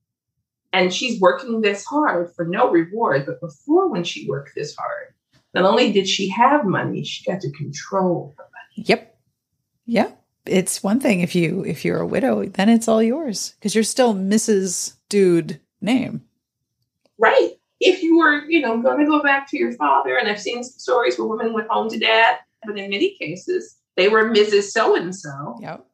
And 0.73 0.93
she's 0.95 1.21
working 1.21 1.61
this 1.61 1.85
hard 1.85 2.33
for 2.35 2.45
no 2.45 2.71
reward. 2.71 3.27
But 3.27 3.41
before, 3.41 3.89
when 3.89 4.05
she 4.05 4.29
worked 4.29 4.55
this 4.55 4.75
hard, 4.77 5.15
not 5.53 5.65
only 5.65 5.91
did 5.93 6.07
she 6.09 6.29
have 6.29 6.65
money, 6.65 7.03
she 7.05 7.29
got 7.29 7.41
to 7.41 7.51
control 7.53 8.35
the 8.37 8.45
money. 8.45 8.87
Yep. 8.89 9.19
Yeah. 9.87 10.13
It's 10.47 10.83
one 10.83 11.01
thing 11.01 11.21
if 11.21 11.35
you 11.35 11.65
if 11.65 11.85
you're 11.85 12.01
a 12.01 12.07
widow, 12.07 12.45
then 12.47 12.69
it's 12.69 12.89
all 12.89 13.03
yours 13.03 13.55
because 13.59 13.75
you're 13.75 13.85
still 13.85 14.15
Mrs. 14.15 14.95
Dude 15.09 15.61
name. 15.81 16.23
Right. 17.19 17.53
If 17.81 18.03
you 18.03 18.19
were, 18.19 18.45
you 18.45 18.61
know, 18.61 18.81
going 18.81 19.01
to 19.01 19.07
go 19.07 19.23
back 19.23 19.51
to 19.51 19.59
your 19.59 19.73
father, 19.73 20.17
and 20.17 20.29
I've 20.29 20.41
seen 20.41 20.63
some 20.63 20.79
stories 20.79 21.19
where 21.19 21.27
women 21.29 21.53
went 21.53 21.69
home 21.69 21.89
to 21.91 21.99
dad, 21.99 22.39
but 22.65 22.79
in 22.79 22.91
many 22.91 23.17
cases, 23.17 23.77
they 23.97 24.09
were 24.09 24.31
Mrs. 24.31 24.71
So 24.71 24.95
and 24.95 25.15
so, 25.15 25.59
Yep. 25.61 25.85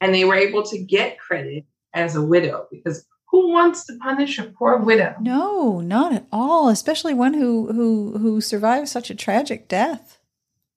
and 0.00 0.14
they 0.14 0.24
were 0.24 0.34
able 0.34 0.62
to 0.64 0.78
get 0.78 1.18
credit 1.18 1.64
as 1.92 2.16
a 2.16 2.22
widow 2.22 2.66
because 2.70 3.04
who 3.30 3.52
wants 3.52 3.84
to 3.86 3.96
punish 3.98 4.38
a 4.38 4.44
poor 4.44 4.78
widow? 4.78 5.14
No, 5.20 5.80
not 5.80 6.12
at 6.12 6.26
all. 6.32 6.68
Especially 6.68 7.14
one 7.14 7.34
who 7.34 7.72
who 7.72 8.16
who 8.18 8.40
survived 8.40 8.88
such 8.88 9.10
a 9.10 9.14
tragic 9.14 9.68
death. 9.68 10.18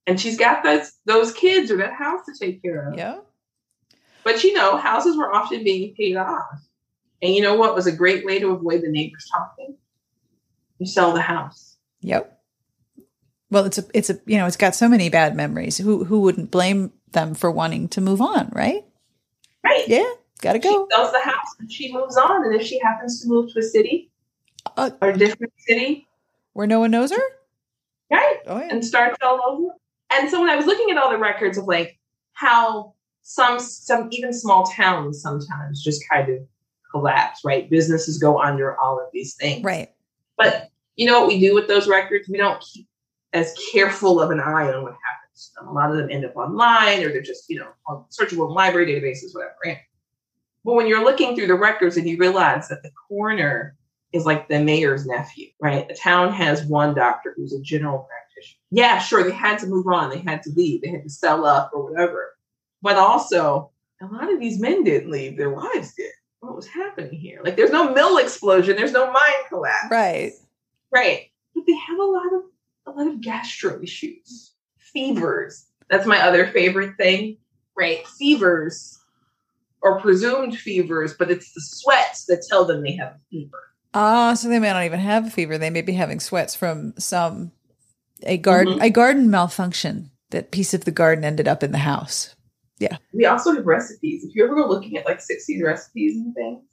And 0.05 0.19
she's 0.19 0.37
got 0.37 0.63
those 0.63 0.91
those 1.05 1.33
kids 1.33 1.71
or 1.71 1.77
that 1.77 1.93
house 1.93 2.21
to 2.25 2.33
take 2.37 2.61
care 2.61 2.89
of. 2.89 2.97
Yeah. 2.97 3.19
But 4.23 4.43
you 4.43 4.53
know, 4.53 4.77
houses 4.77 5.17
were 5.17 5.33
often 5.33 5.63
being 5.63 5.93
paid 5.95 6.17
off. 6.17 6.61
And 7.21 7.33
you 7.33 7.41
know 7.41 7.55
what 7.55 7.75
was 7.75 7.87
a 7.87 7.91
great 7.91 8.25
way 8.25 8.39
to 8.39 8.51
avoid 8.51 8.81
the 8.81 8.89
neighbors 8.89 9.29
talking? 9.31 9.77
You 10.79 10.87
sell 10.87 11.13
the 11.13 11.21
house. 11.21 11.77
Yep. 12.01 12.39
Well, 13.49 13.65
it's 13.65 13.77
a 13.77 13.85
it's 13.93 14.09
a 14.09 14.19
you 14.25 14.37
know 14.37 14.45
it's 14.47 14.57
got 14.57 14.75
so 14.75 14.89
many 14.89 15.09
bad 15.09 15.35
memories. 15.35 15.77
Who 15.77 16.03
who 16.03 16.21
wouldn't 16.21 16.51
blame 16.51 16.91
them 17.11 17.33
for 17.33 17.51
wanting 17.51 17.87
to 17.89 18.01
move 18.01 18.21
on, 18.21 18.49
right? 18.53 18.83
Right. 19.63 19.87
Yeah, 19.87 20.11
gotta 20.41 20.59
go. 20.59 20.69
She 20.89 20.95
sells 20.95 21.11
the 21.11 21.19
house 21.21 21.55
and 21.59 21.71
she 21.71 21.93
moves 21.93 22.17
on. 22.17 22.45
And 22.45 22.55
if 22.59 22.65
she 22.65 22.79
happens 22.79 23.21
to 23.21 23.27
move 23.27 23.51
to 23.53 23.59
a 23.59 23.63
city 23.63 24.11
Uh, 24.77 24.91
or 25.01 25.09
a 25.09 25.17
different 25.17 25.53
city, 25.57 26.07
where 26.53 26.67
no 26.67 26.79
one 26.79 26.91
knows 26.91 27.11
her. 27.11 27.21
right? 28.11 28.37
Oh 28.47 28.57
yeah. 28.59 28.67
And 28.71 28.83
starts 28.83 29.17
all 29.21 29.39
over. 29.47 29.73
And 30.13 30.29
so 30.29 30.41
when 30.41 30.49
I 30.49 30.55
was 30.55 30.65
looking 30.65 30.91
at 30.91 30.97
all 30.97 31.09
the 31.09 31.17
records 31.17 31.57
of 31.57 31.65
like 31.65 31.97
how 32.33 32.93
some 33.23 33.59
some 33.59 34.09
even 34.11 34.33
small 34.33 34.65
towns 34.65 35.21
sometimes 35.21 35.81
just 35.83 36.03
kind 36.09 36.29
of 36.29 36.39
collapse, 36.91 37.41
right? 37.45 37.69
Businesses 37.69 38.17
go 38.17 38.41
under 38.41 38.77
all 38.79 38.99
of 38.99 39.05
these 39.13 39.35
things. 39.35 39.63
Right. 39.63 39.89
But 40.37 40.69
you 40.97 41.05
know 41.07 41.19
what 41.19 41.27
we 41.29 41.39
do 41.39 41.53
with 41.55 41.67
those 41.67 41.87
records? 41.87 42.27
We 42.27 42.37
don't 42.37 42.59
keep 42.61 42.87
as 43.33 43.55
careful 43.71 44.19
of 44.19 44.31
an 44.31 44.41
eye 44.41 44.73
on 44.73 44.83
what 44.83 44.91
happens. 44.93 45.53
A 45.61 45.71
lot 45.71 45.89
of 45.91 45.97
them 45.97 46.09
end 46.11 46.25
up 46.25 46.35
online 46.35 47.01
or 47.03 47.09
they're 47.09 47.21
just, 47.21 47.49
you 47.49 47.59
know, 47.59 47.69
on 47.87 48.03
searchable 48.11 48.49
in 48.49 48.53
library 48.53 48.87
databases, 48.87 49.33
whatever. 49.33 49.55
Right? 49.65 49.77
But 50.63 50.73
when 50.73 50.87
you're 50.87 51.03
looking 51.03 51.35
through 51.35 51.47
the 51.47 51.55
records 51.55 51.97
and 51.97 52.07
you 52.07 52.17
realize 52.17 52.67
that 52.69 52.83
the 52.83 52.91
coroner 53.07 53.75
is 54.13 54.25
like 54.25 54.47
the 54.47 54.59
mayor's 54.59 55.05
nephew, 55.05 55.47
right? 55.59 55.87
The 55.87 55.95
town 55.95 56.33
has 56.33 56.65
one 56.65 56.93
doctor 56.93 57.33
who's 57.35 57.53
a 57.53 57.61
general 57.61 57.99
practitioner. 57.99 58.59
Yeah, 58.71 58.99
sure, 58.99 59.23
they 59.23 59.31
had 59.31 59.59
to 59.59 59.67
move 59.67 59.87
on, 59.87 60.09
they 60.09 60.19
had 60.19 60.43
to 60.43 60.51
leave, 60.55 60.81
they 60.81 60.89
had 60.89 61.03
to 61.03 61.09
sell 61.09 61.45
up 61.45 61.71
or 61.73 61.89
whatever. 61.89 62.35
But 62.81 62.97
also, 62.97 63.71
a 64.01 64.05
lot 64.05 64.31
of 64.31 64.39
these 64.39 64.59
men 64.59 64.83
didn't 64.83 65.11
leave, 65.11 65.37
their 65.37 65.49
wives 65.49 65.93
did. 65.93 66.11
What 66.41 66.55
was 66.55 66.67
happening 66.67 67.13
here? 67.13 67.41
Like, 67.43 67.55
there's 67.55 67.71
no 67.71 67.93
mill 67.93 68.17
explosion, 68.17 68.75
there's 68.75 68.91
no 68.91 69.11
mine 69.11 69.47
collapse. 69.47 69.91
Right. 69.91 70.33
Right. 70.91 71.31
But 71.55 71.65
they 71.67 71.75
have 71.75 71.99
a 71.99 72.03
lot 72.03 72.33
of 72.33 72.41
a 72.87 72.91
lot 72.91 73.07
of 73.07 73.21
gastro 73.21 73.81
issues. 73.81 74.53
Fevers. 74.77 75.65
That's 75.89 76.07
my 76.07 76.19
other 76.21 76.47
favorite 76.47 76.97
thing. 76.97 77.37
Right. 77.77 78.05
Fevers 78.07 79.00
or 79.81 79.99
presumed 79.99 80.57
fevers, 80.57 81.13
but 81.17 81.31
it's 81.31 81.53
the 81.53 81.61
sweats 81.61 82.25
that 82.25 82.45
tell 82.49 82.65
them 82.65 82.83
they 82.83 82.93
have 82.93 83.13
a 83.13 83.19
fever. 83.29 83.57
Ah, 83.93 84.33
so 84.35 84.47
they 84.47 84.59
may 84.59 84.69
not 84.71 84.85
even 84.85 84.99
have 84.99 85.27
a 85.27 85.29
fever. 85.29 85.57
They 85.57 85.69
may 85.69 85.81
be 85.81 85.93
having 85.93 86.19
sweats 86.19 86.55
from 86.55 86.93
some 86.97 87.51
a 88.23 88.37
garden 88.37 88.75
Mhm. 88.77 88.83
a 88.83 88.89
garden 88.89 89.29
malfunction. 89.31 90.11
That 90.29 90.51
piece 90.51 90.73
of 90.73 90.85
the 90.85 90.91
garden 90.91 91.25
ended 91.25 91.47
up 91.47 91.61
in 91.63 91.71
the 91.73 91.79
house. 91.79 92.35
Yeah. 92.79 92.97
We 93.13 93.25
also 93.25 93.53
have 93.53 93.65
recipes. 93.65 94.23
If 94.23 94.33
you 94.35 94.45
ever 94.45 94.55
go 94.55 94.65
looking 94.67 94.95
at 94.97 95.05
like 95.05 95.19
60s 95.19 95.61
recipes 95.61 96.15
and 96.15 96.33
things, 96.33 96.63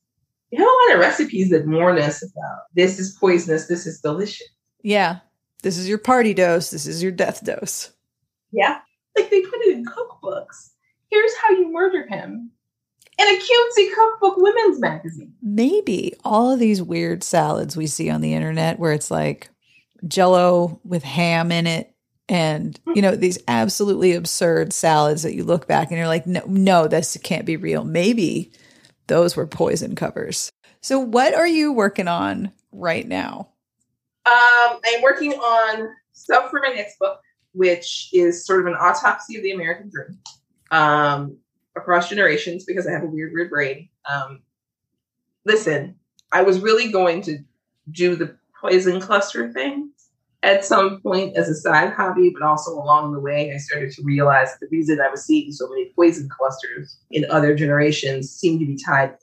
you 0.50 0.58
have 0.58 0.68
a 0.68 0.92
lot 0.92 0.94
of 0.94 1.00
recipes 1.00 1.50
that 1.50 1.66
warn 1.66 1.98
us 1.98 2.22
about 2.22 2.58
this 2.74 2.98
is 3.00 3.16
poisonous, 3.18 3.66
this 3.66 3.86
is 3.86 4.00
delicious. 4.00 4.46
Yeah. 4.82 5.18
This 5.62 5.76
is 5.76 5.88
your 5.88 5.98
party 5.98 6.34
dose. 6.34 6.70
This 6.70 6.86
is 6.86 7.02
your 7.02 7.10
death 7.12 7.44
dose. 7.44 7.90
Yeah. 8.52 8.78
Like 9.16 9.28
they 9.30 9.40
put 9.42 9.60
it 9.62 9.76
in 9.76 9.84
cookbooks. 9.84 10.70
Here's 11.10 11.34
how 11.38 11.50
you 11.50 11.72
murder 11.72 12.06
him. 12.06 12.52
In 13.18 13.26
a 13.26 13.38
cutesy 13.38 13.94
cookbook 13.94 14.36
women's 14.36 14.78
magazine. 14.78 15.34
Maybe 15.42 16.14
all 16.24 16.52
of 16.52 16.60
these 16.60 16.80
weird 16.80 17.24
salads 17.24 17.76
we 17.76 17.86
see 17.86 18.10
on 18.10 18.20
the 18.20 18.34
internet 18.34 18.78
where 18.78 18.92
it's 18.92 19.10
like 19.10 19.50
jello 20.06 20.80
with 20.84 21.02
ham 21.02 21.50
in 21.50 21.66
it 21.66 21.92
and 22.28 22.78
you 22.94 23.02
know 23.02 23.16
these 23.16 23.38
absolutely 23.48 24.12
absurd 24.12 24.72
salads 24.72 25.24
that 25.24 25.34
you 25.34 25.42
look 25.42 25.66
back 25.66 25.88
and 25.88 25.98
you're 25.98 26.06
like 26.06 26.26
no 26.26 26.40
no 26.46 26.86
this 26.86 27.18
can't 27.22 27.44
be 27.44 27.56
real. 27.56 27.84
Maybe 27.84 28.52
those 29.08 29.34
were 29.34 29.46
poison 29.46 29.96
covers. 29.96 30.52
So 30.80 31.00
what 31.00 31.34
are 31.34 31.46
you 31.46 31.72
working 31.72 32.06
on 32.06 32.52
right 32.70 33.06
now? 33.06 33.48
Um, 34.26 34.78
I'm 34.86 35.02
working 35.02 35.32
on 35.32 35.88
stuff 36.12 36.50
for 36.50 36.60
my 36.60 36.68
next 36.68 36.98
book, 36.98 37.20
which 37.52 38.10
is 38.12 38.46
sort 38.46 38.60
of 38.60 38.66
an 38.66 38.74
autopsy 38.74 39.36
of 39.36 39.42
the 39.42 39.52
American 39.52 39.90
dream 39.90 40.18
um, 40.70 41.38
across 41.78 42.08
generations 42.08 42.64
because 42.64 42.86
I 42.86 42.92
have 42.92 43.02
a 43.02 43.06
weird, 43.06 43.32
weird 43.32 43.50
brain. 43.50 43.88
Um, 44.08 44.42
listen, 45.44 45.94
I 46.32 46.42
was 46.42 46.60
really 46.60 46.90
going 46.92 47.22
to 47.22 47.38
do 47.90 48.16
the 48.16 48.36
poison 48.60 49.00
cluster 49.00 49.52
thing 49.52 49.90
at 50.42 50.64
some 50.64 51.00
point 51.00 51.36
as 51.36 51.48
a 51.48 51.54
side 51.54 51.92
hobby, 51.92 52.30
but 52.30 52.42
also 52.42 52.72
along 52.72 53.12
the 53.12 53.20
way, 53.20 53.52
I 53.52 53.56
started 53.56 53.90
to 53.92 54.02
realize 54.02 54.48
the 54.60 54.68
reason 54.70 55.00
I 55.00 55.08
was 55.08 55.24
seeing 55.24 55.50
so 55.52 55.68
many 55.68 55.92
poison 55.96 56.28
clusters 56.28 56.98
in 57.10 57.24
other 57.30 57.54
generations 57.54 58.30
seemed 58.30 58.60
to 58.60 58.66
be 58.66 58.76
tied 58.76 59.14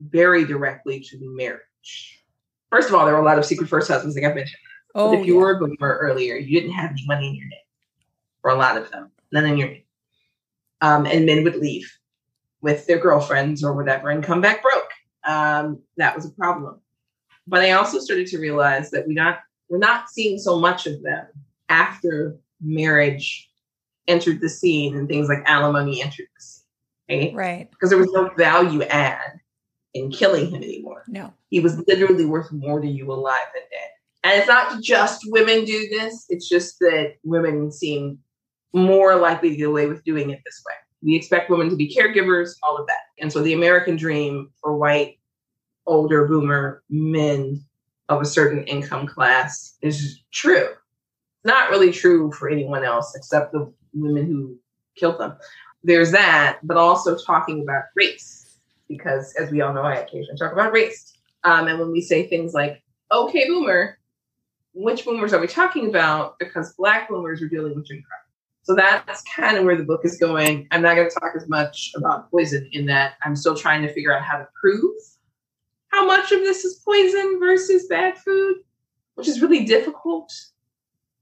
very 0.00 0.44
directly 0.44 1.00
to 1.00 1.18
the 1.18 1.28
marriage. 1.28 2.22
First 2.70 2.88
of 2.88 2.94
all, 2.94 3.04
there 3.04 3.14
were 3.14 3.20
a 3.20 3.24
lot 3.24 3.38
of 3.38 3.44
secret 3.44 3.68
first 3.68 3.88
husbands, 3.88 4.16
like 4.16 4.24
I 4.24 4.34
mentioned. 4.34 4.60
Oh, 4.94 5.10
but 5.10 5.20
if 5.20 5.26
you 5.26 5.34
yeah. 5.34 5.40
were 5.40 5.56
a 5.56 5.58
boomer 5.58 5.98
earlier, 6.00 6.36
you 6.36 6.60
didn't 6.60 6.74
have 6.74 6.90
any 6.90 7.04
money 7.06 7.28
in 7.28 7.34
your 7.34 7.48
name 7.48 7.58
for 8.40 8.50
a 8.50 8.54
lot 8.54 8.76
of 8.76 8.90
them, 8.90 9.10
none 9.32 9.44
in 9.44 9.58
your 9.58 9.68
name. 9.68 9.82
Um, 10.80 11.06
and 11.06 11.26
men 11.26 11.44
would 11.44 11.56
leave 11.56 11.90
with 12.60 12.86
their 12.86 12.98
girlfriends 12.98 13.64
or 13.64 13.72
whatever 13.72 14.10
and 14.10 14.22
come 14.22 14.40
back 14.40 14.62
broke. 14.62 14.90
Um, 15.26 15.82
that 15.96 16.14
was 16.14 16.26
a 16.26 16.30
problem. 16.30 16.80
But 17.46 17.62
I 17.62 17.72
also 17.72 17.98
started 17.98 18.26
to 18.28 18.38
realize 18.38 18.90
that 18.90 19.06
we 19.06 19.14
not 19.14 19.40
we're 19.68 19.78
not 19.78 20.08
seeing 20.08 20.38
so 20.38 20.58
much 20.58 20.86
of 20.86 21.02
them 21.02 21.26
after 21.68 22.36
marriage 22.60 23.48
entered 24.06 24.40
the 24.40 24.48
scene 24.48 24.96
and 24.96 25.08
things 25.08 25.28
like 25.28 25.42
alimony 25.44 26.02
entered 26.02 26.26
the 26.34 26.42
scene, 26.42 26.64
right? 27.08 27.34
Right. 27.34 27.70
Because 27.70 27.90
there 27.90 27.98
was 27.98 28.10
no 28.12 28.30
value 28.36 28.82
add 28.84 29.40
in 29.94 30.10
killing 30.10 30.50
him 30.50 30.62
anymore. 30.62 31.04
No. 31.08 31.32
He 31.50 31.60
was 31.60 31.78
literally 31.86 32.24
worth 32.24 32.50
more 32.52 32.80
to 32.80 32.88
you 32.88 33.12
alive 33.12 33.46
than 33.54 33.62
dead. 33.70 33.90
And 34.24 34.38
it's 34.38 34.48
not 34.48 34.82
just 34.82 35.22
women 35.26 35.64
do 35.64 35.88
this, 35.90 36.26
it's 36.28 36.48
just 36.48 36.78
that 36.80 37.14
women 37.22 37.70
seem 37.70 38.18
more 38.72 39.16
likely 39.16 39.50
to 39.50 39.56
get 39.56 39.68
away 39.68 39.86
with 39.86 40.04
doing 40.04 40.30
it 40.30 40.40
this 40.44 40.62
way. 40.66 40.74
We 41.02 41.14
expect 41.14 41.50
women 41.50 41.70
to 41.70 41.76
be 41.76 41.94
caregivers, 41.94 42.56
all 42.62 42.76
of 42.76 42.86
that. 42.86 43.00
And 43.20 43.32
so 43.32 43.42
the 43.42 43.54
American 43.54 43.96
dream 43.96 44.50
for 44.60 44.76
white, 44.76 45.18
older 45.86 46.26
boomer 46.26 46.82
men 46.90 47.64
of 48.08 48.20
a 48.20 48.26
certain 48.26 48.64
income 48.64 49.06
class 49.06 49.76
is 49.82 50.20
true. 50.32 50.68
Not 51.44 51.70
really 51.70 51.92
true 51.92 52.32
for 52.32 52.48
anyone 52.48 52.84
else 52.84 53.14
except 53.14 53.52
the 53.52 53.72
women 53.94 54.26
who 54.26 54.58
killed 54.96 55.18
them. 55.18 55.36
There's 55.84 56.10
that, 56.12 56.58
but 56.62 56.76
also 56.76 57.16
talking 57.16 57.62
about 57.62 57.84
race, 57.94 58.58
because 58.88 59.32
as 59.38 59.50
we 59.50 59.60
all 59.60 59.72
know, 59.72 59.82
I 59.82 59.96
occasionally 59.96 60.36
talk 60.38 60.52
about 60.52 60.72
race. 60.72 61.12
Um, 61.44 61.68
and 61.68 61.78
when 61.78 61.92
we 61.92 62.00
say 62.00 62.26
things 62.26 62.52
like, 62.52 62.82
okay, 63.12 63.46
boomer, 63.46 63.98
which 64.74 65.04
boomers 65.04 65.32
are 65.32 65.40
we 65.40 65.46
talking 65.46 65.88
about? 65.88 66.38
Because 66.38 66.74
black 66.74 67.08
boomers 67.08 67.40
are 67.40 67.48
dealing 67.48 67.74
with 67.74 67.86
Jim 67.86 68.02
Crow. 68.02 68.18
So 68.68 68.74
that's 68.74 69.22
kind 69.22 69.56
of 69.56 69.64
where 69.64 69.76
the 69.76 69.82
book 69.82 70.02
is 70.04 70.18
going. 70.18 70.68
I'm 70.70 70.82
not 70.82 70.94
going 70.94 71.08
to 71.08 71.14
talk 71.18 71.32
as 71.34 71.48
much 71.48 71.90
about 71.96 72.30
poison 72.30 72.68
in 72.72 72.84
that 72.84 73.14
I'm 73.24 73.34
still 73.34 73.54
trying 73.56 73.80
to 73.80 73.90
figure 73.90 74.14
out 74.14 74.22
how 74.22 74.36
to 74.36 74.46
prove 74.60 74.92
how 75.86 76.04
much 76.04 76.30
of 76.32 76.40
this 76.40 76.66
is 76.66 76.74
poison 76.84 77.38
versus 77.40 77.86
bad 77.88 78.18
food, 78.18 78.56
which 79.14 79.26
is 79.26 79.40
really 79.40 79.64
difficult 79.64 80.30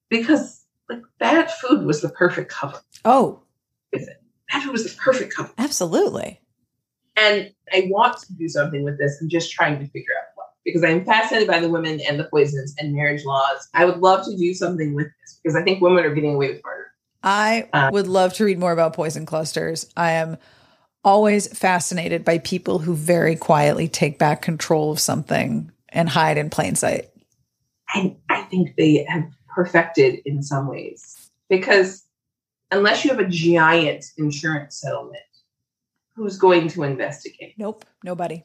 because 0.08 0.64
like 0.90 1.02
bad 1.20 1.48
food 1.52 1.86
was 1.86 2.00
the 2.02 2.08
perfect 2.08 2.50
cover. 2.50 2.80
Oh, 3.04 3.42
Bad 3.92 4.62
food 4.64 4.72
was 4.72 4.82
the 4.82 5.00
perfect 5.00 5.32
cover. 5.32 5.52
absolutely. 5.56 6.40
And 7.16 7.52
I 7.72 7.86
want 7.92 8.18
to 8.22 8.32
do 8.32 8.48
something 8.48 8.82
with 8.82 8.98
this. 8.98 9.20
I'm 9.22 9.28
just 9.28 9.52
trying 9.52 9.78
to 9.78 9.86
figure 9.86 10.14
out 10.18 10.32
what. 10.34 10.46
Because 10.64 10.82
I'm 10.82 11.04
fascinated 11.04 11.46
by 11.46 11.60
the 11.60 11.68
women 11.68 12.00
and 12.00 12.18
the 12.18 12.24
poisons 12.24 12.74
and 12.80 12.92
marriage 12.92 13.24
laws. 13.24 13.68
I 13.72 13.84
would 13.84 13.98
love 13.98 14.24
to 14.26 14.36
do 14.36 14.52
something 14.52 14.94
with 14.94 15.06
this 15.06 15.38
because 15.40 15.54
I 15.54 15.62
think 15.62 15.80
women 15.80 16.04
are 16.04 16.12
getting 16.12 16.34
away 16.34 16.48
with 16.48 16.60
murder. 16.64 16.85
I 17.22 17.68
Uh, 17.72 17.90
would 17.92 18.06
love 18.06 18.34
to 18.34 18.44
read 18.44 18.58
more 18.58 18.72
about 18.72 18.94
poison 18.94 19.26
clusters. 19.26 19.86
I 19.96 20.12
am 20.12 20.36
always 21.04 21.46
fascinated 21.56 22.24
by 22.24 22.38
people 22.38 22.78
who 22.80 22.94
very 22.94 23.36
quietly 23.36 23.88
take 23.88 24.18
back 24.18 24.42
control 24.42 24.90
of 24.90 24.98
something 25.00 25.70
and 25.88 26.08
hide 26.08 26.36
in 26.38 26.50
plain 26.50 26.74
sight. 26.74 27.08
I, 27.90 28.16
I 28.28 28.42
think 28.42 28.74
they 28.76 29.04
have 29.08 29.24
perfected 29.54 30.20
in 30.26 30.42
some 30.42 30.68
ways 30.68 31.30
because 31.48 32.04
unless 32.72 33.04
you 33.04 33.10
have 33.10 33.20
a 33.20 33.28
giant 33.28 34.04
insurance 34.18 34.76
settlement, 34.80 35.22
who's 36.16 36.38
going 36.38 36.66
to 36.68 36.82
investigate, 36.82 37.54
Nope, 37.58 37.84
nobody. 38.02 38.42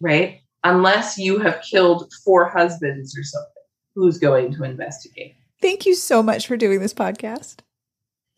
right? 0.00 0.40
Unless 0.62 1.18
you 1.18 1.38
have 1.38 1.60
killed 1.62 2.12
four 2.24 2.48
husbands 2.48 3.18
or 3.18 3.24
something, 3.24 3.48
who's 3.94 4.18
going 4.18 4.54
to 4.54 4.64
investigate? 4.64 5.34
Thank 5.60 5.86
you 5.86 5.94
so 5.94 6.22
much 6.22 6.46
for 6.46 6.56
doing 6.56 6.80
this 6.80 6.94
podcast. 6.94 7.56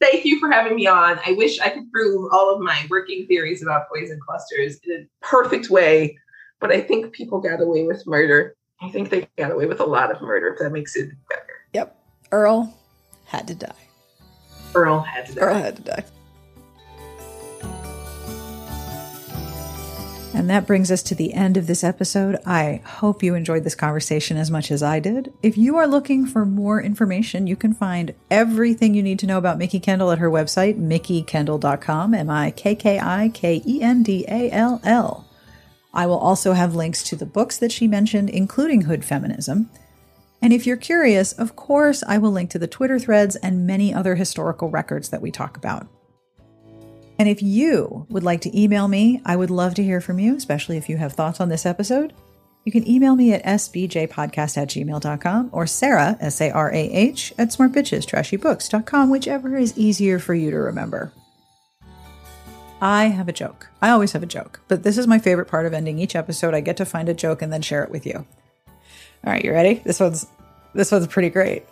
Thank 0.00 0.24
you 0.24 0.38
for 0.40 0.50
having 0.50 0.76
me 0.76 0.86
on. 0.86 1.18
I 1.24 1.32
wish 1.32 1.60
I 1.60 1.70
could 1.70 1.90
prove 1.92 2.32
all 2.32 2.54
of 2.54 2.60
my 2.60 2.86
working 2.90 3.26
theories 3.26 3.62
about 3.62 3.88
poison 3.88 4.18
clusters 4.26 4.78
in 4.84 4.92
a 4.92 5.26
perfect 5.26 5.70
way, 5.70 6.16
but 6.60 6.70
I 6.70 6.80
think 6.80 7.12
people 7.12 7.40
got 7.40 7.60
away 7.60 7.84
with 7.84 8.06
murder. 8.06 8.56
I 8.82 8.90
think 8.90 9.10
they 9.10 9.28
got 9.38 9.52
away 9.52 9.66
with 9.66 9.80
a 9.80 9.86
lot 9.86 10.10
of 10.10 10.20
murder, 10.20 10.48
if 10.48 10.58
that 10.58 10.70
makes 10.70 10.96
it 10.96 11.10
better. 11.28 11.42
Yep. 11.72 11.96
Earl 12.32 12.76
had 13.26 13.46
to 13.48 13.54
die. 13.54 13.72
Earl 14.74 15.00
had 15.00 15.26
to 15.26 15.34
die. 15.34 15.40
Earl 15.40 15.54
had 15.54 15.76
to 15.76 15.82
die. 15.82 16.04
And 20.34 20.50
that 20.50 20.66
brings 20.66 20.90
us 20.90 21.02
to 21.04 21.14
the 21.14 21.32
end 21.32 21.56
of 21.56 21.68
this 21.68 21.84
episode. 21.84 22.38
I 22.44 22.82
hope 22.84 23.22
you 23.22 23.36
enjoyed 23.36 23.62
this 23.62 23.76
conversation 23.76 24.36
as 24.36 24.50
much 24.50 24.72
as 24.72 24.82
I 24.82 24.98
did. 24.98 25.32
If 25.44 25.56
you 25.56 25.76
are 25.76 25.86
looking 25.86 26.26
for 26.26 26.44
more 26.44 26.82
information, 26.82 27.46
you 27.46 27.54
can 27.54 27.72
find 27.72 28.14
everything 28.32 28.94
you 28.94 29.02
need 29.02 29.20
to 29.20 29.26
know 29.26 29.38
about 29.38 29.58
Mikki 29.58 29.78
Kendall 29.78 30.10
at 30.10 30.18
her 30.18 30.28
website, 30.28 30.76
mikkikendall.com, 30.76 32.14
M 32.14 32.30
I 32.30 32.50
K 32.50 32.74
K 32.74 32.98
I 32.98 33.30
K 33.32 33.62
E 33.64 33.80
N 33.80 34.02
D 34.02 34.24
A 34.26 34.50
L 34.50 34.80
L. 34.82 35.24
I 35.94 36.06
will 36.06 36.18
also 36.18 36.54
have 36.54 36.74
links 36.74 37.04
to 37.04 37.16
the 37.16 37.24
books 37.24 37.56
that 37.58 37.70
she 37.70 37.86
mentioned, 37.86 38.28
including 38.28 38.82
Hood 38.82 39.04
Feminism. 39.04 39.70
And 40.42 40.52
if 40.52 40.66
you're 40.66 40.76
curious, 40.76 41.32
of 41.32 41.54
course, 41.54 42.02
I 42.08 42.18
will 42.18 42.32
link 42.32 42.50
to 42.50 42.58
the 42.58 42.66
Twitter 42.66 42.98
threads 42.98 43.36
and 43.36 43.68
many 43.68 43.94
other 43.94 44.16
historical 44.16 44.68
records 44.68 45.10
that 45.10 45.22
we 45.22 45.30
talk 45.30 45.56
about. 45.56 45.86
And 47.18 47.28
if 47.28 47.42
you 47.42 48.06
would 48.08 48.24
like 48.24 48.40
to 48.42 48.60
email 48.60 48.88
me, 48.88 49.20
I 49.24 49.36
would 49.36 49.50
love 49.50 49.74
to 49.74 49.84
hear 49.84 50.00
from 50.00 50.18
you, 50.18 50.36
especially 50.36 50.76
if 50.76 50.88
you 50.88 50.96
have 50.96 51.12
thoughts 51.12 51.40
on 51.40 51.48
this 51.48 51.66
episode. 51.66 52.12
You 52.64 52.72
can 52.72 52.88
email 52.88 53.14
me 53.14 53.32
at 53.32 53.44
sbjpodcast 53.44 54.56
at 54.56 54.68
gmail.com 54.68 55.50
or 55.52 55.66
Sarah, 55.66 56.16
S 56.20 56.40
A 56.40 56.50
R 56.50 56.72
A 56.72 56.78
H, 56.78 57.32
at 57.38 57.48
smartbitchestrashybooks.com, 57.48 59.10
whichever 59.10 59.56
is 59.56 59.76
easier 59.76 60.18
for 60.18 60.34
you 60.34 60.50
to 60.50 60.56
remember. 60.56 61.12
I 62.80 63.04
have 63.04 63.28
a 63.28 63.32
joke. 63.32 63.68
I 63.80 63.90
always 63.90 64.12
have 64.12 64.22
a 64.22 64.26
joke, 64.26 64.60
but 64.66 64.82
this 64.82 64.98
is 64.98 65.06
my 65.06 65.18
favorite 65.18 65.48
part 65.48 65.66
of 65.66 65.74
ending 65.74 65.98
each 65.98 66.16
episode. 66.16 66.54
I 66.54 66.60
get 66.60 66.78
to 66.78 66.86
find 66.86 67.08
a 67.08 67.14
joke 67.14 67.42
and 67.42 67.52
then 67.52 67.62
share 67.62 67.84
it 67.84 67.90
with 67.90 68.06
you. 68.06 68.26
All 69.26 69.32
right, 69.32 69.44
you 69.44 69.52
ready? 69.52 69.74
This 69.84 70.00
one's 70.00 70.26
this 70.74 70.90
one's 70.90 71.06
pretty 71.06 71.30
great. 71.30 71.64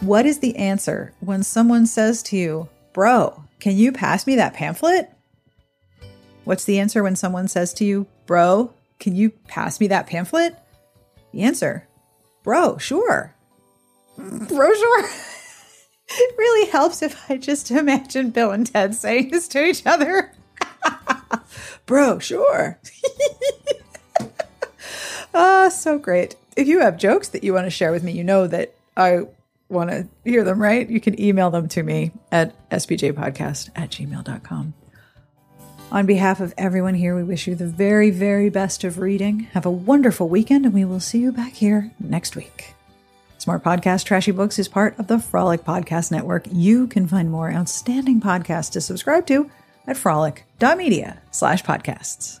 What 0.00 0.26
is 0.26 0.40
the 0.40 0.56
answer 0.56 1.12
when 1.20 1.42
someone 1.42 1.86
says 1.86 2.22
to 2.24 2.36
you, 2.36 2.68
"Bro, 3.00 3.44
can 3.60 3.78
you 3.78 3.92
pass 3.92 4.26
me 4.26 4.36
that 4.36 4.52
pamphlet?" 4.52 5.10
What's 6.44 6.66
the 6.66 6.78
answer 6.78 7.02
when 7.02 7.16
someone 7.16 7.48
says 7.48 7.72
to 7.72 7.84
you, 7.86 8.06
"Bro, 8.26 8.74
can 8.98 9.16
you 9.16 9.30
pass 9.30 9.80
me 9.80 9.86
that 9.86 10.06
pamphlet?" 10.06 10.54
The 11.32 11.40
answer, 11.40 11.88
"Bro, 12.42 12.76
sure." 12.76 13.34
Bro, 14.18 14.74
sure. 14.74 15.04
it 16.10 16.34
really 16.38 16.70
helps 16.70 17.00
if 17.00 17.30
I 17.30 17.38
just 17.38 17.70
imagine 17.70 18.32
Bill 18.32 18.50
and 18.50 18.66
Ted 18.66 18.94
saying 18.94 19.30
this 19.30 19.48
to 19.48 19.64
each 19.64 19.86
other. 19.86 20.34
Bro, 21.86 22.18
sure. 22.18 22.78
Ah, 25.32 25.70
so 25.70 25.96
great. 25.96 26.36
If 26.54 26.68
you 26.68 26.80
have 26.80 26.98
jokes 26.98 27.28
that 27.28 27.44
you 27.44 27.54
want 27.54 27.64
to 27.64 27.70
share 27.70 27.92
with 27.92 28.02
me, 28.02 28.12
you 28.12 28.24
know 28.24 28.46
that 28.48 28.74
I 28.94 29.22
want 29.70 29.90
to 29.90 30.08
hear 30.24 30.44
them, 30.44 30.60
right? 30.60 30.88
You 30.88 31.00
can 31.00 31.20
email 31.20 31.50
them 31.50 31.68
to 31.68 31.82
me 31.82 32.12
at 32.30 32.54
sbjpodcast 32.70 33.70
at 33.76 33.90
gmail.com. 33.90 34.74
On 35.92 36.06
behalf 36.06 36.40
of 36.40 36.54
everyone 36.56 36.94
here, 36.94 37.16
we 37.16 37.24
wish 37.24 37.48
you 37.48 37.56
the 37.56 37.66
very, 37.66 38.10
very 38.10 38.48
best 38.48 38.84
of 38.84 38.98
reading. 38.98 39.40
Have 39.54 39.66
a 39.66 39.70
wonderful 39.70 40.28
weekend, 40.28 40.64
and 40.64 40.72
we 40.72 40.84
will 40.84 41.00
see 41.00 41.18
you 41.18 41.32
back 41.32 41.52
here 41.52 41.90
next 41.98 42.36
week. 42.36 42.74
Smart 43.38 43.64
Podcast 43.64 44.04
Trashy 44.04 44.30
Books 44.30 44.58
is 44.58 44.68
part 44.68 44.98
of 44.98 45.08
the 45.08 45.18
Frolic 45.18 45.64
Podcast 45.64 46.12
Network. 46.12 46.44
You 46.52 46.86
can 46.86 47.08
find 47.08 47.30
more 47.30 47.50
outstanding 47.50 48.20
podcasts 48.20 48.70
to 48.72 48.80
subscribe 48.80 49.26
to 49.28 49.50
at 49.86 49.96
frolic.media 49.96 51.20
slash 51.30 51.64
podcasts. 51.64 52.40